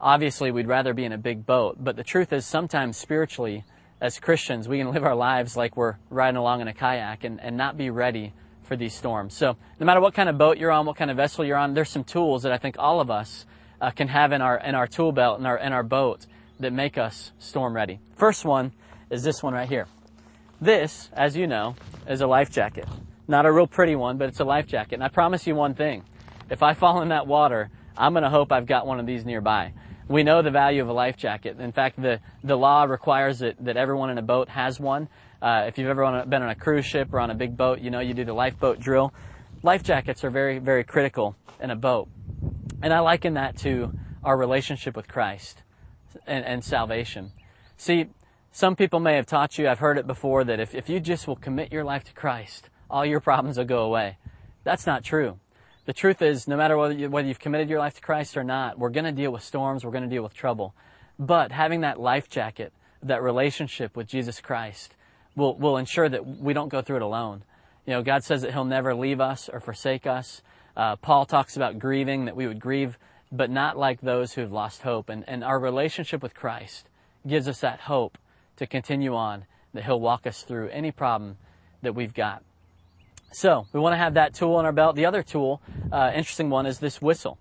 obviously 0.00 0.50
we'd 0.50 0.66
rather 0.66 0.94
be 0.94 1.04
in 1.04 1.12
a 1.12 1.18
big 1.18 1.46
boat, 1.46 1.76
but 1.80 1.96
the 1.96 2.04
truth 2.04 2.32
is 2.32 2.46
sometimes 2.46 2.96
spiritually, 2.96 3.64
as 4.00 4.18
Christians, 4.18 4.68
we 4.68 4.78
can 4.78 4.92
live 4.92 5.04
our 5.04 5.14
lives 5.14 5.56
like 5.56 5.76
we're 5.76 5.96
riding 6.08 6.36
along 6.36 6.60
in 6.60 6.68
a 6.68 6.74
kayak 6.74 7.24
and, 7.24 7.40
and 7.40 7.56
not 7.56 7.76
be 7.76 7.90
ready 7.90 8.32
for 8.68 8.76
these 8.76 8.94
storms. 8.94 9.34
So 9.34 9.56
no 9.80 9.86
matter 9.86 10.00
what 10.00 10.14
kind 10.14 10.28
of 10.28 10.38
boat 10.38 10.58
you're 10.58 10.70
on, 10.70 10.86
what 10.86 10.96
kind 10.96 11.10
of 11.10 11.16
vessel 11.16 11.44
you're 11.44 11.56
on, 11.56 11.74
there's 11.74 11.88
some 11.88 12.04
tools 12.04 12.44
that 12.44 12.52
I 12.52 12.58
think 12.58 12.76
all 12.78 13.00
of 13.00 13.10
us 13.10 13.46
uh, 13.80 13.90
can 13.90 14.08
have 14.08 14.32
in 14.32 14.42
our 14.42 14.58
in 14.58 14.74
our 14.74 14.86
tool 14.86 15.10
belt 15.10 15.40
in 15.40 15.46
our 15.46 15.56
in 15.56 15.72
our 15.72 15.82
boat 15.82 16.26
that 16.60 16.72
make 16.72 16.98
us 16.98 17.32
storm 17.38 17.74
ready. 17.74 17.98
First 18.16 18.44
one 18.44 18.72
is 19.10 19.22
this 19.22 19.42
one 19.42 19.54
right 19.54 19.68
here. 19.68 19.86
This, 20.60 21.08
as 21.12 21.36
you 21.36 21.46
know, 21.46 21.76
is 22.08 22.20
a 22.20 22.26
life 22.26 22.50
jacket. 22.50 22.86
Not 23.28 23.46
a 23.46 23.52
real 23.52 23.66
pretty 23.66 23.94
one, 23.94 24.18
but 24.18 24.28
it's 24.28 24.40
a 24.40 24.44
life 24.44 24.66
jacket. 24.66 24.94
And 24.94 25.04
I 25.04 25.08
promise 25.08 25.46
you 25.46 25.54
one 25.54 25.74
thing. 25.74 26.02
If 26.50 26.62
I 26.62 26.74
fall 26.74 27.00
in 27.00 27.08
that 27.10 27.26
water, 27.26 27.70
I'm 27.96 28.12
going 28.12 28.24
to 28.24 28.30
hope 28.30 28.50
I've 28.50 28.66
got 28.66 28.86
one 28.86 28.98
of 28.98 29.06
these 29.06 29.24
nearby. 29.24 29.72
We 30.08 30.22
know 30.24 30.42
the 30.42 30.50
value 30.50 30.82
of 30.82 30.88
a 30.88 30.92
life 30.92 31.16
jacket. 31.16 31.60
In 31.60 31.70
fact, 31.70 32.00
the, 32.00 32.20
the 32.42 32.56
law 32.56 32.84
requires 32.84 33.38
that, 33.40 33.62
that 33.64 33.76
everyone 33.76 34.10
in 34.10 34.18
a 34.18 34.22
boat 34.22 34.48
has 34.48 34.80
one. 34.80 35.08
Uh, 35.40 35.64
if 35.66 35.78
you've 35.78 35.88
ever 35.88 36.04
on 36.04 36.14
a, 36.14 36.26
been 36.26 36.42
on 36.42 36.50
a 36.50 36.54
cruise 36.54 36.84
ship 36.84 37.12
or 37.12 37.20
on 37.20 37.30
a 37.30 37.34
big 37.34 37.56
boat, 37.56 37.80
you 37.80 37.90
know 37.90 38.00
you 38.00 38.14
do 38.14 38.24
the 38.24 38.32
lifeboat 38.32 38.80
drill. 38.80 39.12
Life 39.62 39.82
jackets 39.82 40.24
are 40.24 40.30
very, 40.30 40.58
very 40.58 40.84
critical 40.84 41.36
in 41.60 41.70
a 41.70 41.76
boat. 41.76 42.08
And 42.82 42.92
I 42.92 43.00
liken 43.00 43.34
that 43.34 43.56
to 43.58 43.92
our 44.24 44.36
relationship 44.36 44.96
with 44.96 45.08
Christ 45.08 45.62
and, 46.26 46.44
and 46.44 46.64
salvation. 46.64 47.32
See, 47.76 48.06
some 48.50 48.76
people 48.76 48.98
may 48.98 49.14
have 49.14 49.26
taught 49.26 49.58
you, 49.58 49.68
I've 49.68 49.78
heard 49.78 49.98
it 49.98 50.06
before, 50.06 50.44
that 50.44 50.58
if, 50.58 50.74
if 50.74 50.88
you 50.88 51.00
just 51.00 51.28
will 51.28 51.36
commit 51.36 51.72
your 51.72 51.84
life 51.84 52.04
to 52.04 52.12
Christ, 52.12 52.70
all 52.90 53.04
your 53.04 53.20
problems 53.20 53.58
will 53.58 53.64
go 53.64 53.84
away. 53.84 54.18
That's 54.64 54.86
not 54.86 55.04
true. 55.04 55.38
The 55.86 55.92
truth 55.92 56.20
is, 56.20 56.48
no 56.48 56.56
matter 56.56 56.76
whether, 56.76 56.94
you, 56.94 57.08
whether 57.08 57.28
you've 57.28 57.38
committed 57.38 57.68
your 57.68 57.78
life 57.78 57.94
to 57.94 58.00
Christ 58.00 58.36
or 58.36 58.44
not, 58.44 58.78
we're 58.78 58.90
going 58.90 59.04
to 59.04 59.12
deal 59.12 59.30
with 59.30 59.42
storms, 59.42 59.84
we're 59.84 59.92
going 59.92 60.04
to 60.04 60.10
deal 60.10 60.22
with 60.22 60.34
trouble. 60.34 60.74
But 61.18 61.52
having 61.52 61.80
that 61.80 62.00
life 62.00 62.28
jacket, 62.28 62.72
that 63.02 63.22
relationship 63.22 63.96
with 63.96 64.06
Jesus 64.06 64.40
Christ, 64.40 64.94
will, 65.38 65.54
will 65.54 65.76
ensure 65.78 66.08
that 66.08 66.26
we 66.26 66.52
don't 66.52 66.68
go 66.68 66.82
through 66.82 66.96
it 66.96 67.02
alone. 67.02 67.42
You 67.86 67.94
know, 67.94 68.02
God 68.02 68.24
says 68.24 68.42
that 68.42 68.52
He'll 68.52 68.64
never 68.64 68.94
leave 68.94 69.20
us 69.20 69.48
or 69.48 69.60
forsake 69.60 70.06
us. 70.06 70.42
Uh, 70.76 70.96
Paul 70.96 71.24
talks 71.24 71.56
about 71.56 71.78
grieving, 71.78 72.26
that 72.26 72.36
we 72.36 72.46
would 72.46 72.60
grieve, 72.60 72.98
but 73.32 73.50
not 73.50 73.78
like 73.78 74.00
those 74.00 74.34
who 74.34 74.42
have 74.42 74.52
lost 74.52 74.82
hope. 74.82 75.08
And, 75.08 75.24
and 75.26 75.42
our 75.42 75.58
relationship 75.58 76.22
with 76.22 76.34
Christ 76.34 76.88
gives 77.26 77.48
us 77.48 77.60
that 77.60 77.80
hope 77.80 78.18
to 78.56 78.66
continue 78.66 79.14
on, 79.14 79.46
that 79.72 79.84
He'll 79.84 80.00
walk 80.00 80.26
us 80.26 80.42
through 80.42 80.68
any 80.68 80.90
problem 80.90 81.38
that 81.80 81.94
we've 81.94 82.14
got. 82.14 82.42
So 83.32 83.66
we 83.72 83.80
want 83.80 83.92
to 83.92 83.98
have 83.98 84.14
that 84.14 84.34
tool 84.34 84.58
in 84.58 84.66
our 84.66 84.72
belt. 84.72 84.96
The 84.96 85.06
other 85.06 85.22
tool, 85.22 85.62
uh, 85.92 86.12
interesting 86.14 86.50
one, 86.50 86.66
is 86.66 86.78
this 86.78 87.00
whistle. 87.00 87.38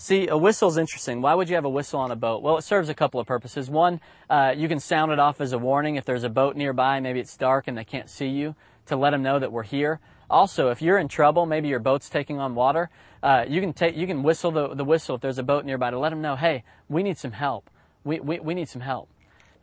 See, 0.00 0.28
a 0.28 0.36
whistle 0.36 0.68
is 0.68 0.76
interesting. 0.76 1.22
Why 1.22 1.34
would 1.34 1.48
you 1.48 1.56
have 1.56 1.64
a 1.64 1.68
whistle 1.68 1.98
on 1.98 2.12
a 2.12 2.16
boat? 2.16 2.40
Well, 2.40 2.56
it 2.56 2.62
serves 2.62 2.88
a 2.88 2.94
couple 2.94 3.18
of 3.18 3.26
purposes. 3.26 3.68
One, 3.68 4.00
uh, 4.30 4.54
you 4.56 4.68
can 4.68 4.78
sound 4.78 5.10
it 5.10 5.18
off 5.18 5.40
as 5.40 5.52
a 5.52 5.58
warning 5.58 5.96
if 5.96 6.04
there's 6.04 6.22
a 6.22 6.28
boat 6.28 6.54
nearby, 6.54 7.00
maybe 7.00 7.18
it's 7.18 7.36
dark 7.36 7.66
and 7.66 7.76
they 7.76 7.82
can't 7.82 8.08
see 8.08 8.28
you, 8.28 8.54
to 8.86 8.94
let 8.94 9.10
them 9.10 9.24
know 9.24 9.40
that 9.40 9.50
we're 9.50 9.64
here. 9.64 9.98
Also, 10.30 10.70
if 10.70 10.80
you're 10.80 10.98
in 10.98 11.08
trouble, 11.08 11.46
maybe 11.46 11.66
your 11.66 11.80
boat's 11.80 12.08
taking 12.08 12.38
on 12.38 12.54
water, 12.54 12.90
uh, 13.24 13.44
you 13.48 13.60
can 13.60 13.72
take, 13.72 13.96
you 13.96 14.06
can 14.06 14.22
whistle 14.22 14.52
the, 14.52 14.72
the 14.72 14.84
whistle 14.84 15.16
if 15.16 15.20
there's 15.20 15.38
a 15.38 15.42
boat 15.42 15.64
nearby 15.64 15.90
to 15.90 15.98
let 15.98 16.10
them 16.10 16.22
know, 16.22 16.36
hey, 16.36 16.62
we 16.88 17.02
need 17.02 17.18
some 17.18 17.32
help. 17.32 17.68
We, 18.04 18.20
we, 18.20 18.38
we 18.38 18.54
need 18.54 18.68
some 18.68 18.82
help. 18.82 19.08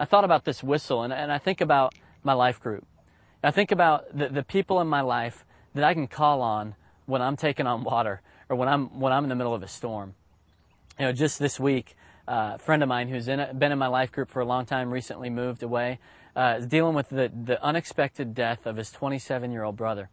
I 0.01 0.03
thought 0.03 0.25
about 0.25 0.43
this 0.43 0.61
whistle 0.61 1.01
and, 1.01 1.13
and 1.13 1.31
I 1.31 1.37
think 1.37 1.61
about 1.61 1.95
my 2.25 2.33
life 2.33 2.59
group. 2.59 2.85
I 3.41 3.51
think 3.51 3.71
about 3.71 4.05
the, 4.13 4.27
the 4.27 4.43
people 4.43 4.81
in 4.81 4.87
my 4.87 4.99
life 4.99 5.45
that 5.73 5.85
I 5.85 5.93
can 5.93 6.07
call 6.07 6.41
on 6.41 6.75
when 7.05 7.21
I'm 7.21 7.37
taking 7.37 7.67
on 7.67 7.85
water 7.85 8.21
or 8.49 8.57
when 8.57 8.67
I'm 8.67 8.99
when 8.99 9.13
I'm 9.13 9.23
in 9.23 9.29
the 9.29 9.35
middle 9.35 9.53
of 9.53 9.63
a 9.63 9.67
storm. 9.67 10.13
You 10.97 11.07
know, 11.07 11.11
just 11.11 11.39
this 11.39 11.59
week, 11.59 11.97
uh, 12.25 12.53
a 12.55 12.57
friend 12.57 12.81
of 12.81 12.87
mine 12.87 13.09
who's 13.09 13.27
in 13.27 13.45
been 13.59 13.73
in 13.73 13.77
my 13.77 13.87
life 13.87 14.13
group 14.13 14.29
for 14.29 14.39
a 14.39 14.45
long 14.45 14.65
time 14.65 14.91
recently 14.91 15.29
moved 15.29 15.61
away, 15.61 15.99
uh, 16.37 16.55
is 16.59 16.67
dealing 16.67 16.95
with 16.95 17.09
the 17.09 17.29
the 17.29 17.61
unexpected 17.61 18.33
death 18.33 18.65
of 18.65 18.77
his 18.77 18.91
27 18.91 19.51
year 19.51 19.63
old 19.63 19.75
brother, 19.75 20.09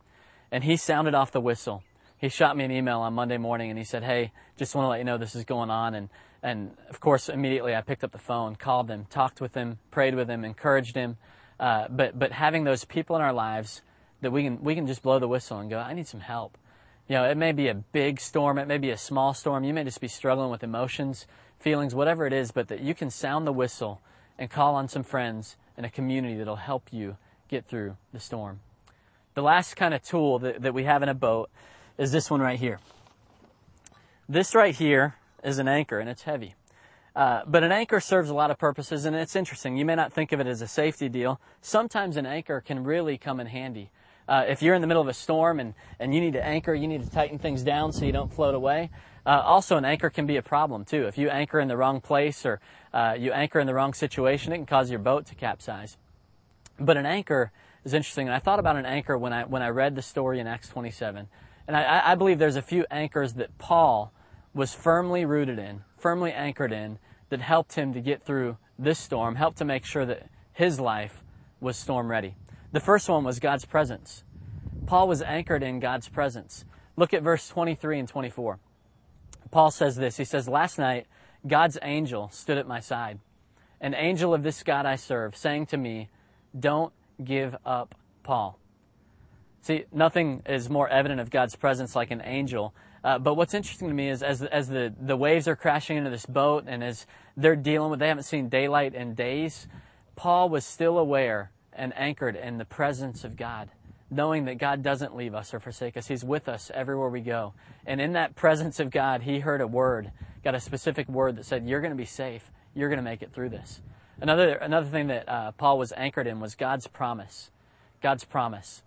and 0.51 0.65
he 0.65 0.77
sounded 0.77 1.15
off 1.15 1.31
the 1.31 1.41
whistle. 1.41 1.85
He 2.19 2.29
shot 2.29 2.57
me 2.57 2.65
an 2.65 2.73
email 2.73 2.99
on 2.99 3.15
Monday 3.15 3.39
morning 3.39 3.71
and 3.71 3.79
he 3.79 3.85
said, 3.85 4.03
"Hey, 4.03 4.33
just 4.57 4.75
want 4.75 4.87
to 4.87 4.89
let 4.89 4.99
you 4.99 5.05
know 5.05 5.19
this 5.19 5.37
is 5.37 5.45
going 5.45 5.71
on." 5.71 5.95
And 5.95 6.09
and 6.43 6.77
of 6.91 6.99
course, 6.99 7.29
immediately 7.29 7.77
I 7.77 7.81
picked 7.81 8.03
up 8.03 8.11
the 8.11 8.19
phone, 8.19 8.57
called 8.57 8.91
him, 8.91 9.07
talked 9.09 9.41
with 9.41 9.55
him, 9.55 9.79
prayed 9.93 10.17
with 10.17 10.29
him, 10.29 10.45
encouraged 10.45 10.97
him. 10.97 11.17
Uh, 11.61 11.87
but 11.89 12.19
but 12.19 12.33
having 12.33 12.65
those 12.65 12.85
people 12.85 13.15
in 13.15 13.23
our 13.23 13.33
lives 13.33 13.83
that 14.21 14.33
we 14.33 14.43
can 14.43 14.61
we 14.65 14.75
can 14.75 14.89
just 14.89 15.03
blow 15.03 15.21
the 15.21 15.29
whistle 15.29 15.61
and 15.61 15.71
go, 15.71 15.79
I 15.79 15.95
need 15.95 16.09
some 16.09 16.21
help. 16.21 16.59
You 17.09 17.17
know, 17.17 17.25
it 17.25 17.37
may 17.37 17.53
be 17.53 17.69
a 17.69 17.75
big 17.75 18.21
storm, 18.21 18.59
it 18.59 18.69
may 18.69 18.79
be 18.79 18.91
a 18.91 18.97
small 18.97 19.35
storm, 19.35 19.65
you 19.65 19.75
may 19.75 19.85
just 19.85 20.01
be 20.01 20.09
struggling 20.09 20.51
with 20.51 20.63
emotions, 20.63 21.27
feelings, 21.59 21.95
whatever 21.95 22.27
it 22.27 22.33
is, 22.33 22.53
but 22.53 22.69
that 22.69 22.81
you 22.81 22.95
can 22.95 23.11
sound 23.11 23.47
the 23.47 23.53
whistle 23.53 24.01
and 24.39 24.51
call 24.51 24.75
on 24.75 24.89
some 24.89 25.03
friends 25.03 25.57
and 25.77 25.85
a 25.85 25.91
community 25.91 26.37
that'll 26.37 26.57
help 26.57 26.89
you 26.93 27.17
get 27.49 27.67
through 27.67 27.97
the 28.13 28.21
storm. 28.21 28.61
The 29.35 29.43
last 29.43 29.75
kind 29.75 29.95
of 29.95 30.03
tool 30.03 30.39
that, 30.41 30.63
that 30.63 30.75
we 30.75 30.85
have 30.85 31.03
in 31.03 31.09
a 31.09 31.15
boat 31.15 31.51
is 31.99 32.13
this 32.13 32.31
one 32.31 32.41
right 32.41 32.59
here. 32.59 32.81
This 34.29 34.55
right 34.55 34.75
here 34.75 35.17
is 35.43 35.59
an 35.59 35.69
anchor 35.69 35.99
and 35.99 36.09
it's 36.09 36.23
heavy. 36.23 36.55
Uh, 37.15 37.43
but 37.47 37.63
an 37.63 37.73
anchor 37.73 38.01
serves 38.01 38.31
a 38.31 38.35
lot 38.35 38.51
of 38.51 38.59
purposes 38.59 39.05
and 39.05 39.15
it's 39.15 39.37
interesting. 39.37 39.77
You 39.77 39.85
may 39.85 39.95
not 39.95 40.13
think 40.13 40.33
of 40.33 40.41
it 40.41 40.47
as 40.47 40.63
a 40.63 40.67
safety 40.67 41.09
deal. 41.09 41.41
Sometimes 41.61 42.17
an 42.17 42.25
anchor 42.25 42.61
can 42.61 42.85
really 42.85 43.19
come 43.19 43.41
in 43.41 43.47
handy. 43.49 43.91
Uh, 44.29 44.45
if 44.49 44.63
you're 44.63 44.75
in 44.75 44.81
the 44.81 44.87
middle 44.87 45.03
of 45.03 45.09
a 45.09 45.15
storm 45.15 45.61
and, 45.61 45.75
and 45.99 46.15
you 46.15 46.21
need 46.21 46.33
to 46.35 46.45
anchor, 46.45 46.75
you 46.75 46.87
need 46.87 47.03
to 47.03 47.11
tighten 47.11 47.39
things 47.39 47.63
down 47.63 47.93
so 47.93 48.05
you 48.05 48.13
don't 48.13 48.33
float 48.33 48.55
away. 48.55 48.91
Uh, 49.25 49.41
also, 49.45 49.77
an 49.77 49.85
anchor 49.85 50.11
can 50.11 50.27
be 50.27 50.37
a 50.37 50.43
problem 50.43 50.85
too. 50.85 51.07
If 51.07 51.17
you 51.17 51.29
anchor 51.29 51.61
in 51.61 51.69
the 51.69 51.77
wrong 51.77 52.01
place 52.01 52.45
or 52.45 52.61
uh, 52.93 53.17
you 53.19 53.33
anchor 53.33 53.61
in 53.61 53.67
the 53.67 53.75
wrong 53.75 53.95
situation, 53.95 54.53
it 54.53 54.57
can 54.57 54.67
cause 54.67 54.91
your 54.91 54.99
boat 54.99 55.27
to 55.27 55.35
capsize. 55.35 55.97
But 56.79 56.97
an 56.97 57.07
anchor 57.07 57.53
is 57.85 57.95
interesting, 57.95 58.27
and 58.27 58.35
I 58.35 58.39
thought 58.39 58.59
about 58.59 58.77
an 58.77 58.87
anchor 58.87 59.17
when 59.17 59.33
I 59.33 59.45
when 59.45 59.63
I 59.63 59.69
read 59.69 59.95
the 59.95 60.03
story 60.03 60.41
in 60.41 60.47
Acts 60.47 60.69
27, 60.69 61.29
and 61.69 61.77
I, 61.77 62.13
I 62.13 62.15
believe 62.15 62.39
there's 62.39 62.57
a 62.57 62.63
few 62.63 62.85
anchors 62.91 63.35
that 63.35 63.57
Paul 63.59 64.13
was 64.55 64.75
firmly 64.75 65.25
rooted 65.25 65.59
in, 65.59 65.83
firmly 65.97 66.33
anchored 66.33 66.73
in, 66.73 66.99
that 67.29 67.41
helped 67.41 67.75
him 67.75 67.95
to 67.95 68.01
get 68.01 68.23
through 68.23 68.59
this 68.79 68.99
storm, 68.99 69.37
helped 69.37 69.59
to 69.59 69.65
make 69.65 69.85
sure 69.85 70.05
that 70.05 70.29
his 70.53 70.79
life 70.79 71.23
was 71.61 71.77
storm 71.77 72.11
ready. 72.11 72.35
The 72.73 72.81
first 72.81 73.09
one 73.09 73.23
was 73.23 73.39
God's 73.39 73.67
presence. 73.67 74.25
Paul 74.87 75.07
was 75.07 75.23
anchored 75.23 75.63
in 75.63 75.79
God's 75.79 76.09
presence. 76.09 76.65
Look 76.97 77.15
at 77.15 77.23
verse 77.23 77.49
23 77.49 78.01
and 78.01 78.09
24. 78.09 78.59
Paul 79.51 79.71
says 79.71 79.97
this. 79.97 80.17
He 80.17 80.25
says, 80.25 80.49
Last 80.49 80.79
night, 80.79 81.07
God's 81.47 81.79
angel 81.83 82.31
stood 82.33 82.59
at 82.59 82.67
my 82.67 82.81
side, 82.81 83.19
an 83.81 83.95
angel 83.95 84.33
of 84.33 84.43
this 84.43 84.63
God 84.63 84.87
I 84.87 84.97
serve, 84.97 85.37
saying 85.37 85.67
to 85.67 85.77
me, 85.77 86.09
Don't 86.59 86.93
give 87.23 87.57
up, 87.65 87.95
Paul. 88.23 88.59
See, 89.61 89.85
nothing 89.93 90.43
is 90.47 90.69
more 90.69 90.89
evident 90.89 91.21
of 91.21 91.31
God's 91.31 91.55
presence 91.55 91.95
like 91.95 92.11
an 92.11 92.23
angel. 92.25 92.75
Uh, 93.05 93.19
but 93.19 93.35
what's 93.35 93.55
interesting 93.55 93.89
to 93.89 93.95
me 93.95 94.09
is 94.09 94.23
as, 94.23 94.43
as 94.43 94.69
the, 94.69 94.93
the 95.01 95.17
waves 95.17 95.47
are 95.47 95.57
crashing 95.57 95.99
into 95.99 96.11
this 96.11 96.27
boat 96.27 96.65
and 96.67 96.83
as 96.83 97.07
they're 97.37 97.57
dealing 97.57 97.91
with, 97.91 98.01
they 98.01 98.09
haven't 98.09 98.25
seen 98.25 98.49
daylight 98.49 98.95
in 98.95 99.15
days, 99.15 99.69
Paul 100.17 100.49
was 100.49 100.65
still 100.65 100.99
aware 100.99 101.51
and 101.73 101.93
anchored 101.97 102.37
in 102.37 102.59
the 102.59 102.65
presence 102.65 103.25
of 103.25 103.37
God, 103.37 103.71
knowing 104.11 104.45
that 104.45 104.59
God 104.59 104.83
doesn't 104.83 105.17
leave 105.17 105.35
us 105.35 105.55
or 105.55 105.61
forsake 105.61 105.97
us. 105.97 106.09
He's 106.09 106.25
with 106.25 106.49
us 106.49 106.71
everywhere 106.75 107.09
we 107.09 107.21
go. 107.21 107.55
And 107.87 108.01
in 108.01 108.13
that 108.13 108.35
presence 108.35 108.79
of 108.81 108.91
God, 108.91 109.23
he 109.23 109.41
heard 109.41 109.61
a 109.61 109.67
word, 109.67 110.13
got 110.45 110.55
a 110.55 110.61
specific 110.61 111.09
word 111.09 111.37
that 111.37 111.45
said, 111.45 111.67
You're 111.67 111.81
going 111.81 111.93
to 111.93 111.97
be 111.97 112.05
safe. 112.05 112.51
You're 112.75 112.89
going 112.89 112.99
to 112.99 113.03
make 113.03 113.23
it 113.23 113.33
through 113.33 113.51
this. 113.51 113.81
Another, 114.21 114.55
another 114.55 114.87
thing 114.87 115.09
that 115.09 115.29
uh, 115.29 115.53
Paul 115.53 115.79
was 115.79 115.93
anchored 115.97 116.27
in 116.27 116.41
was 116.41 116.55
God's 116.55 116.87
promise. 116.87 117.51
God's 118.01 118.25
promise. 118.25 118.83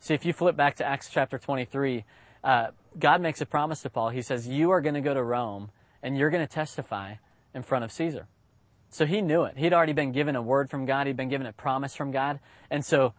See, 0.00 0.14
if 0.14 0.24
you 0.24 0.32
flip 0.32 0.56
back 0.56 0.76
to 0.76 0.84
Acts 0.84 1.08
chapter 1.08 1.38
23, 1.38 2.04
uh, 2.42 2.68
God 2.98 3.20
makes 3.20 3.40
a 3.40 3.46
promise 3.46 3.82
to 3.82 3.90
Paul. 3.90 4.10
He 4.10 4.22
says, 4.22 4.46
You 4.46 4.70
are 4.70 4.80
going 4.80 4.94
to 4.94 5.00
go 5.00 5.14
to 5.14 5.22
Rome 5.22 5.70
and 6.02 6.18
you're 6.18 6.30
going 6.30 6.46
to 6.46 6.52
testify 6.52 7.14
in 7.54 7.62
front 7.62 7.84
of 7.84 7.92
Caesar. 7.92 8.26
So 8.94 9.06
he 9.06 9.22
knew 9.22 9.42
it. 9.42 9.58
He'd 9.58 9.72
already 9.72 9.92
been 9.92 10.12
given 10.12 10.36
a 10.36 10.40
word 10.40 10.70
from 10.70 10.86
God. 10.86 11.08
He'd 11.08 11.16
been 11.16 11.28
given 11.28 11.48
a 11.48 11.52
promise 11.52 11.96
from 11.96 12.12
God. 12.12 12.38
And 12.70 12.84
so 12.84 13.12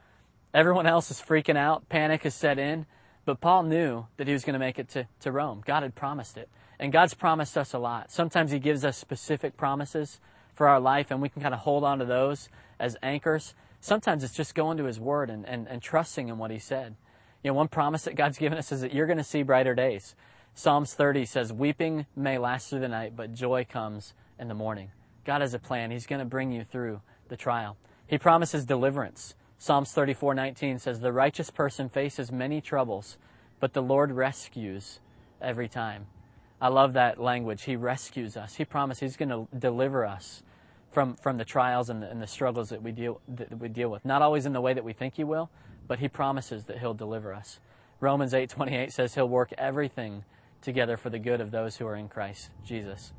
everyone 0.53 0.87
else 0.87 1.11
is 1.11 1.21
freaking 1.21 1.57
out. 1.57 1.89
Panic 1.89 2.23
has 2.23 2.33
set 2.33 2.57
in. 2.57 2.85
But 3.25 3.41
Paul 3.41 3.63
knew 3.63 4.05
that 4.15 4.25
he 4.25 4.31
was 4.31 4.45
going 4.45 4.53
to 4.53 4.59
make 4.59 4.79
it 4.79 4.87
to, 4.91 5.05
to 5.19 5.33
Rome. 5.33 5.61
God 5.65 5.83
had 5.83 5.93
promised 5.93 6.37
it. 6.37 6.47
And 6.79 6.93
God's 6.93 7.13
promised 7.13 7.57
us 7.57 7.73
a 7.73 7.77
lot. 7.77 8.09
Sometimes 8.09 8.51
he 8.51 8.59
gives 8.59 8.85
us 8.85 8.95
specific 8.95 9.57
promises 9.57 10.21
for 10.53 10.69
our 10.69 10.79
life, 10.79 11.11
and 11.11 11.21
we 11.21 11.27
can 11.27 11.41
kind 11.41 11.53
of 11.53 11.59
hold 11.59 11.83
on 11.83 11.99
to 11.99 12.05
those 12.05 12.47
as 12.79 12.95
anchors. 13.03 13.53
Sometimes 13.81 14.23
it's 14.23 14.33
just 14.33 14.55
going 14.55 14.77
to 14.77 14.85
his 14.85 14.97
word 14.97 15.29
and, 15.29 15.45
and, 15.45 15.67
and 15.67 15.81
trusting 15.81 16.29
in 16.29 16.37
what 16.37 16.51
he 16.51 16.59
said. 16.59 16.95
You 17.43 17.51
know, 17.51 17.55
one 17.55 17.67
promise 17.67 18.03
that 18.03 18.15
God's 18.15 18.37
given 18.37 18.57
us 18.57 18.71
is 18.71 18.79
that 18.79 18.93
you're 18.93 19.07
going 19.07 19.17
to 19.17 19.25
see 19.25 19.43
brighter 19.43 19.75
days. 19.75 20.15
Psalms 20.53 20.93
30 20.93 21.25
says, 21.25 21.51
Weeping 21.51 22.05
may 22.15 22.37
last 22.37 22.69
through 22.69 22.79
the 22.79 22.87
night, 22.87 23.17
but 23.17 23.33
joy 23.33 23.67
comes 23.69 24.13
in 24.39 24.47
the 24.47 24.53
morning. 24.53 24.91
God 25.25 25.41
has 25.41 25.53
a 25.53 25.59
plan. 25.59 25.91
He's 25.91 26.05
going 26.05 26.19
to 26.19 26.25
bring 26.25 26.51
you 26.51 26.63
through 26.63 27.01
the 27.27 27.37
trial. 27.37 27.77
He 28.07 28.17
promises 28.17 28.65
deliverance. 28.65 29.35
Psalms 29.57 29.93
34:19 29.93 30.79
says, 30.79 30.99
"The 30.99 31.11
righteous 31.11 31.49
person 31.49 31.89
faces 31.89 32.31
many 32.31 32.61
troubles, 32.61 33.17
but 33.59 33.73
the 33.73 33.81
Lord 33.81 34.11
rescues 34.11 34.99
every 35.41 35.67
time." 35.67 36.07
I 36.61 36.69
love 36.69 36.93
that 36.93 37.19
language. 37.19 37.63
He 37.63 37.75
rescues 37.75 38.37
us. 38.37 38.55
He 38.55 38.65
promised 38.65 39.01
He's 39.01 39.17
going 39.17 39.29
to 39.29 39.47
deliver 39.57 40.05
us 40.05 40.43
from, 40.91 41.15
from 41.15 41.37
the 41.37 41.45
trials 41.45 41.89
and 41.89 42.01
the, 42.01 42.09
and 42.09 42.21
the 42.21 42.27
struggles 42.27 42.69
that 42.69 42.81
we, 42.81 42.91
deal, 42.91 43.19
that 43.27 43.59
we 43.59 43.67
deal 43.67 43.89
with. 43.89 44.05
Not 44.05 44.21
always 44.21 44.45
in 44.45 44.53
the 44.53 44.61
way 44.61 44.73
that 44.73 44.83
we 44.83 44.93
think 44.93 45.15
He 45.15 45.23
will, 45.23 45.49
but 45.87 45.99
He 45.99 46.07
promises 46.07 46.65
that 46.65 46.79
He'll 46.79 46.93
deliver 46.93 47.33
us. 47.33 47.59
Romans 47.99 48.33
8:28 48.33 48.91
says 48.91 49.15
He'll 49.15 49.27
work 49.27 49.51
everything 49.57 50.23
together 50.61 50.97
for 50.97 51.09
the 51.09 51.19
good 51.19 51.41
of 51.41 51.51
those 51.51 51.77
who 51.77 51.87
are 51.87 51.95
in 51.95 52.07
Christ 52.07 52.49
Jesus. 52.63 53.13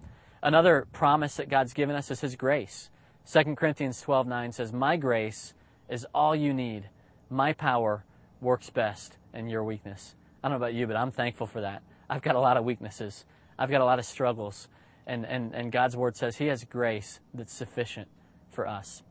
Another 0.46 0.86
promise 0.92 1.38
that 1.38 1.48
God's 1.48 1.72
given 1.72 1.96
us 1.96 2.08
is 2.08 2.20
His 2.20 2.36
grace. 2.36 2.88
2 3.24 3.56
Corinthians 3.56 4.00
12:9 4.00 4.52
says, 4.52 4.72
"My 4.72 4.96
grace 4.96 5.54
is 5.88 6.06
all 6.14 6.36
you 6.36 6.54
need. 6.54 6.88
My 7.28 7.52
power 7.52 8.04
works 8.40 8.70
best 8.70 9.18
in 9.34 9.48
your 9.48 9.64
weakness." 9.64 10.14
I 10.44 10.48
don't 10.48 10.60
know 10.60 10.64
about 10.64 10.74
you, 10.74 10.86
but 10.86 10.94
I'm 10.94 11.10
thankful 11.10 11.48
for 11.48 11.62
that. 11.62 11.82
I've 12.08 12.22
got 12.22 12.36
a 12.36 12.38
lot 12.38 12.56
of 12.56 12.64
weaknesses. 12.64 13.24
I've 13.58 13.70
got 13.70 13.80
a 13.80 13.84
lot 13.84 13.98
of 13.98 14.04
struggles. 14.04 14.68
And, 15.04 15.26
and, 15.26 15.52
and 15.52 15.72
God's 15.72 15.96
word 15.96 16.16
says 16.16 16.36
He 16.36 16.46
has 16.46 16.62
grace 16.62 17.18
that's 17.34 17.52
sufficient 17.52 18.06
for 18.48 18.68
us. 18.68 19.02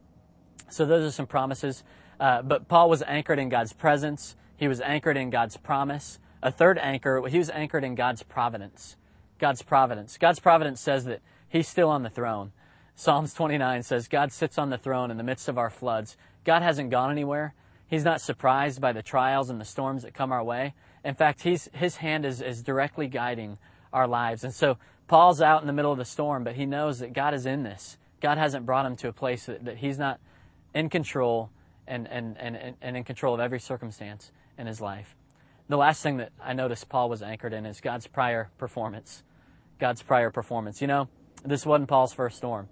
So 0.70 0.86
those 0.86 1.06
are 1.06 1.12
some 1.12 1.28
promises. 1.28 1.84
Uh, 2.18 2.44
but 2.44 2.70
Paul 2.70 2.90
was 2.90 3.04
anchored 3.04 3.40
in 3.40 3.50
God's 3.50 3.74
presence. 3.74 4.38
He 4.56 4.70
was 4.70 4.80
anchored 4.80 5.18
in 5.18 5.32
God's 5.32 5.58
promise. 5.58 6.18
A 6.42 6.50
third 6.50 6.78
anchor, 6.78 7.28
he 7.28 7.40
was 7.40 7.50
anchored 7.50 7.84
in 7.84 7.96
God's 7.96 8.24
providence. 8.24 8.96
God's 9.40 9.62
providence. 9.62 10.18
God's 10.18 10.40
providence 10.40 10.82
says 10.82 11.06
that 11.06 11.22
He's 11.48 11.68
still 11.68 11.90
on 11.90 12.04
the 12.04 12.10
throne. 12.10 12.52
Psalms 12.96 13.34
29 13.34 13.84
says, 13.84 14.08
God 14.08 14.32
sits 14.32 14.58
on 14.58 14.70
the 14.70 14.78
throne 14.78 15.12
in 15.12 15.18
the 15.18 15.24
midst 15.24 15.50
of 15.50 15.58
our 15.58 15.70
floods. 15.70 16.16
God 16.46 16.62
hasn't 16.62 16.90
gone 16.90 17.12
anywhere. 17.12 17.54
He's 17.88 18.06
not 18.06 18.22
surprised 18.22 18.80
by 18.82 18.94
the 18.94 19.04
trials 19.04 19.50
and 19.50 19.60
the 19.60 19.66
storms 19.66 20.04
that 20.04 20.14
come 20.14 20.32
our 20.32 20.44
way. 20.44 20.74
In 21.04 21.14
fact, 21.14 21.44
he's, 21.44 21.70
his 21.74 21.98
hand 21.98 22.26
is, 22.26 22.42
is 22.42 22.64
directly 22.64 23.08
guiding 23.08 23.58
our 23.94 24.08
lives. 24.08 24.44
And 24.44 24.54
so 24.54 24.78
Paul's 25.08 25.42
out 25.42 25.62
in 25.62 25.68
the 25.68 25.74
middle 25.74 25.92
of 25.92 25.98
the 25.98 26.06
storm, 26.06 26.44
but 26.44 26.56
he 26.56 26.66
knows 26.66 27.00
that 27.00 27.14
God 27.14 27.34
is 27.34 27.46
in 27.46 27.64
this. 27.64 27.98
God 28.22 28.38
hasn't 28.38 28.66
brought 28.66 28.86
him 28.86 28.96
to 28.98 29.10
a 29.10 29.14
place 29.14 29.46
that, 29.46 29.66
that 29.66 29.78
he's 29.78 30.00
not 30.00 30.20
in 30.74 30.90
control 30.90 31.52
and, 31.88 32.08
and, 32.08 32.38
and, 32.38 32.76
and 32.82 32.98
in 32.98 33.04
control 33.04 33.34
of 33.34 33.40
every 33.40 33.60
circumstance 33.60 34.32
in 34.58 34.68
his 34.68 34.82
life. 34.82 35.16
The 35.68 35.78
last 35.78 36.02
thing 36.02 36.18
that 36.18 36.32
I 36.42 36.54
noticed 36.54 36.90
Paul 36.90 37.10
was 37.10 37.22
anchored 37.22 37.54
in 37.54 37.66
is 37.66 37.82
God's 37.82 38.08
prior 38.08 38.50
performance. 38.58 39.24
God's 39.80 40.02
prior 40.02 40.30
performance. 40.30 40.82
You 40.82 40.88
know, 40.88 41.10
this 41.44 41.66
wasn't 41.66 41.90
Paul's 41.90 42.14
first 42.14 42.38
storm. 42.38 42.70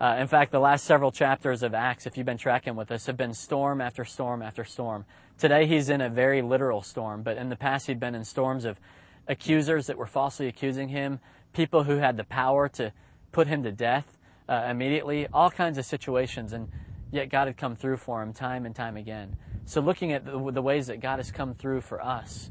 Uh, 0.00 0.16
in 0.18 0.26
fact, 0.26 0.50
the 0.50 0.60
last 0.60 0.84
several 0.84 1.12
chapters 1.12 1.62
of 1.62 1.74
Acts, 1.74 2.06
if 2.06 2.16
you've 2.16 2.24
been 2.24 2.38
tracking 2.38 2.74
with 2.74 2.90
us, 2.90 3.04
have 3.06 3.18
been 3.18 3.34
storm 3.34 3.82
after 3.82 4.04
storm 4.04 4.40
after 4.40 4.64
storm. 4.64 5.04
Today 5.36 5.66
he's 5.66 5.90
in 5.90 6.00
a 6.00 6.08
very 6.08 6.40
literal 6.40 6.80
storm, 6.80 7.22
but 7.22 7.36
in 7.36 7.50
the 7.50 7.56
past 7.56 7.86
he'd 7.86 8.00
been 8.00 8.14
in 8.14 8.24
storms 8.24 8.64
of 8.64 8.80
accusers 9.28 9.86
that 9.88 9.98
were 9.98 10.06
falsely 10.06 10.48
accusing 10.48 10.88
him, 10.88 11.20
people 11.52 11.84
who 11.84 11.98
had 11.98 12.16
the 12.16 12.24
power 12.24 12.68
to 12.68 12.92
put 13.30 13.46
him 13.46 13.62
to 13.62 13.72
death 13.72 14.18
uh, 14.48 14.66
immediately, 14.70 15.26
all 15.32 15.50
kinds 15.50 15.76
of 15.76 15.84
situations, 15.84 16.54
and 16.54 16.68
yet 17.10 17.28
God 17.28 17.46
had 17.46 17.58
come 17.58 17.76
through 17.76 17.98
for 17.98 18.22
him 18.22 18.32
time 18.32 18.64
and 18.64 18.74
time 18.74 18.96
again. 18.96 19.36
So 19.66 19.82
looking 19.82 20.12
at 20.12 20.24
the, 20.24 20.50
the 20.50 20.62
ways 20.62 20.86
that 20.86 21.00
God 21.00 21.18
has 21.18 21.30
come 21.30 21.54
through 21.54 21.82
for 21.82 22.02
us 22.02 22.50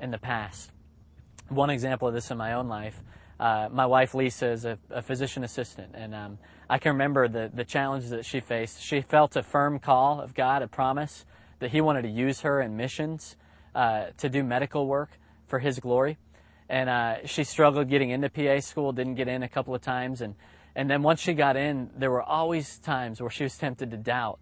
in 0.00 0.10
the 0.10 0.18
past. 0.18 0.70
One 1.48 1.70
example 1.70 2.06
of 2.06 2.14
this 2.14 2.30
in 2.30 2.36
my 2.36 2.52
own 2.52 2.68
life, 2.68 3.02
uh, 3.40 3.70
my 3.72 3.86
wife 3.86 4.14
Lisa 4.14 4.48
is 4.48 4.66
a, 4.66 4.78
a 4.90 5.00
physician 5.00 5.42
assistant, 5.44 5.94
and 5.94 6.14
um, 6.14 6.38
I 6.68 6.76
can 6.76 6.92
remember 6.92 7.26
the, 7.26 7.50
the 7.52 7.64
challenges 7.64 8.10
that 8.10 8.26
she 8.26 8.38
faced. 8.38 8.82
She 8.82 9.00
felt 9.00 9.34
a 9.34 9.42
firm 9.42 9.78
call 9.78 10.20
of 10.20 10.34
God, 10.34 10.60
a 10.60 10.68
promise 10.68 11.24
that 11.58 11.70
He 11.70 11.80
wanted 11.80 12.02
to 12.02 12.10
use 12.10 12.42
her 12.42 12.60
in 12.60 12.76
missions 12.76 13.36
uh, 13.74 14.08
to 14.18 14.28
do 14.28 14.44
medical 14.44 14.86
work 14.86 15.18
for 15.46 15.58
His 15.58 15.80
glory. 15.80 16.18
And 16.68 16.90
uh, 16.90 17.26
she 17.26 17.44
struggled 17.44 17.88
getting 17.88 18.10
into 18.10 18.28
PA 18.28 18.60
school, 18.60 18.92
didn't 18.92 19.14
get 19.14 19.26
in 19.26 19.42
a 19.42 19.48
couple 19.48 19.74
of 19.74 19.80
times. 19.80 20.20
And, 20.20 20.34
and 20.76 20.90
then 20.90 21.02
once 21.02 21.20
she 21.20 21.32
got 21.32 21.56
in, 21.56 21.90
there 21.96 22.10
were 22.10 22.22
always 22.22 22.78
times 22.78 23.22
where 23.22 23.30
she 23.30 23.44
was 23.44 23.56
tempted 23.56 23.90
to 23.90 23.96
doubt 23.96 24.38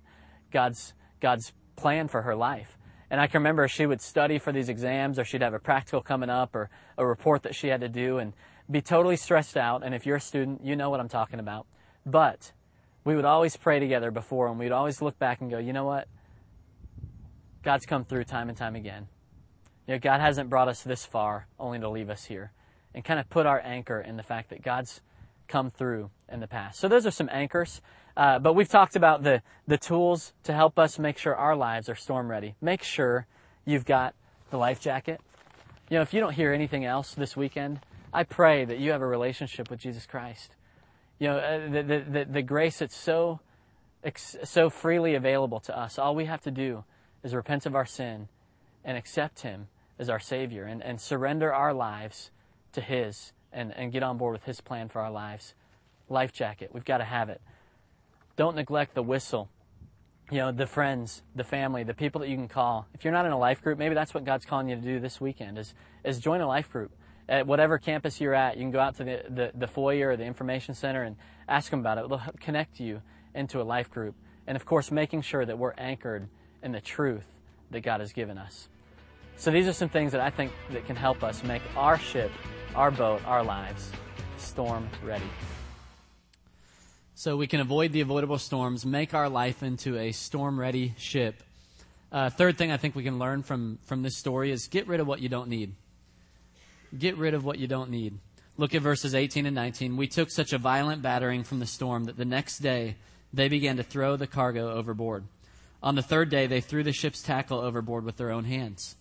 God's, 0.51 0.93
God's 1.21 1.53
plan 1.77 2.09
for 2.09 2.23
her 2.23 2.35
life. 2.35 2.77
And 3.11 3.21
I 3.21 3.29
can 3.29 3.41
remember 3.41 3.69
she 3.69 3.87
would 3.87 4.03
study 4.03 4.39
for 4.39 4.53
these 4.53 4.69
exams, 4.69 5.19
or 5.19 5.25
she'd 5.25 5.41
have 5.41 5.55
a 5.55 5.59
practical 5.59 6.03
coming 6.03 6.29
up, 6.29 6.55
or 6.55 6.69
a 6.99 7.07
report 7.07 7.45
that 7.45 7.55
she 7.55 7.69
had 7.69 7.81
to 7.81 7.89
do, 7.89 8.19
and 8.19 8.35
be 8.71 8.81
totally 8.81 9.17
stressed 9.17 9.57
out. 9.57 9.83
And 9.85 9.95
if 9.95 10.07
you're 10.07 10.17
a 10.17 10.21
student, 10.21 10.65
you 10.65 10.77
know 10.77 10.91
what 10.91 11.01
I'm 11.01 11.09
talking 11.09 11.41
about. 11.41 11.67
But 12.05 12.53
we 13.05 13.17
would 13.17 13.25
always 13.25 13.57
pray 13.57 13.79
together 13.79 14.11
before, 14.11 14.49
and 14.49 14.59
we'd 14.59 14.73
always 14.73 15.01
look 15.01 15.19
back 15.19 15.41
and 15.41 15.51
go, 15.51 15.59
you 15.59 15.73
know 15.73 15.85
what? 15.85 16.09
God's 17.63 17.87
come 17.87 18.05
through 18.05 18.25
time 18.25 18.49
and 18.49 18.57
time 18.57 18.77
again. 18.77 19.09
You 19.87 19.95
know, 19.95 19.99
God 19.99 20.21
hasn't 20.21 20.51
brought 20.51 20.69
us 20.69 20.83
this 20.83 21.05
far 21.05 21.47
only 21.59 21.79
to 21.81 21.89
leave 21.89 22.11
us 22.11 22.27
here. 22.27 22.53
And 22.95 23.05
kind 23.05 23.21
of 23.21 23.29
put 23.29 23.47
our 23.47 23.61
anchor 23.61 24.01
in 24.01 24.17
the 24.17 24.23
fact 24.23 24.51
that 24.51 24.63
God's 24.63 25.01
come 25.47 25.71
through 25.71 26.11
in 26.31 26.41
the 26.41 26.47
past. 26.47 26.79
So 26.79 26.89
those 26.89 27.07
are 27.07 27.11
some 27.11 27.29
anchors. 27.33 27.81
Uh, 28.17 28.39
but 28.39 28.55
we've 28.55 28.69
talked 28.69 28.97
about 28.97 29.23
the, 29.23 29.43
the 29.67 29.79
tools 29.79 30.33
to 30.43 30.53
help 30.53 30.79
us 30.79 30.99
make 30.99 31.19
sure 31.19 31.35
our 31.35 31.55
lives 31.55 31.89
are 31.89 31.95
storm 31.95 32.31
ready. 32.31 32.55
Make 32.61 32.83
sure 32.83 33.27
you've 33.65 33.85
got 33.85 34.15
the 34.51 34.59
life 34.59 34.81
jacket. 34.81 35.21
You 35.89 35.97
know, 35.97 36.03
if 36.03 36.13
you 36.13 36.21
don't 36.21 36.33
hear 36.33 36.53
anything 36.53 36.85
else 36.85 37.15
this 37.15 37.37
weekend, 37.37 37.81
I 38.19 38.25
pray 38.25 38.65
that 38.65 38.79
you 38.79 38.91
have 38.91 39.01
a 39.01 39.07
relationship 39.07 39.71
with 39.71 39.79
Jesus 39.79 40.05
Christ. 40.05 40.57
You 41.21 41.29
know, 41.29 41.39
uh, 41.39 41.71
the, 41.71 41.83
the, 41.85 41.99
the, 42.01 42.25
the 42.25 42.43
grace 42.43 42.81
that's 42.81 42.97
so, 42.97 43.39
so 44.43 44.71
freely 44.71 45.15
available 45.15 45.61
to 45.61 45.79
us. 45.79 46.01
All 46.01 46.17
we 46.17 46.25
have 46.25 46.43
to 46.43 46.51
do 46.51 46.83
is 47.23 47.33
repent 47.33 47.65
of 47.65 47.77
our 47.77 47.87
sin 47.87 48.27
and 48.85 48.99
accept 48.99 49.43
Him 49.43 49.69
as 50.01 50.11
our 50.11 50.19
Savior 50.19 50.65
and, 50.65 50.83
and 50.83 51.01
surrender 51.01 51.55
our 51.55 51.73
lives 51.73 52.33
to 52.73 52.81
His 52.81 53.35
and, 53.53 53.73
and 53.77 53.93
get 53.93 54.03
on 54.03 54.19
board 54.19 54.33
with 54.33 54.47
His 54.47 54.61
plan 54.61 54.89
for 54.89 55.01
our 55.01 55.13
lives. 55.13 55.55
Life 56.09 56.33
jacket, 56.33 56.71
we've 56.73 56.85
got 56.85 56.99
to 56.99 57.05
have 57.05 57.29
it. 57.29 57.41
Don't 58.35 58.57
neglect 58.57 58.97
the 58.97 59.03
whistle. 59.05 59.49
You 60.29 60.39
know, 60.39 60.51
the 60.51 60.67
friends, 60.67 61.23
the 61.37 61.45
family, 61.45 61.85
the 61.85 61.95
people 61.95 62.21
that 62.23 62.29
you 62.29 62.37
can 62.37 62.49
call. 62.49 62.89
If 62.95 63.05
you're 63.05 63.15
not 63.15 63.27
in 63.27 63.31
a 63.31 63.39
life 63.39 63.63
group, 63.63 63.79
maybe 63.79 63.95
that's 63.95 64.13
what 64.13 64.25
God's 64.25 64.45
calling 64.45 64.69
you 64.71 64.75
to 64.75 64.83
do 64.83 64.99
this 64.99 65.21
weekend 65.21 65.57
is, 65.57 65.73
is 66.03 66.19
join 66.19 66.41
a 66.41 66.49
life 66.49 66.69
group 66.69 66.91
at 67.29 67.47
whatever 67.47 67.79
campus 67.79 68.21
you're 68.21 68.35
at, 68.35 68.57
you 68.57 68.63
can 68.63 68.71
go 68.71 68.81
out 68.81 68.97
to 68.97 69.05
the, 69.05 69.23
the, 69.29 69.53
the, 69.55 69.67
foyer 69.67 70.11
or 70.11 70.17
the 70.17 70.25
information 70.25 70.75
center 70.75 71.03
and 71.03 71.17
ask 71.49 71.71
them 71.71 71.81
about 71.81 71.99
it. 71.99 72.09
They'll 72.09 72.23
connect 72.41 72.81
you 72.81 73.03
into 73.35 73.61
a 73.61 73.65
life 73.65 73.91
group. 73.91 74.15
And 74.47 74.57
of 74.57 74.65
course, 74.65 74.91
making 74.91 75.23
sure 75.23 75.45
that 75.45 75.59
we're 75.59 75.75
anchored 75.77 76.29
in 76.63 76.73
the 76.73 76.81
truth 76.81 77.27
that 77.71 77.81
God 77.81 78.01
has 78.01 78.13
given 78.13 78.39
us. 78.39 78.69
So 79.37 79.51
these 79.51 79.69
are 79.69 79.73
some 79.73 79.89
things 79.89 80.13
that 80.13 80.21
I 80.21 80.31
think 80.31 80.53
that 80.71 80.87
can 80.87 80.97
help 80.97 81.23
us 81.23 81.45
make 81.45 81.63
our 81.77 81.99
ship, 81.99 82.33
our 82.75 82.91
boat, 82.91 83.23
our 83.27 83.45
lives 83.45 83.93
storm 84.39 84.89
ready. 85.05 85.29
So 87.15 87.37
we 87.37 87.47
can 87.47 87.61
avoid 87.61 87.93
the 87.93 88.01
avoidable 88.01 88.39
storms, 88.39 88.87
make 88.87 89.13
our 89.13 89.29
life 89.29 89.63
into 89.63 89.99
a 89.99 90.13
storm 90.13 90.59
ready 90.59 90.95
ship. 90.97 91.43
Uh, 92.11 92.31
third 92.31 92.57
thing 92.57 92.73
I 92.73 92.77
think 92.77 92.95
we 92.95 93.03
can 93.03 93.19
learn 93.19 93.43
from, 93.43 93.79
from 93.83 94.03
this 94.03 94.17
story 94.17 94.51
is 94.51 94.69
get 94.69 94.87
rid 94.87 95.01
of 95.01 95.07
what 95.07 95.21
you 95.21 95.29
don't 95.29 95.49
need. 95.49 95.75
Get 96.97 97.17
rid 97.17 97.35
of 97.35 97.45
what 97.45 97.59
you 97.59 97.67
don't 97.67 97.91
need. 97.91 98.19
Look 98.57 98.75
at 98.75 98.83
verses 98.83 99.15
18 99.15 99.47
and 99.47 99.55
19. 99.55 99.97
We 99.97 100.09
took 100.09 100.31
such 100.31 100.53
a 100.53 100.59
violent 100.59 101.03
battering 101.03 101.45
from 101.45 101.61
the 101.61 101.67
storm 101.67 102.05
that 102.05 102.17
the 102.17 102.25
next 102.25 102.59
day 102.59 102.97
they 103.33 103.49
began 103.49 103.77
to 103.77 103.83
throw 103.83 104.17
the 104.17 104.27
cargo 104.27 104.73
overboard. 104.73 105.25
On 105.83 105.95
the 105.95 106.03
third 106.03 106.29
day, 106.29 106.47
they 106.47 106.61
threw 106.61 106.83
the 106.83 106.93
ship's 106.93 107.23
tackle 107.23 107.61
overboard 107.61 108.05
with 108.05 108.17
their 108.17 108.31
own 108.31 108.45
hands. 108.45 108.97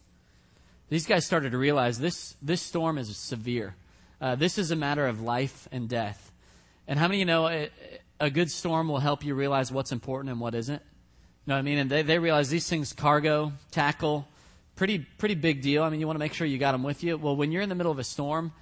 These 0.90 1.08
guys 1.08 1.26
started 1.26 1.52
to 1.52 1.58
realize 1.58 1.98
this, 2.00 2.36
this 2.42 2.62
storm 2.62 2.98
is 2.98 3.16
severe. 3.18 3.76
Uh, 4.22 4.36
this 4.36 4.58
is 4.58 4.72
a 4.72 4.76
matter 4.76 5.08
of 5.08 5.22
life 5.22 5.68
and 5.72 5.90
death. 5.90 6.32
And 6.88 7.00
how 7.00 7.08
many 7.08 7.20
you 7.20 7.26
know 7.26 7.48
it, 7.48 7.74
a 8.20 8.30
good 8.30 8.52
storm 8.52 8.88
will 8.88 9.00
help 9.00 9.26
you 9.26 9.36
realize 9.36 9.72
what's 9.72 9.92
important 9.92 10.32
and 10.32 10.40
what 10.40 10.56
isn't? 10.56 10.82
You 10.82 11.52
know 11.52 11.56
what 11.56 11.60
I 11.60 11.64
mean? 11.64 11.78
And 11.80 11.90
they, 11.90 12.04
they 12.04 12.20
realize 12.20 12.50
these 12.50 12.70
things, 12.70 12.94
cargo, 12.94 13.54
tackle, 13.72 14.28
pretty 14.78 15.00
pretty 15.00 15.36
big 15.36 15.62
deal. 15.62 15.84
I 15.84 15.90
mean, 15.90 16.00
you 16.00 16.08
want 16.08 16.16
to 16.16 16.20
make 16.20 16.34
sure 16.34 16.48
you 16.48 16.58
got 16.58 16.72
them 16.72 16.84
with 16.84 17.04
you. 17.04 17.18
Well, 17.18 17.36
when 17.36 17.52
you're 17.52 17.62
in 17.62 17.70
the 17.70 17.76
middle 17.76 17.92
of 17.92 18.00
a 18.00 18.04
storm, 18.04 18.54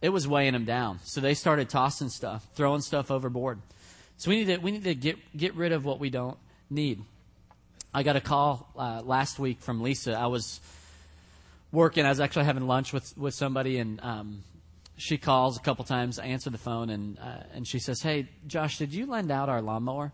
it 0.00 0.08
was 0.08 0.26
weighing 0.26 0.54
them 0.54 0.64
down. 0.64 1.00
So 1.04 1.20
they 1.20 1.34
started 1.34 1.68
tossing 1.68 2.08
stuff, 2.08 2.46
throwing 2.54 2.80
stuff 2.80 3.10
overboard. 3.10 3.58
So 4.16 4.30
we 4.30 4.38
need 4.38 4.54
to 4.54 4.56
we 4.58 4.70
need 4.70 4.84
to 4.84 4.94
get 4.94 5.18
get 5.36 5.54
rid 5.54 5.72
of 5.72 5.84
what 5.84 6.00
we 6.00 6.08
don't 6.08 6.38
need. 6.70 7.02
I 7.92 8.02
got 8.02 8.16
a 8.16 8.20
call 8.20 8.70
uh, 8.76 9.02
last 9.04 9.38
week 9.38 9.60
from 9.60 9.82
Lisa. 9.82 10.14
I 10.14 10.26
was 10.26 10.60
working. 11.72 12.06
I 12.06 12.08
was 12.08 12.20
actually 12.20 12.44
having 12.44 12.66
lunch 12.66 12.92
with 12.92 13.16
with 13.18 13.34
somebody, 13.34 13.78
and 13.78 14.00
um, 14.02 14.42
she 14.96 15.18
calls 15.18 15.56
a 15.56 15.60
couple 15.60 15.84
times. 15.84 16.18
I 16.18 16.26
answer 16.26 16.50
the 16.50 16.58
phone, 16.58 16.90
and 16.90 17.18
uh, 17.18 17.42
and 17.54 17.66
she 17.66 17.78
says, 17.78 18.00
"Hey, 18.00 18.28
Josh, 18.46 18.78
did 18.78 18.94
you 18.94 19.06
lend 19.06 19.30
out 19.30 19.48
our 19.48 19.60
lawnmower?" 19.60 20.12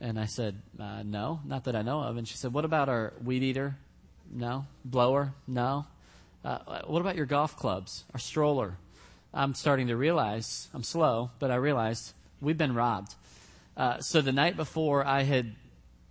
And 0.00 0.20
I 0.20 0.26
said, 0.26 0.60
uh, 0.78 1.02
"No, 1.02 1.40
not 1.44 1.64
that 1.64 1.74
I 1.74 1.82
know 1.82 2.00
of." 2.02 2.16
And 2.16 2.28
she 2.28 2.36
said, 2.36 2.52
"What 2.52 2.64
about 2.64 2.88
our 2.88 3.12
weed 3.22 3.42
eater?" 3.42 3.76
No. 4.32 4.66
Blower? 4.84 5.32
No. 5.46 5.86
Uh, 6.44 6.82
what 6.86 7.00
about 7.00 7.16
your 7.16 7.26
golf 7.26 7.56
clubs 7.56 8.04
or 8.14 8.18
stroller? 8.18 8.76
I'm 9.34 9.54
starting 9.54 9.88
to 9.88 9.96
realize, 9.96 10.68
I'm 10.72 10.82
slow, 10.82 11.30
but 11.38 11.50
I 11.50 11.56
realized 11.56 12.14
we've 12.40 12.56
been 12.56 12.74
robbed. 12.74 13.14
Uh, 13.76 14.00
so 14.00 14.22
the 14.22 14.32
night 14.32 14.56
before, 14.56 15.04
I 15.04 15.22
had 15.22 15.54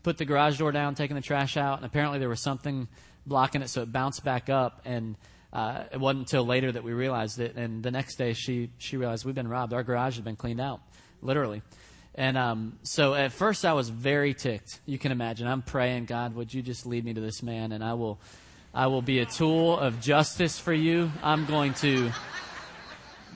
put 0.04 0.18
the 0.18 0.26
garage 0.26 0.60
door 0.60 0.72
down, 0.72 0.94
taken 0.94 1.16
the 1.16 1.22
trash 1.22 1.58
out, 1.58 1.78
and 1.78 1.86
apparently 1.86 2.20
there 2.20 2.30
was 2.30 2.42
something 2.42 2.88
blocking 3.26 3.62
it, 3.62 3.70
so 3.70 3.82
it 3.82 3.92
bounced 3.92 4.24
back 4.24 4.50
up. 4.50 4.82
And 4.86 5.16
uh, 5.52 5.86
it 5.92 6.00
wasn't 6.00 6.22
until 6.22 6.46
later 6.46 6.72
that 6.72 6.84
we 6.84 6.94
realized 6.94 7.40
it. 7.40 7.56
And 7.56 7.82
the 7.82 7.92
next 7.92 8.18
day, 8.18 8.34
she 8.34 8.70
she 8.78 8.98
realized 8.98 9.26
we've 9.26 9.34
been 9.34 9.48
robbed. 9.48 9.74
Our 9.74 9.84
garage 9.84 10.16
had 10.16 10.26
been 10.26 10.36
cleaned 10.36 10.62
out, 10.62 10.82
literally. 11.22 11.64
And 12.16 12.38
um, 12.38 12.80
so 12.84 13.14
at 13.14 13.34
first, 13.34 13.66
I 13.66 13.74
was 13.74 13.90
very 13.90 14.34
ticked. 14.34 14.80
You 14.86 14.98
can 14.98 15.12
imagine. 15.12 15.48
I'm 15.48 15.62
praying, 15.62 16.06
God, 16.06 16.34
would 16.36 16.54
you 16.54 16.62
just 16.62 16.86
lead 16.86 17.04
me 17.04 17.14
to 17.14 17.22
this 17.22 17.44
man, 17.44 17.74
and 17.74 17.84
I 17.84 17.94
will, 17.94 18.20
I 18.74 18.88
will 18.88 19.02
be 19.02 19.20
a 19.20 19.26
tool 19.26 19.78
of 19.78 20.00
justice 20.00 20.58
for 20.58 20.74
you. 20.74 21.12
I'm 21.22 21.46
going 21.46 21.74
to 21.76 22.12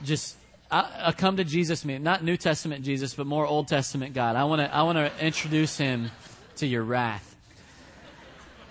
just 0.02 0.36
I, 0.70 1.08
I 1.08 1.12
come 1.12 1.36
to 1.36 1.44
Jesus, 1.44 1.84
me 1.84 1.98
not 1.98 2.22
New 2.22 2.36
Testament 2.36 2.84
Jesus, 2.84 3.14
but 3.14 3.26
more 3.26 3.46
Old 3.46 3.68
Testament 3.68 4.14
God. 4.14 4.36
I 4.36 4.44
want 4.44 4.60
to 4.60 4.74
I 4.74 4.82
want 4.82 4.98
to 4.98 5.24
introduce 5.24 5.76
him 5.76 6.10
to 6.56 6.66
your 6.66 6.82
wrath. 6.82 7.36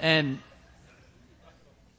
And 0.02 0.39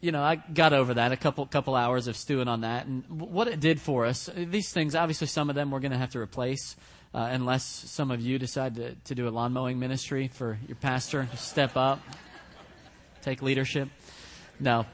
you 0.01 0.13
know, 0.13 0.23
I 0.23 0.37
got 0.37 0.73
over 0.73 0.95
that 0.95 1.13
a 1.13 1.17
couple 1.17 1.45
couple 1.47 1.75
hours 1.75 2.07
of 2.07 2.17
stewing 2.17 2.49
on 2.49 2.63
that, 2.63 2.87
and 2.87 3.05
what 3.09 3.49
it 3.49 3.61
did 3.61 3.81
for 3.81 4.07
us. 4.07 4.31
These 4.35 4.73
things, 4.73 4.95
obviously, 4.95 5.27
some 5.27 5.51
of 5.51 5.57
them 5.57 5.71
we're 5.71 5.81
going 5.81 5.93
to 5.93 5.99
have 5.99 6.13
to 6.13 6.19
replace 6.19 6.77
uh, 7.13 7.29
unless 7.31 7.65
some 7.65 8.11
of 8.11 8.21
you 8.21 8.39
decide 8.39 8.77
to, 8.77 8.95
to 8.95 9.15
do 9.15 9.29
a 9.29 9.31
lawn 9.31 9.53
mowing 9.53 9.79
ministry 9.79 10.29
for 10.29 10.59
your 10.69 10.77
pastor, 10.77 11.29
step 11.37 11.77
up, 11.77 12.01
take 13.23 13.43
leadership. 13.43 13.89
No, 14.61 14.87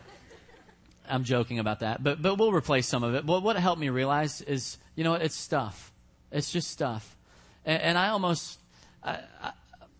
I'm 1.08 1.24
joking 1.24 1.58
about 1.58 1.80
that, 1.80 2.02
but 2.02 2.22
but 2.22 2.38
we'll 2.38 2.52
replace 2.52 2.86
some 2.86 3.02
of 3.02 3.14
it. 3.14 3.26
But 3.26 3.42
what 3.42 3.56
helped 3.56 3.80
me 3.80 3.90
realize 3.90 4.40
is, 4.40 4.78
you 4.94 5.04
know, 5.04 5.14
it's 5.14 5.36
stuff. 5.36 5.92
It's 6.32 6.50
just 6.50 6.70
stuff, 6.70 7.16
and, 7.64 7.82
and 7.82 7.98
I 7.98 8.08
almost. 8.08 8.58
I, 9.02 9.20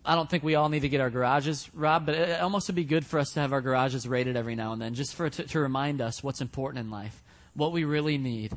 I, 0.05 0.15
don't 0.15 0.31
think 0.31 0.43
we 0.43 0.55
all 0.55 0.69
need 0.69 0.81
to 0.81 0.89
get 0.89 1.01
our 1.01 1.11
garages 1.11 1.69
robbed, 1.75 2.07
but 2.07 2.15
it 2.15 2.41
almost 2.41 2.69
would 2.69 2.77
be 2.77 2.85
good 2.85 3.05
for 3.05 3.19
us 3.19 3.33
to 3.33 3.41
have 3.41 3.53
our 3.53 3.61
garages 3.61 4.07
raided 4.07 4.37
every 4.37 4.55
now 4.55 4.73
and 4.73 4.81
then, 4.81 4.95
just 4.95 5.15
for 5.15 5.29
to, 5.29 5.45
to 5.45 5.61
remind 5.61 6.01
us 6.01 6.23
what's 6.23 6.41
important 6.41 6.85
in 6.85 6.91
life, 6.91 7.23
what 7.55 7.73
we 7.73 7.85
really 7.85 8.19
need, 8.19 8.57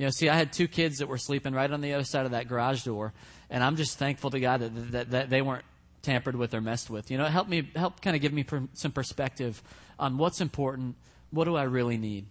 you 0.00 0.06
know, 0.06 0.10
see, 0.10 0.30
I 0.30 0.34
had 0.34 0.50
two 0.50 0.66
kids 0.66 0.96
that 1.00 1.08
were 1.08 1.18
sleeping 1.18 1.52
right 1.52 1.70
on 1.70 1.82
the 1.82 1.92
other 1.92 2.04
side 2.04 2.24
of 2.24 2.30
that 2.30 2.48
garage 2.48 2.84
door, 2.84 3.12
and 3.50 3.62
I'm 3.62 3.76
just 3.76 3.98
thankful 3.98 4.30
to 4.30 4.40
God 4.40 4.60
that, 4.60 4.92
that, 4.92 5.10
that 5.10 5.28
they 5.28 5.42
weren't 5.42 5.66
tampered 6.00 6.36
with 6.36 6.54
or 6.54 6.62
messed 6.62 6.88
with. 6.88 7.10
You 7.10 7.18
know, 7.18 7.26
it 7.26 7.30
helped 7.30 7.50
me, 7.50 7.70
help 7.76 8.00
kind 8.00 8.16
of 8.16 8.22
give 8.22 8.32
me 8.32 8.42
per, 8.42 8.62
some 8.72 8.92
perspective 8.92 9.62
on 9.98 10.16
what's 10.16 10.40
important, 10.40 10.96
what 11.32 11.44
do 11.44 11.54
I 11.54 11.64
really 11.64 11.98
need. 11.98 12.24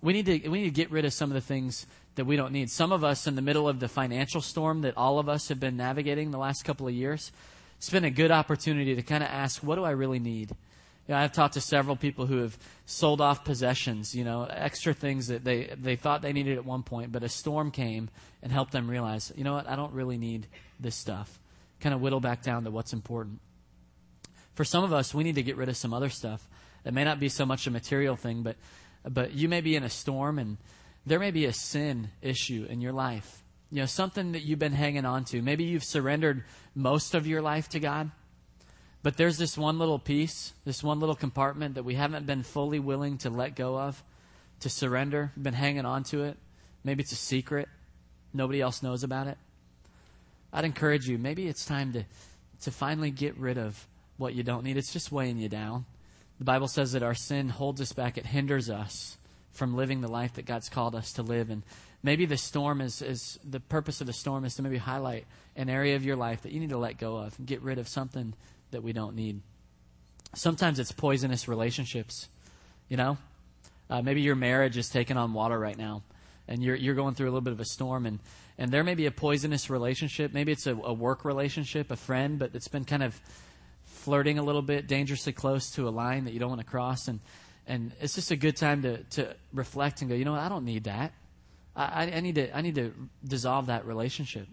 We 0.00 0.14
need 0.14 0.24
to, 0.24 0.48
we 0.48 0.60
need 0.62 0.70
to 0.70 0.74
get 0.74 0.90
rid 0.90 1.04
of 1.04 1.12
some 1.12 1.28
of 1.28 1.34
the 1.34 1.42
things 1.42 1.86
that 2.14 2.24
we 2.24 2.36
don't 2.36 2.50
need. 2.50 2.70
Some 2.70 2.92
of 2.92 3.04
us 3.04 3.26
in 3.26 3.36
the 3.36 3.42
middle 3.42 3.68
of 3.68 3.78
the 3.78 3.88
financial 3.88 4.40
storm 4.40 4.80
that 4.80 4.96
all 4.96 5.18
of 5.18 5.28
us 5.28 5.48
have 5.48 5.60
been 5.60 5.76
navigating 5.76 6.30
the 6.30 6.38
last 6.38 6.64
couple 6.64 6.88
of 6.88 6.94
years, 6.94 7.30
it's 7.76 7.90
been 7.90 8.04
a 8.04 8.10
good 8.10 8.30
opportunity 8.30 8.94
to 8.94 9.02
kind 9.02 9.22
of 9.22 9.28
ask, 9.28 9.62
what 9.62 9.74
do 9.74 9.84
I 9.84 9.90
really 9.90 10.18
need? 10.18 10.56
You 11.08 11.14
know, 11.14 11.20
I've 11.20 11.32
talked 11.32 11.54
to 11.54 11.60
several 11.60 11.96
people 11.96 12.26
who 12.26 12.38
have 12.38 12.56
sold 12.86 13.20
off 13.20 13.44
possessions, 13.44 14.14
you 14.14 14.22
know, 14.22 14.44
extra 14.44 14.94
things 14.94 15.26
that 15.28 15.42
they, 15.42 15.74
they 15.76 15.96
thought 15.96 16.22
they 16.22 16.32
needed 16.32 16.56
at 16.56 16.64
one 16.64 16.84
point, 16.84 17.10
but 17.10 17.24
a 17.24 17.28
storm 17.28 17.72
came 17.72 18.08
and 18.42 18.52
helped 18.52 18.72
them 18.72 18.88
realize, 18.88 19.32
you 19.36 19.42
know 19.42 19.54
what, 19.54 19.68
I 19.68 19.74
don't 19.74 19.92
really 19.92 20.16
need 20.16 20.46
this 20.78 20.94
stuff. 20.94 21.40
Kind 21.80 21.94
of 21.94 22.00
whittle 22.00 22.20
back 22.20 22.42
down 22.42 22.62
to 22.64 22.70
what's 22.70 22.92
important. 22.92 23.40
For 24.54 24.64
some 24.64 24.84
of 24.84 24.92
us, 24.92 25.12
we 25.12 25.24
need 25.24 25.34
to 25.34 25.42
get 25.42 25.56
rid 25.56 25.68
of 25.68 25.76
some 25.76 25.92
other 25.92 26.08
stuff. 26.08 26.48
It 26.84 26.94
may 26.94 27.04
not 27.04 27.18
be 27.18 27.28
so 27.28 27.44
much 27.44 27.66
a 27.66 27.70
material 27.70 28.14
thing, 28.14 28.42
but, 28.42 28.56
but 29.04 29.32
you 29.32 29.48
may 29.48 29.60
be 29.60 29.74
in 29.74 29.82
a 29.82 29.90
storm 29.90 30.38
and 30.38 30.58
there 31.04 31.18
may 31.18 31.32
be 31.32 31.46
a 31.46 31.52
sin 31.52 32.10
issue 32.20 32.66
in 32.68 32.80
your 32.80 32.92
life. 32.92 33.42
You 33.72 33.80
know, 33.80 33.86
something 33.86 34.32
that 34.32 34.42
you've 34.42 34.58
been 34.58 34.72
hanging 34.72 35.04
on 35.04 35.24
to. 35.26 35.42
Maybe 35.42 35.64
you've 35.64 35.82
surrendered 35.82 36.44
most 36.74 37.14
of 37.14 37.26
your 37.26 37.42
life 37.42 37.68
to 37.70 37.80
God 37.80 38.10
but 39.02 39.16
there's 39.16 39.38
this 39.38 39.58
one 39.58 39.78
little 39.78 39.98
piece, 39.98 40.52
this 40.64 40.82
one 40.82 41.00
little 41.00 41.14
compartment 41.14 41.74
that 41.74 41.84
we 41.84 41.94
haven't 41.94 42.26
been 42.26 42.42
fully 42.42 42.78
willing 42.78 43.18
to 43.18 43.30
let 43.30 43.56
go 43.56 43.78
of, 43.78 44.02
to 44.60 44.70
surrender, 44.70 45.32
We've 45.34 45.42
been 45.42 45.54
hanging 45.54 45.84
on 45.84 46.04
to 46.04 46.22
it. 46.22 46.36
Maybe 46.84 47.02
it's 47.02 47.12
a 47.12 47.16
secret. 47.16 47.68
Nobody 48.32 48.60
else 48.60 48.82
knows 48.82 49.02
about 49.02 49.26
it. 49.26 49.36
I'd 50.52 50.64
encourage 50.64 51.08
you, 51.08 51.18
maybe 51.18 51.48
it's 51.48 51.64
time 51.64 51.92
to, 51.94 52.04
to 52.62 52.70
finally 52.70 53.10
get 53.10 53.36
rid 53.36 53.58
of 53.58 53.86
what 54.18 54.34
you 54.34 54.42
don't 54.42 54.62
need. 54.62 54.76
It's 54.76 54.92
just 54.92 55.10
weighing 55.10 55.38
you 55.38 55.48
down. 55.48 55.84
The 56.38 56.44
Bible 56.44 56.68
says 56.68 56.92
that 56.92 57.02
our 57.02 57.14
sin 57.14 57.48
holds 57.48 57.80
us 57.80 57.92
back, 57.92 58.18
it 58.18 58.26
hinders 58.26 58.70
us 58.70 59.16
from 59.50 59.76
living 59.76 60.00
the 60.00 60.08
life 60.08 60.34
that 60.34 60.46
God's 60.46 60.68
called 60.68 60.94
us 60.94 61.12
to 61.14 61.22
live. 61.22 61.50
And 61.50 61.62
maybe 62.02 62.24
the 62.26 62.36
storm 62.36 62.80
is, 62.80 63.02
is 63.02 63.38
the 63.48 63.60
purpose 63.60 64.00
of 64.00 64.06
the 64.06 64.12
storm 64.12 64.44
is 64.44 64.54
to 64.56 64.62
maybe 64.62 64.78
highlight 64.78 65.26
an 65.56 65.68
area 65.68 65.96
of 65.96 66.04
your 66.04 66.16
life 66.16 66.42
that 66.42 66.52
you 66.52 66.60
need 66.60 66.70
to 66.70 66.78
let 66.78 66.98
go 66.98 67.16
of 67.16 67.38
and 67.38 67.46
get 67.46 67.62
rid 67.62 67.78
of 67.78 67.88
something 67.88 68.34
that 68.72 68.82
we 68.82 68.92
don't 68.92 69.14
need. 69.14 69.40
Sometimes 70.34 70.78
it's 70.78 70.92
poisonous 70.92 71.48
relationships, 71.48 72.28
you 72.88 72.96
know? 72.96 73.16
Uh, 73.88 74.02
maybe 74.02 74.22
your 74.22 74.34
marriage 74.34 74.76
is 74.76 74.88
taking 74.88 75.16
on 75.16 75.34
water 75.34 75.58
right 75.58 75.76
now, 75.76 76.02
and 76.48 76.62
you're, 76.62 76.76
you're 76.76 76.94
going 76.94 77.14
through 77.14 77.26
a 77.26 77.32
little 77.32 77.42
bit 77.42 77.52
of 77.52 77.60
a 77.60 77.64
storm, 77.64 78.06
and, 78.06 78.18
and 78.56 78.70
there 78.70 78.82
may 78.82 78.94
be 78.94 79.06
a 79.06 79.10
poisonous 79.10 79.68
relationship. 79.68 80.32
Maybe 80.32 80.52
it's 80.52 80.66
a, 80.66 80.74
a 80.74 80.92
work 80.92 81.24
relationship, 81.24 81.90
a 81.90 81.96
friend, 81.96 82.38
but 82.38 82.54
it's 82.54 82.68
been 82.68 82.84
kind 82.84 83.02
of 83.02 83.20
flirting 83.84 84.38
a 84.38 84.42
little 84.42 84.62
bit, 84.62 84.86
dangerously 84.86 85.32
close 85.32 85.70
to 85.72 85.86
a 85.88 85.90
line 85.90 86.24
that 86.24 86.32
you 86.32 86.40
don't 86.40 86.48
want 86.48 86.60
to 86.60 86.66
cross. 86.66 87.08
And, 87.08 87.20
and 87.66 87.92
it's 88.00 88.14
just 88.14 88.30
a 88.30 88.36
good 88.36 88.56
time 88.56 88.82
to, 88.82 89.02
to 89.02 89.36
reflect 89.52 90.00
and 90.00 90.10
go, 90.10 90.16
you 90.16 90.24
know 90.24 90.32
what, 90.32 90.40
I 90.40 90.48
don't 90.48 90.64
need 90.64 90.84
that. 90.84 91.12
I, 91.76 92.04
I, 92.06 92.20
need 92.20 92.34
to, 92.36 92.56
I 92.56 92.60
need 92.62 92.74
to 92.76 92.92
dissolve 93.24 93.66
that 93.66 93.86
relationship. 93.86 94.46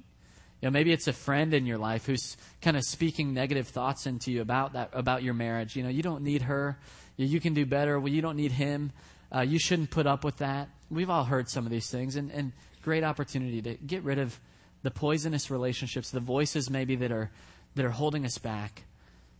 You 0.61 0.67
know, 0.67 0.71
maybe 0.71 0.91
it's 0.91 1.07
a 1.07 1.13
friend 1.13 1.53
in 1.53 1.65
your 1.65 1.77
life 1.77 2.05
who's 2.05 2.35
kind 2.61 2.75
of 2.75 2.83
speaking 2.83 3.33
negative 3.33 3.67
thoughts 3.67 4.05
into 4.05 4.31
you 4.31 4.41
about 4.41 4.73
that, 4.73 4.89
about 4.93 5.23
your 5.23 5.33
marriage. 5.33 5.75
You 5.75 5.83
know, 5.83 5.89
you 5.89 6.03
don't 6.03 6.23
need 6.23 6.43
her. 6.43 6.77
You 7.15 7.39
can 7.39 7.53
do 7.53 7.65
better. 7.65 7.99
Well, 7.99 8.11
you 8.11 8.21
don't 8.21 8.35
need 8.35 8.51
him. 8.51 8.91
Uh, 9.33 9.41
you 9.41 9.59
shouldn't 9.59 9.89
put 9.89 10.07
up 10.07 10.23
with 10.23 10.37
that. 10.37 10.69
We've 10.89 11.09
all 11.09 11.23
heard 11.23 11.49
some 11.49 11.65
of 11.65 11.71
these 11.71 11.89
things, 11.89 12.15
and, 12.15 12.31
and 12.31 12.51
great 12.81 13.03
opportunity 13.03 13.61
to 13.61 13.75
get 13.75 14.03
rid 14.03 14.19
of 14.19 14.39
the 14.81 14.91
poisonous 14.91 15.51
relationships, 15.51 16.09
the 16.09 16.19
voices 16.19 16.69
maybe 16.69 16.95
that 16.95 17.11
are 17.11 17.29
that 17.75 17.85
are 17.85 17.91
holding 17.91 18.25
us 18.25 18.37
back, 18.37 18.83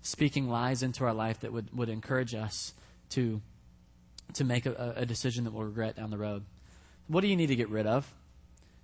speaking 0.01 0.47
lies 0.47 0.83
into 0.83 1.03
our 1.03 1.13
life 1.13 1.39
that 1.41 1.51
would, 1.51 1.75
would 1.75 1.89
encourage 1.89 2.35
us 2.35 2.73
to 3.09 3.41
to 4.33 4.43
make 4.43 4.65
a, 4.65 4.93
a 4.95 5.05
decision 5.05 5.43
that 5.45 5.53
we'll 5.53 5.65
regret 5.65 5.95
down 5.95 6.11
the 6.11 6.17
road. 6.17 6.43
What 7.07 7.21
do 7.21 7.27
you 7.27 7.35
need 7.35 7.47
to 7.47 7.55
get 7.55 7.69
rid 7.69 7.87
of? 7.87 8.13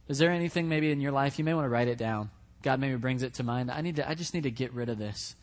Is 0.07 0.19
there 0.19 0.31
anything 0.31 0.69
maybe 0.69 0.91
in 0.91 1.01
your 1.01 1.11
life 1.11 1.39
you 1.39 1.45
may 1.45 1.53
want 1.53 1.65
to 1.65 1.69
write 1.69 1.87
it 1.87 1.97
down? 1.97 2.29
God 2.61 2.79
maybe 2.79 2.95
brings 2.95 3.23
it 3.23 3.35
to 3.35 3.43
mind. 3.43 3.71
I 3.71 3.81
need 3.81 3.95
to. 3.97 4.09
I 4.09 4.15
just 4.15 4.33
need 4.33 4.43
to 4.43 4.51
get 4.51 4.73
rid 4.73 4.89
of 4.89 4.97
this. 4.97 5.35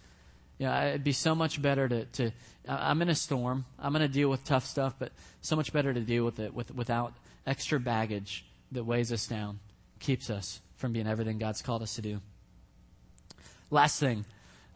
You 0.58 0.66
know, 0.66 0.86
it'd 0.88 1.04
be 1.04 1.12
so 1.12 1.34
much 1.34 1.60
better 1.60 1.88
to. 1.88 2.04
to 2.04 2.30
I'm 2.68 3.02
in 3.02 3.08
a 3.08 3.14
storm. 3.14 3.64
I'm 3.78 3.92
going 3.92 4.02
to 4.02 4.12
deal 4.12 4.28
with 4.28 4.44
tough 4.44 4.64
stuff, 4.64 4.94
but 4.98 5.10
so 5.40 5.56
much 5.56 5.72
better 5.72 5.92
to 5.92 6.00
deal 6.00 6.24
with 6.24 6.38
it 6.38 6.54
with, 6.54 6.72
without 6.74 7.14
extra 7.44 7.80
baggage 7.80 8.44
that 8.70 8.84
weighs 8.84 9.12
us 9.12 9.26
down, 9.26 9.58
keeps 9.98 10.30
us 10.30 10.60
from 10.76 10.92
being 10.92 11.08
everything 11.08 11.38
God's 11.38 11.60
called 11.60 11.82
us 11.82 11.94
to 11.96 12.02
do. 12.02 12.20
Last 13.70 13.98
thing 13.98 14.24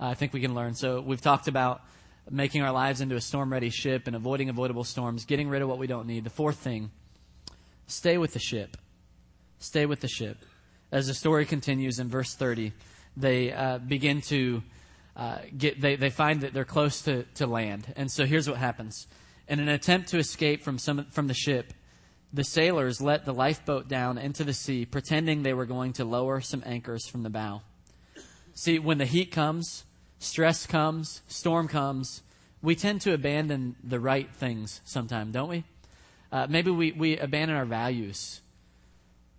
I 0.01 0.15
think 0.15 0.33
we 0.33 0.41
can 0.41 0.55
learn. 0.55 0.75
So 0.75 1.01
we've 1.01 1.21
talked 1.21 1.47
about 1.47 1.83
making 2.29 2.63
our 2.63 2.73
lives 2.73 3.01
into 3.01 3.15
a 3.15 3.21
storm-ready 3.21 3.71
ship 3.71 4.09
and 4.09 4.17
avoiding 4.17 4.49
avoidable 4.49 4.83
storms, 4.83 5.25
getting 5.25 5.49
rid 5.49 5.63
of 5.63 5.69
what 5.69 5.79
we 5.79 5.87
don't 5.87 6.09
need. 6.09 6.25
The 6.25 6.31
fourth 6.31 6.57
thing: 6.57 6.91
stay 7.87 8.19
with 8.19 8.33
the 8.33 8.41
ship. 8.41 8.77
Stay 9.59 9.87
with 9.87 10.01
the 10.01 10.09
ship. 10.09 10.39
As 10.93 11.07
the 11.07 11.15
story 11.15 11.47
continues 11.47 11.99
in 11.99 12.09
verse 12.09 12.35
30, 12.35 12.73
they 13.17 13.53
uh, 13.53 13.79
begin 13.79 14.21
to 14.23 14.63
uh, 15.17 15.39
get, 15.57 15.81
they, 15.81 15.97
they 15.97 16.11
find 16.11 16.43
that 16.43 16.53
they're 16.53 16.65
close 16.65 17.03
to, 17.03 17.25
to 17.35 17.47
land. 17.47 17.93
And 17.97 18.11
so 18.11 18.27
here's 18.27 18.49
what 18.49 18.59
happens. 18.59 19.07
In 19.49 19.61
an 19.61 19.69
attempt 19.69 20.09
to 20.09 20.19
escape 20.19 20.63
from, 20.63 20.79
some, 20.79 21.07
from 21.11 21.27
the 21.27 21.35
ship, 21.35 21.73
the 22.33 22.45
sailors 22.45 23.01
let 23.01 23.25
the 23.25 23.33
lifeboat 23.33 23.89
down 23.89 24.19
into 24.19 24.45
the 24.45 24.53
sea, 24.53 24.85
pretending 24.85 25.43
they 25.43 25.55
were 25.55 25.67
going 25.67 25.95
to 25.95 26.05
lower 26.05 26.41
some 26.41 26.63
anchors 26.67 27.07
from 27.07 27.23
the 27.23 27.31
bow. 27.31 27.63
See, 28.55 28.79
when 28.79 28.99
the 28.99 29.07
heat 29.07 29.33
comes, 29.33 29.85
stress 30.19 30.67
comes, 30.67 31.23
storm 31.29 31.69
comes, 31.69 32.23
we 32.63 32.75
tend 32.75 33.01
to 33.03 33.15
abandon 33.15 33.77
the 33.83 34.01
right 34.01 34.31
things 34.35 34.81
sometimes, 34.85 35.33
don't 35.33 35.49
we? 35.49 35.65
Uh, 36.33 36.47
maybe 36.49 36.71
we, 36.71 36.93
we 36.93 37.17
abandon 37.17 37.57
our 37.57 37.65
values. 37.65 38.41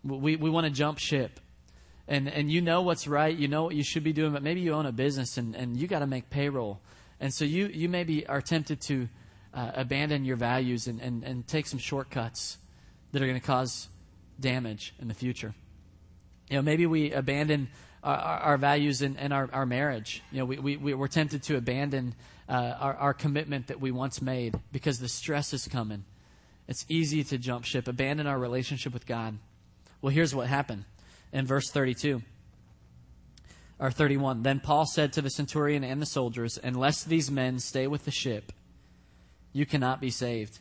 We, 0.08 0.36
we 0.36 0.50
want 0.50 0.65
to 0.65 0.72
jump 0.72 1.00
ship. 1.00 1.39
And, 2.08 2.30
and 2.30 2.50
you 2.50 2.62
know 2.62 2.82
what's 2.82 3.08
right, 3.08 3.36
you 3.36 3.50
know 3.50 3.63
what 3.63 3.76
you 3.76 3.84
should 3.84 4.04
be 4.04 4.13
doing, 4.13 4.32
but 4.32 4.41
maybe 4.41 4.62
you 4.62 4.74
own 4.74 4.86
a 4.86 4.93
business 4.93 5.38
and, 5.38 5.56
and 5.56 5.76
you 5.76 5.88
got 5.88 6.00
to 6.00 6.08
make 6.08 6.30
payroll. 6.30 6.80
And 7.20 7.34
so 7.34 7.43
you, 7.43 7.68
you 7.68 7.89
maybe 7.89 8.26
are 8.28 8.41
tempted 8.41 8.80
to 8.82 9.10
uh, 9.53 9.72
abandon 9.76 10.24
your 10.24 10.38
values 10.38 10.88
and, 10.88 11.01
and, 11.01 11.24
and 11.24 11.45
take 11.47 11.68
some 11.68 11.80
shortcuts 11.80 12.58
that 13.12 13.22
are 13.22 13.26
going 13.26 13.39
to 13.39 13.45
cause 13.45 13.89
damage 14.39 14.93
in 14.99 15.10
the 15.10 15.14
future. 15.14 15.53
You 16.49 16.58
know, 16.58 16.62
maybe 16.62 16.86
we 16.86 17.12
abandon 17.12 17.68
our, 18.03 18.18
our 18.18 18.58
values 18.58 19.01
in, 19.01 19.18
in 19.18 19.32
our, 19.32 19.49
our 19.51 19.66
marriage. 19.66 20.24
You 20.32 20.39
know, 20.39 20.45
we, 20.45 20.78
we, 20.78 20.93
we're 20.93 21.08
tempted 21.08 21.43
to 21.43 21.58
abandon 21.58 22.16
uh, 22.47 22.76
our, 22.80 22.93
our 22.95 23.14
commitment 23.14 23.68
that 23.68 23.82
we 23.82 23.91
once 23.91 24.22
made 24.22 24.58
because 24.72 24.99
the 24.99 25.10
stress 25.10 25.53
is 25.53 25.68
coming. 25.68 26.05
It's 26.68 26.86
easy 26.88 27.24
to 27.26 27.38
jump 27.38 27.66
ship, 27.66 27.88
abandon 27.88 28.28
our 28.28 28.38
relationship 28.38 28.93
with 28.93 29.05
God. 29.05 29.38
Well, 30.02 30.14
here's 30.14 30.36
what 30.36 30.48
happened 30.48 30.86
in 31.34 31.45
verse 31.45 31.70
32 31.70 32.22
or 33.80 33.91
31. 33.91 34.43
Then 34.43 34.60
Paul 34.60 34.86
said 34.86 35.14
to 35.14 35.22
the 35.22 35.30
centurion 35.30 35.84
and 35.84 36.02
the 36.02 36.06
soldiers, 36.06 36.60
Unless 36.64 37.04
these 37.04 37.32
men 37.32 37.60
stay 37.60 37.88
with 37.88 38.06
the 38.06 38.12
ship, 38.12 38.52
you 39.54 39.66
cannot 39.66 40.02
be 40.02 40.10
saved. 40.10 40.60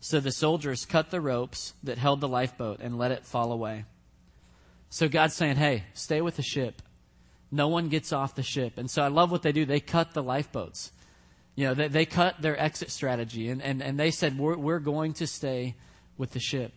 So 0.00 0.20
the 0.20 0.32
soldiers 0.32 0.84
cut 0.84 1.10
the 1.10 1.20
ropes 1.20 1.74
that 1.82 1.98
held 1.98 2.20
the 2.20 2.28
lifeboat 2.28 2.80
and 2.80 2.98
let 2.98 3.10
it 3.10 3.26
fall 3.26 3.52
away. 3.52 3.84
So 4.90 5.08
God's 5.08 5.34
saying, 5.34 5.56
hey, 5.56 5.84
stay 5.92 6.20
with 6.20 6.36
the 6.36 6.42
ship. 6.42 6.82
No 7.50 7.68
one 7.68 7.88
gets 7.88 8.12
off 8.12 8.34
the 8.34 8.42
ship. 8.42 8.78
And 8.78 8.90
so 8.90 9.02
I 9.02 9.08
love 9.08 9.30
what 9.30 9.42
they 9.42 9.52
do. 9.52 9.64
They 9.64 9.80
cut 9.80 10.14
the 10.14 10.22
lifeboats. 10.22 10.92
You 11.56 11.66
know, 11.66 11.74
they, 11.74 11.88
they 11.88 12.06
cut 12.06 12.40
their 12.40 12.58
exit 12.60 12.90
strategy 12.90 13.48
and, 13.48 13.60
and, 13.60 13.82
and 13.82 13.98
they 13.98 14.10
said, 14.10 14.38
we're, 14.38 14.56
we're 14.56 14.78
going 14.78 15.14
to 15.14 15.26
stay 15.26 15.74
with 16.16 16.30
the 16.30 16.40
ship. 16.40 16.72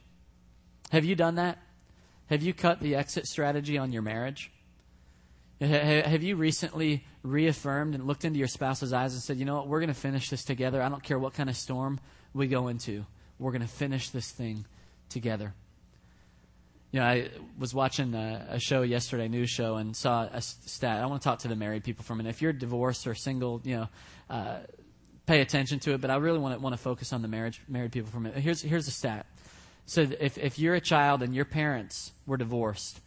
Have 0.92 1.06
you 1.06 1.16
done 1.16 1.36
that? 1.36 1.60
Have 2.32 2.42
you 2.42 2.54
cut 2.54 2.80
the 2.80 2.96
exit 2.96 3.28
strategy 3.28 3.78
on 3.78 3.92
your 3.92 4.02
marriage? 4.02 4.52
Have 5.60 6.24
you 6.24 6.38
recently 6.38 7.04
reaffirmed 7.24 7.94
and 7.94 8.08
looked 8.08 8.24
into 8.24 8.40
your 8.40 8.48
spouse's 8.48 8.94
eyes 8.94 9.14
and 9.14 9.22
said, 9.22 9.36
you 9.36 9.44
know 9.44 9.58
what, 9.58 9.68
we're 9.68 9.82
going 9.82 9.94
to 9.94 9.94
finish 9.94 10.30
this 10.30 10.46
together. 10.46 10.82
I 10.82 10.88
don't 10.88 11.04
care 11.04 11.20
what 11.20 11.34
kind 11.34 11.50
of 11.50 11.58
storm 11.58 12.00
we 12.34 12.48
go 12.48 12.70
into. 12.70 13.06
We're 13.38 13.52
going 13.52 13.64
to 13.64 13.68
finish 13.68 14.12
this 14.12 14.32
thing 14.32 14.66
together. 15.10 15.54
You 16.92 17.02
know, 17.02 17.06
I 17.06 17.32
was 17.60 17.74
watching 17.74 18.14
a, 18.14 18.48
a, 18.52 18.60
show 18.62 18.82
yesterday, 18.82 19.28
news 19.28 19.50
show, 19.50 19.76
and 19.76 19.94
saw 19.94 20.24
a 20.24 20.42
stat. 20.42 21.04
I 21.04 21.06
want 21.08 21.22
to 21.22 21.26
talk 21.26 21.40
to 21.40 21.50
the 21.50 21.56
married 21.58 21.84
people 21.84 22.06
for 22.06 22.14
a 22.14 22.16
minute. 22.16 22.30
If 22.30 22.42
you're 22.42 22.54
divorced 22.54 23.08
or 23.08 23.14
single, 23.14 23.62
you 23.66 23.76
know, 23.76 23.88
uh, 24.30 24.60
pay 25.26 25.42
attention 25.42 25.80
to 25.80 25.94
it. 25.94 26.02
But 26.02 26.12
I 26.12 26.16
really 26.16 26.40
want 26.40 26.56
to 26.56 26.62
want 26.62 26.74
to 26.74 26.82
focus 26.82 27.12
on 27.12 27.22
the 27.22 27.28
marriage 27.28 27.62
married 27.68 27.92
people 27.92 28.10
for 28.10 28.18
a 28.18 28.22
minute. 28.22 28.40
Here's 28.40 28.62
here's 28.62 28.88
a 28.88 28.92
stat. 28.92 29.26
So 29.92 30.08
if 30.22 30.38
if 30.38 30.58
you're 30.58 30.76
a 30.76 30.80
child 30.80 31.22
and 31.22 31.36
your 31.36 31.44
parents 31.44 32.14
were 32.26 32.38
divorced, 32.38 33.02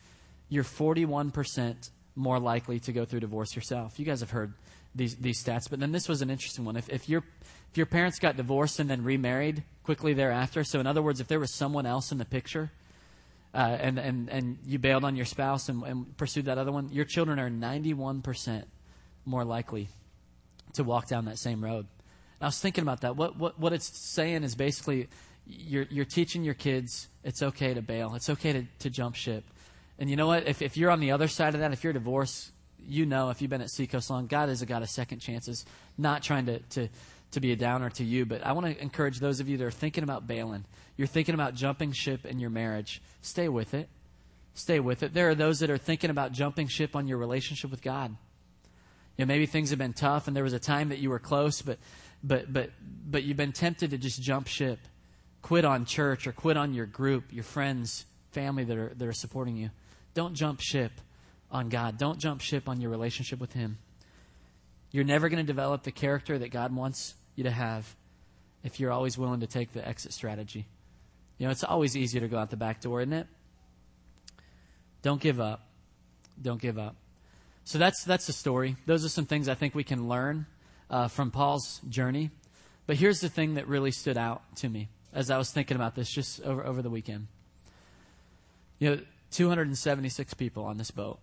you're 0.51 0.64
41 0.64 1.30
percent 1.30 1.89
more 2.14 2.39
likely 2.39 2.78
to 2.80 2.93
go 2.93 3.07
through 3.07 3.20
divorce 3.20 3.57
yourself. 3.57 3.99
You 3.99 4.05
guys 4.05 4.20
have 4.20 4.32
heard 4.32 4.53
these 4.95 5.16
these 5.16 5.43
stats, 5.43 5.70
but 5.70 5.80
then 5.80 5.93
this 5.93 6.11
was 6.11 6.20
an 6.20 6.28
interesting 6.28 6.66
one. 6.66 6.76
If 6.76 6.91
if 6.91 7.09
your 7.09 7.24
if 7.70 7.78
your 7.78 7.87
parents 7.87 8.18
got 8.18 8.37
divorced 8.37 8.80
and 8.80 8.91
then 8.91 9.03
remarried 9.03 9.64
quickly 9.82 10.12
thereafter, 10.12 10.62
so 10.62 10.78
in 10.78 10.87
other 10.87 11.01
words, 11.01 11.20
if 11.20 11.26
there 11.26 11.41
was 11.41 11.55
someone 11.55 11.87
else 11.87 12.12
in 12.12 12.18
the 12.18 12.26
picture 12.26 12.70
uh, 13.55 13.78
and, 13.80 13.99
and, 13.99 14.28
and 14.28 14.59
you 14.66 14.78
bailed 14.78 15.05
on 15.05 15.16
your 15.16 15.24
spouse 15.24 15.70
and, 15.70 15.82
and 15.85 16.16
pursued 16.18 16.45
that 16.45 16.59
other 16.59 16.70
one, 16.70 16.91
your 16.91 17.07
children 17.07 17.39
are 17.39 17.49
91% 17.49 18.64
more 19.24 19.45
likely 19.45 19.89
to 20.74 20.85
walk 20.85 21.09
down 21.09 21.24
that 21.24 21.39
same 21.39 21.64
road. 21.64 21.87
And 22.39 22.43
I 22.43 22.47
was 22.47 22.61
thinking 22.61 22.82
about 22.82 23.01
that. 23.01 23.16
What, 23.16 23.39
what, 23.39 23.59
what 23.59 23.72
it's 23.72 23.91
saying 23.99 24.45
is 24.45 24.55
basically 24.55 25.09
you're, 25.47 25.86
you're 25.90 26.05
teaching 26.05 26.45
your 26.45 26.55
kids 26.55 27.09
it's 27.22 27.42
okay 27.42 27.72
to 27.72 27.82
bail, 27.82 28.14
it's 28.14 28.28
okay 28.28 28.53
to, 28.53 28.64
to 28.80 28.90
jump 28.90 29.14
ship. 29.14 29.45
And 29.99 30.11
you 30.11 30.16
know 30.16 30.26
what? 30.26 30.47
If, 30.47 30.61
if 30.61 30.76
you're 30.76 30.90
on 30.90 31.01
the 31.01 31.12
other 31.12 31.28
side 31.28 31.55
of 31.55 31.61
that, 31.61 31.72
if 31.72 31.84
you're 31.84 31.92
divorced, 31.92 32.51
you 32.86 33.07
know, 33.07 33.30
if 33.30 33.40
you've 33.40 33.51
been 33.51 33.62
at 33.62 33.70
Seacoast 33.70 34.11
long, 34.11 34.26
God 34.26 34.49
is 34.51 34.61
a 34.61 34.66
God 34.66 34.82
of 34.82 34.90
second 34.90 35.20
chances, 35.20 35.64
not 35.97 36.22
trying 36.22 36.47
to, 36.47 36.59
to, 36.59 36.88
to 37.30 37.40
be 37.40 37.53
a 37.53 37.57
downer 37.57 37.88
to 37.90 38.05
you. 38.05 38.26
But 38.26 38.45
I 38.45 38.53
want 38.53 38.66
to 38.66 38.82
encourage 38.82 39.20
those 39.20 39.40
of 39.40 39.49
you 39.49 39.57
that 39.57 39.64
are 39.64 39.70
thinking 39.70 40.05
about 40.05 40.26
bailing 40.26 40.64
you're 40.97 41.09
thinking 41.09 41.34
about 41.34 41.55
jumping 41.55 41.92
ship 41.92 42.24
in 42.24 42.38
your 42.38 42.51
marriage, 42.51 43.03
stay 43.20 43.49
with 43.49 43.74
it. 43.74 43.88
Stay 44.55 44.78
with 44.78 45.03
it. 45.03 45.12
There 45.12 45.28
are 45.28 45.34
those 45.34 45.59
that 45.61 45.70
are 45.70 45.78
thinking 45.78 46.11
about 46.11 46.30
jumping 46.30 46.68
ship 46.68 46.95
on 46.95 47.09
your 47.09 47.18
relationship 47.18 47.70
with 47.70 47.82
God. 47.82 48.16
You 49.16 49.24
know, 49.24 49.26
maybe 49.26 49.47
things 49.47 49.70
have 49.70 49.78
been 49.78 49.92
tough 49.92 50.28
and 50.28 50.36
there 50.36 50.45
was 50.45 50.53
a 50.53 50.61
time 50.61 50.90
that 50.90 50.99
you 50.99 51.11
were 51.11 51.18
close, 51.18 51.62
but 51.62 51.78
but 52.22 52.53
but 52.53 52.70
but 52.80 53.24
you've 53.24 53.36
been 53.36 53.53
tempted 53.53 53.90
to 53.90 53.99
just 53.99 54.22
jump 54.22 54.47
ship, 54.47 54.78
quit 55.45 55.66
on 55.66 55.84
church 55.84 56.26
or 56.26 56.32
quit 56.32 56.57
on 56.57 56.72
your 56.72 56.86
group, 56.86 57.30
your 57.30 57.45
friends, 57.45 58.07
family 58.32 58.64
that 58.64 58.78
are 58.78 58.92
that 58.97 59.07
are 59.07 59.12
supporting 59.12 59.57
you. 59.57 59.68
Don't 60.14 60.34
jump 60.34 60.59
ship 60.59 60.92
on 61.51 61.68
God. 61.68 61.99
Don't 61.99 62.18
jump 62.18 62.40
ship 62.40 62.66
on 62.66 62.80
your 62.80 62.90
relationship 62.90 63.38
with 63.38 63.53
Him. 63.53 63.76
You're 64.90 65.05
never 65.05 65.28
going 65.28 65.45
to 65.45 65.47
develop 65.47 65.82
the 65.82 65.92
character 65.92 66.38
that 66.38 66.51
God 66.51 66.74
wants 66.74 67.14
you 67.36 67.45
to 67.45 67.51
have 67.51 67.95
if 68.62 68.80
you're 68.80 68.90
always 68.90 69.18
willing 69.18 69.40
to 69.40 69.47
take 69.47 69.72
the 69.72 69.86
exit 69.86 70.14
strategy. 70.14 70.66
You 71.36 71.47
know, 71.47 71.51
it's 71.51 71.62
always 71.62 71.95
easier 71.95 72.22
to 72.22 72.28
go 72.28 72.38
out 72.38 72.49
the 72.49 72.57
back 72.57 72.80
door, 72.80 73.03
isn't 73.03 73.12
it? 73.12 73.26
Don't 75.03 75.20
give 75.20 75.40
up. 75.40 75.68
Don't 76.40 76.61
give 76.61 76.78
up. 76.78 76.97
So 77.64 77.76
that's 77.76 78.03
that's 78.05 78.26
the 78.26 78.32
story. 78.32 78.76
Those 78.86 79.05
are 79.05 79.11
some 79.11 79.26
things 79.26 79.51
I 79.51 79.55
think 79.55 79.74
we 79.74 79.84
can 79.84 80.09
learn 80.09 80.47
uh, 80.88 81.09
from 81.09 81.30
Paul's 81.30 81.82
journey. 81.86 82.30
But 82.86 82.97
here's 82.97 83.20
the 83.20 83.28
thing 83.28 83.55
that 83.55 83.68
really 83.68 83.90
stood 83.90 84.16
out 84.16 84.42
to 84.57 84.70
me 84.70 84.88
as 85.14 85.30
I 85.30 85.38
was 85.38 85.50
thinking 85.50 85.76
about 85.76 85.94
this 85.94 86.10
just 86.10 86.42
over 86.42 86.64
over 86.66 86.82
the 86.82 86.90
weekend. 86.90 87.28
You 88.78 88.90
know, 88.90 89.00
276 89.30 90.34
people 90.34 90.64
on 90.64 90.76
this 90.76 90.90
boat. 90.90 91.18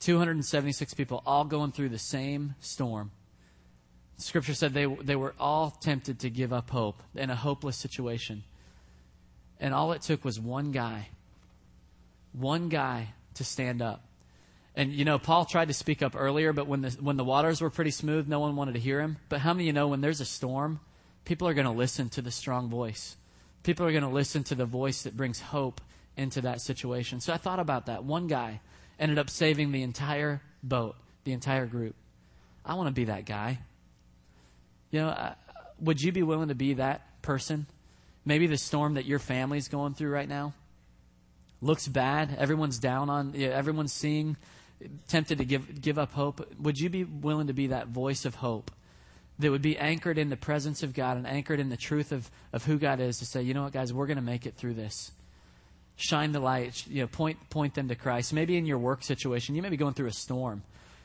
276 0.00 0.94
people 0.94 1.22
all 1.24 1.44
going 1.44 1.72
through 1.72 1.90
the 1.90 1.98
same 1.98 2.54
storm. 2.60 3.10
Scripture 4.18 4.54
said 4.54 4.72
they, 4.72 4.86
they 4.86 5.16
were 5.16 5.34
all 5.38 5.70
tempted 5.70 6.20
to 6.20 6.30
give 6.30 6.52
up 6.52 6.70
hope 6.70 7.02
in 7.14 7.30
a 7.30 7.36
hopeless 7.36 7.76
situation. 7.76 8.44
And 9.60 9.74
all 9.74 9.92
it 9.92 10.02
took 10.02 10.24
was 10.24 10.40
one 10.40 10.72
guy, 10.72 11.08
one 12.32 12.68
guy 12.68 13.08
to 13.34 13.44
stand 13.44 13.82
up. 13.82 14.04
And 14.74 14.92
you 14.92 15.04
know, 15.04 15.18
Paul 15.18 15.46
tried 15.46 15.68
to 15.68 15.74
speak 15.74 16.02
up 16.02 16.14
earlier, 16.14 16.52
but 16.52 16.66
when 16.66 16.82
the 16.82 16.90
when 17.00 17.16
the 17.16 17.24
waters 17.24 17.62
were 17.62 17.70
pretty 17.70 17.90
smooth, 17.90 18.28
no 18.28 18.40
one 18.40 18.56
wanted 18.56 18.74
to 18.74 18.80
hear 18.80 19.00
him. 19.00 19.16
But 19.30 19.40
how 19.40 19.54
many 19.54 19.64
of 19.64 19.66
you 19.68 19.72
know 19.72 19.88
when 19.88 20.02
there's 20.02 20.20
a 20.20 20.26
storm, 20.26 20.80
people 21.24 21.48
are 21.48 21.54
going 21.54 21.66
to 21.66 21.72
listen 21.72 22.10
to 22.10 22.22
the 22.22 22.30
strong 22.30 22.68
voice. 22.68 23.16
People 23.66 23.84
are 23.84 23.90
going 23.90 24.04
to 24.04 24.08
listen 24.08 24.44
to 24.44 24.54
the 24.54 24.64
voice 24.64 25.02
that 25.02 25.16
brings 25.16 25.40
hope 25.40 25.80
into 26.16 26.42
that 26.42 26.60
situation. 26.60 27.18
So 27.18 27.32
I 27.32 27.36
thought 27.36 27.58
about 27.58 27.86
that. 27.86 28.04
One 28.04 28.28
guy 28.28 28.60
ended 28.96 29.18
up 29.18 29.28
saving 29.28 29.72
the 29.72 29.82
entire 29.82 30.40
boat, 30.62 30.94
the 31.24 31.32
entire 31.32 31.66
group. 31.66 31.96
I 32.64 32.74
want 32.74 32.86
to 32.86 32.92
be 32.92 33.06
that 33.06 33.24
guy. 33.26 33.58
You 34.92 35.00
know, 35.00 35.08
uh, 35.08 35.34
would 35.80 36.00
you 36.00 36.12
be 36.12 36.22
willing 36.22 36.46
to 36.46 36.54
be 36.54 36.74
that 36.74 37.20
person? 37.22 37.66
Maybe 38.24 38.46
the 38.46 38.56
storm 38.56 38.94
that 38.94 39.04
your 39.04 39.18
family's 39.18 39.66
going 39.66 39.94
through 39.94 40.10
right 40.10 40.28
now 40.28 40.54
looks 41.60 41.88
bad. 41.88 42.36
Everyone's 42.38 42.78
down 42.78 43.10
on, 43.10 43.34
you 43.34 43.48
know, 43.48 43.52
everyone's 43.52 43.92
seeing, 43.92 44.36
tempted 45.08 45.38
to 45.38 45.44
give, 45.44 45.80
give 45.80 45.98
up 45.98 46.12
hope. 46.12 46.54
Would 46.60 46.78
you 46.78 46.88
be 46.88 47.02
willing 47.02 47.48
to 47.48 47.52
be 47.52 47.66
that 47.66 47.88
voice 47.88 48.26
of 48.26 48.36
hope 48.36 48.70
that 49.38 49.50
would 49.50 49.62
be 49.62 49.76
anchored 49.78 50.18
in 50.18 50.30
the 50.30 50.36
presence 50.36 50.82
of 50.82 50.94
God 50.94 51.16
and 51.16 51.26
anchored 51.26 51.60
in 51.60 51.68
the 51.68 51.76
truth 51.76 52.12
of, 52.12 52.30
of 52.52 52.64
who 52.64 52.78
God 52.78 53.00
is 53.00 53.18
to 53.18 53.26
say, 53.26 53.42
you 53.42 53.54
know 53.54 53.64
what, 53.64 53.72
guys, 53.72 53.92
we're 53.92 54.06
going 54.06 54.16
to 54.16 54.22
make 54.22 54.46
it 54.46 54.54
through 54.54 54.74
this? 54.74 55.12
Shine 55.96 56.32
the 56.32 56.40
light, 56.40 56.86
you 56.86 57.02
know, 57.02 57.06
point, 57.06 57.50
point 57.50 57.74
them 57.74 57.88
to 57.88 57.94
Christ. 57.94 58.32
Maybe 58.32 58.56
in 58.56 58.66
your 58.66 58.78
work 58.78 59.02
situation, 59.02 59.54
you 59.54 59.62
may 59.62 59.68
be 59.68 59.76
going 59.76 59.94
through 59.94 60.08
a 60.08 60.12
storm 60.12 60.62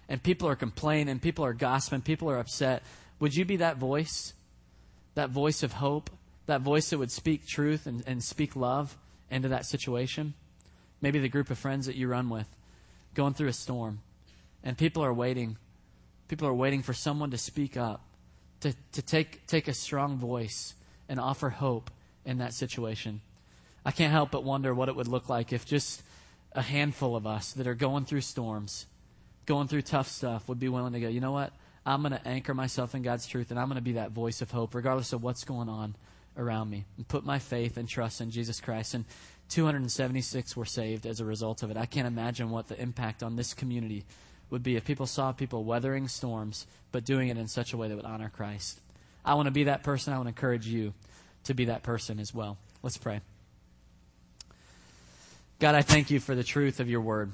and 0.09 0.21
people 0.21 0.47
are 0.47 0.55
complaining, 0.55 1.19
people 1.19 1.45
are 1.45 1.53
gossiping, 1.53 2.01
people 2.01 2.29
are 2.29 2.37
upset. 2.37 2.83
Would 3.19 3.35
you 3.35 3.45
be 3.45 3.57
that 3.57 3.77
voice? 3.77 4.33
That 5.15 5.29
voice 5.29 5.63
of 5.63 5.73
hope? 5.73 6.09
that 6.51 6.61
voice 6.61 6.89
that 6.89 6.97
would 6.97 7.11
speak 7.11 7.47
truth 7.47 7.87
and, 7.87 8.03
and 8.05 8.23
speak 8.23 8.55
love 8.55 8.97
into 9.29 9.47
that 9.49 9.65
situation. 9.65 10.33
Maybe 10.99 11.19
the 11.19 11.29
group 11.29 11.49
of 11.49 11.57
friends 11.57 11.85
that 11.85 11.95
you 11.95 12.07
run 12.07 12.29
with 12.29 12.47
going 13.13 13.33
through 13.33 13.47
a 13.47 13.53
storm 13.53 14.01
and 14.63 14.77
people 14.77 15.03
are 15.03 15.13
waiting. 15.13 15.57
People 16.27 16.47
are 16.47 16.53
waiting 16.53 16.81
for 16.81 16.93
someone 16.93 17.31
to 17.31 17.37
speak 17.37 17.77
up, 17.77 18.01
to, 18.61 18.73
to 18.93 19.01
take, 19.01 19.45
take 19.47 19.67
a 19.67 19.73
strong 19.73 20.17
voice 20.17 20.75
and 21.09 21.19
offer 21.19 21.49
hope 21.49 21.91
in 22.25 22.37
that 22.37 22.53
situation. 22.53 23.21
I 23.85 23.91
can't 23.91 24.11
help 24.11 24.31
but 24.31 24.43
wonder 24.43 24.73
what 24.73 24.89
it 24.89 24.95
would 24.95 25.07
look 25.07 25.29
like 25.29 25.51
if 25.51 25.65
just 25.65 26.03
a 26.53 26.61
handful 26.61 27.15
of 27.15 27.25
us 27.25 27.53
that 27.53 27.67
are 27.67 27.75
going 27.75 28.05
through 28.05 28.21
storms, 28.21 28.85
going 29.45 29.67
through 29.67 29.81
tough 29.81 30.07
stuff, 30.07 30.47
would 30.47 30.59
be 30.59 30.69
willing 30.69 30.93
to 30.93 30.99
go, 30.99 31.07
you 31.07 31.19
know 31.19 31.31
what? 31.31 31.53
I'm 31.85 32.01
going 32.01 32.11
to 32.11 32.27
anchor 32.27 32.53
myself 32.53 32.93
in 32.93 33.01
God's 33.01 33.25
truth 33.25 33.49
and 33.49 33.59
I'm 33.59 33.67
going 33.67 33.77
to 33.77 33.81
be 33.81 33.93
that 33.93 34.11
voice 34.11 34.41
of 34.41 34.51
hope, 34.51 34.75
regardless 34.75 35.13
of 35.13 35.23
what's 35.23 35.43
going 35.43 35.67
on 35.67 35.95
around 36.37 36.69
me 36.69 36.85
and 36.97 37.07
put 37.07 37.25
my 37.25 37.39
faith 37.39 37.77
and 37.77 37.89
trust 37.89 38.21
in 38.21 38.29
Jesus 38.29 38.61
Christ. 38.61 38.93
And 38.93 39.05
276 39.49 40.55
were 40.55 40.65
saved 40.65 41.05
as 41.05 41.19
a 41.19 41.25
result 41.25 41.63
of 41.63 41.71
it. 41.71 41.77
I 41.77 41.87
can't 41.87 42.07
imagine 42.07 42.51
what 42.51 42.67
the 42.67 42.79
impact 42.79 43.23
on 43.23 43.35
this 43.35 43.53
community 43.53 44.05
would 44.51 44.61
be 44.61 44.75
if 44.75 44.85
people 44.85 45.07
saw 45.07 45.31
people 45.31 45.63
weathering 45.63 46.07
storms, 46.07 46.67
but 46.91 47.03
doing 47.03 47.29
it 47.29 47.37
in 47.37 47.47
such 47.47 47.73
a 47.73 47.77
way 47.77 47.87
that 47.87 47.95
would 47.95 48.05
honor 48.05 48.29
Christ. 48.29 48.79
I 49.25 49.33
want 49.33 49.47
to 49.47 49.51
be 49.51 49.63
that 49.63 49.81
person. 49.81 50.13
I 50.13 50.17
want 50.17 50.27
to 50.27 50.29
encourage 50.29 50.67
you 50.67 50.93
to 51.45 51.55
be 51.55 51.65
that 51.65 51.81
person 51.81 52.19
as 52.19 52.33
well. 52.33 52.57
Let's 52.83 52.97
pray. 52.97 53.21
God, 55.59 55.73
I 55.73 55.81
thank 55.81 56.11
you 56.11 56.19
for 56.19 56.35
the 56.35 56.43
truth 56.43 56.79
of 56.79 56.89
your 56.89 57.01
word. 57.01 57.31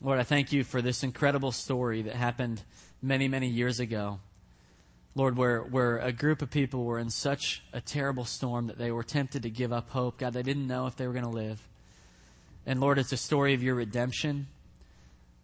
Lord, 0.00 0.18
I 0.18 0.24
thank 0.24 0.52
you 0.52 0.64
for 0.64 0.82
this 0.82 1.04
incredible 1.04 1.52
story 1.52 2.02
that 2.02 2.16
happened 2.16 2.62
many, 3.00 3.28
many 3.28 3.48
years 3.48 3.78
ago 3.78 4.18
Lord, 5.14 5.36
where, 5.36 5.60
where 5.60 5.98
a 5.98 6.12
group 6.12 6.40
of 6.40 6.50
people 6.50 6.84
were 6.84 6.98
in 6.98 7.10
such 7.10 7.64
a 7.72 7.80
terrible 7.80 8.24
storm 8.24 8.68
that 8.68 8.78
they 8.78 8.92
were 8.92 9.02
tempted 9.02 9.42
to 9.42 9.50
give 9.50 9.72
up 9.72 9.90
hope. 9.90 10.18
God, 10.18 10.32
they 10.32 10.42
didn't 10.42 10.68
know 10.68 10.86
if 10.86 10.96
they 10.96 11.06
were 11.06 11.12
going 11.12 11.24
to 11.24 11.30
live. 11.30 11.66
And 12.64 12.80
Lord, 12.80 12.98
it's 12.98 13.12
a 13.12 13.16
story 13.16 13.54
of 13.54 13.62
your 13.62 13.74
redemption. 13.74 14.46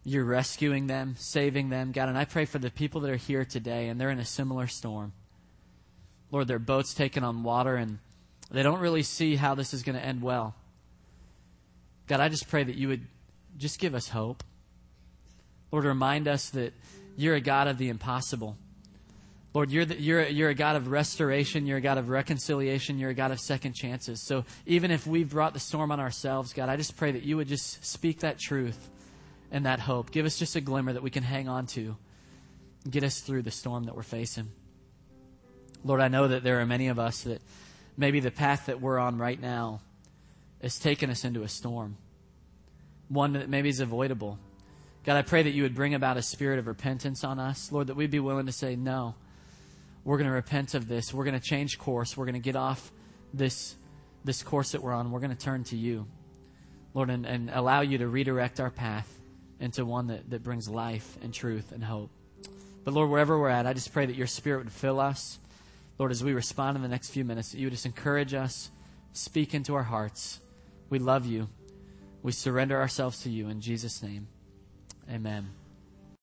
You're 0.07 0.23
rescuing 0.23 0.87
them, 0.87 1.15
saving 1.17 1.67
them. 1.67 1.91
God, 1.91 2.07
and 2.07 2.17
I 2.17 2.23
pray 2.23 2.45
for 2.45 2.59
the 2.59 2.71
people 2.71 3.01
that 3.01 3.11
are 3.11 3.17
here 3.17 3.43
today 3.43 3.89
and 3.89 3.99
they're 3.99 4.09
in 4.09 4.19
a 4.19 4.25
similar 4.25 4.65
storm. 4.65 5.11
Lord, 6.31 6.47
their 6.47 6.59
boat's 6.59 6.93
taken 6.93 7.25
on 7.25 7.43
water 7.43 7.75
and 7.75 7.99
they 8.49 8.63
don't 8.63 8.79
really 8.79 9.03
see 9.03 9.35
how 9.35 9.53
this 9.53 9.73
is 9.73 9.83
going 9.83 9.97
to 9.97 10.01
end 10.01 10.21
well. 10.21 10.55
God, 12.07 12.21
I 12.21 12.29
just 12.29 12.47
pray 12.47 12.63
that 12.63 12.75
you 12.75 12.87
would 12.87 13.05
just 13.57 13.81
give 13.81 13.93
us 13.93 14.07
hope. 14.07 14.45
Lord, 15.73 15.83
remind 15.83 16.29
us 16.29 16.51
that 16.51 16.71
you're 17.17 17.35
a 17.35 17.41
God 17.41 17.67
of 17.67 17.77
the 17.77 17.89
impossible. 17.89 18.55
Lord, 19.53 19.71
you're, 19.71 19.83
the, 19.83 19.99
you're, 19.99 20.25
you're 20.25 20.51
a 20.51 20.55
God 20.55 20.77
of 20.77 20.87
restoration. 20.87 21.65
You're 21.65 21.79
a 21.79 21.81
God 21.81 21.97
of 21.97 22.07
reconciliation. 22.07 22.97
You're 22.97 23.09
a 23.09 23.13
God 23.13 23.31
of 23.31 23.41
second 23.41 23.73
chances. 23.73 24.25
So 24.25 24.45
even 24.65 24.89
if 24.89 25.05
we've 25.05 25.29
brought 25.29 25.53
the 25.53 25.59
storm 25.59 25.91
on 25.91 25.99
ourselves, 25.99 26.53
God, 26.53 26.69
I 26.69 26.77
just 26.77 26.95
pray 26.95 27.11
that 27.11 27.23
you 27.23 27.35
would 27.35 27.49
just 27.49 27.83
speak 27.83 28.21
that 28.21 28.39
truth 28.39 28.89
and 29.51 29.65
that 29.65 29.79
hope. 29.79 30.11
Give 30.11 30.25
us 30.25 30.37
just 30.37 30.55
a 30.55 30.61
glimmer 30.61 30.93
that 30.93 31.03
we 31.03 31.09
can 31.09 31.23
hang 31.23 31.47
on 31.47 31.67
to. 31.67 31.95
Get 32.89 33.03
us 33.03 33.19
through 33.19 33.43
the 33.43 33.51
storm 33.51 33.85
that 33.85 33.95
we're 33.95 34.03
facing. 34.03 34.51
Lord, 35.83 36.01
I 36.01 36.07
know 36.07 36.27
that 36.27 36.43
there 36.43 36.59
are 36.59 36.65
many 36.65 36.87
of 36.87 36.99
us 36.99 37.23
that 37.23 37.41
maybe 37.95 38.19
the 38.19 38.31
path 38.31 38.65
that 38.67 38.81
we're 38.81 38.97
on 38.97 39.17
right 39.17 39.39
now 39.39 39.81
has 40.61 40.79
taken 40.79 41.09
us 41.09 41.23
into 41.23 41.43
a 41.43 41.47
storm, 41.47 41.97
one 43.09 43.33
that 43.33 43.49
maybe 43.49 43.69
is 43.69 43.79
avoidable. 43.79 44.39
God, 45.05 45.17
I 45.17 45.21
pray 45.21 45.43
that 45.43 45.51
you 45.51 45.63
would 45.63 45.75
bring 45.75 45.93
about 45.93 46.17
a 46.17 46.21
spirit 46.21 46.59
of 46.59 46.67
repentance 46.67 47.23
on 47.23 47.39
us. 47.39 47.71
Lord, 47.71 47.87
that 47.87 47.95
we'd 47.95 48.11
be 48.11 48.19
willing 48.19 48.47
to 48.47 48.51
say, 48.51 48.75
no, 48.75 49.15
we're 50.03 50.17
going 50.17 50.27
to 50.29 50.33
repent 50.33 50.73
of 50.73 50.87
this. 50.87 51.13
We're 51.13 51.23
going 51.23 51.39
to 51.39 51.45
change 51.45 51.77
course. 51.77 52.17
We're 52.17 52.25
going 52.25 52.33
to 52.33 52.39
get 52.39 52.55
off 52.55 52.91
this, 53.33 53.75
this 54.25 54.43
course 54.43 54.71
that 54.71 54.81
we're 54.81 54.93
on. 54.93 55.11
We're 55.11 55.19
going 55.19 55.35
to 55.35 55.41
turn 55.41 55.63
to 55.65 55.77
you, 55.77 56.07
Lord, 56.93 57.09
and, 57.09 57.25
and 57.25 57.49
allow 57.49 57.81
you 57.81 57.99
to 57.99 58.07
redirect 58.07 58.59
our 58.59 58.71
path 58.71 59.16
into 59.59 59.85
one 59.85 60.07
that, 60.07 60.29
that 60.29 60.43
brings 60.43 60.69
life 60.69 61.17
and 61.21 61.33
truth 61.33 61.71
and 61.71 61.83
hope. 61.83 62.11
But 62.83 62.93
Lord, 62.93 63.09
wherever 63.09 63.37
we're 63.37 63.49
at, 63.49 63.65
I 63.65 63.73
just 63.73 63.91
pray 63.91 64.05
that 64.05 64.15
your 64.15 64.27
spirit 64.27 64.59
would 64.59 64.71
fill 64.71 64.99
us. 64.99 65.39
Lord, 65.97 66.11
as 66.11 66.23
we 66.23 66.33
respond 66.33 66.77
in 66.77 66.83
the 66.83 66.87
next 66.87 67.09
few 67.09 67.25
minutes, 67.25 67.51
that 67.51 67.57
you 67.57 67.65
would 67.65 67.73
just 67.73 67.85
encourage 67.85 68.33
us, 68.33 68.69
speak 69.13 69.53
into 69.53 69.75
our 69.75 69.83
hearts. 69.83 70.39
We 70.89 70.99
love 70.99 71.25
you. 71.25 71.49
We 72.23 72.31
surrender 72.31 72.79
ourselves 72.79 73.21
to 73.23 73.29
you 73.29 73.49
in 73.49 73.61
Jesus' 73.61 74.01
name. 74.01 74.27
Amen. 75.11 75.49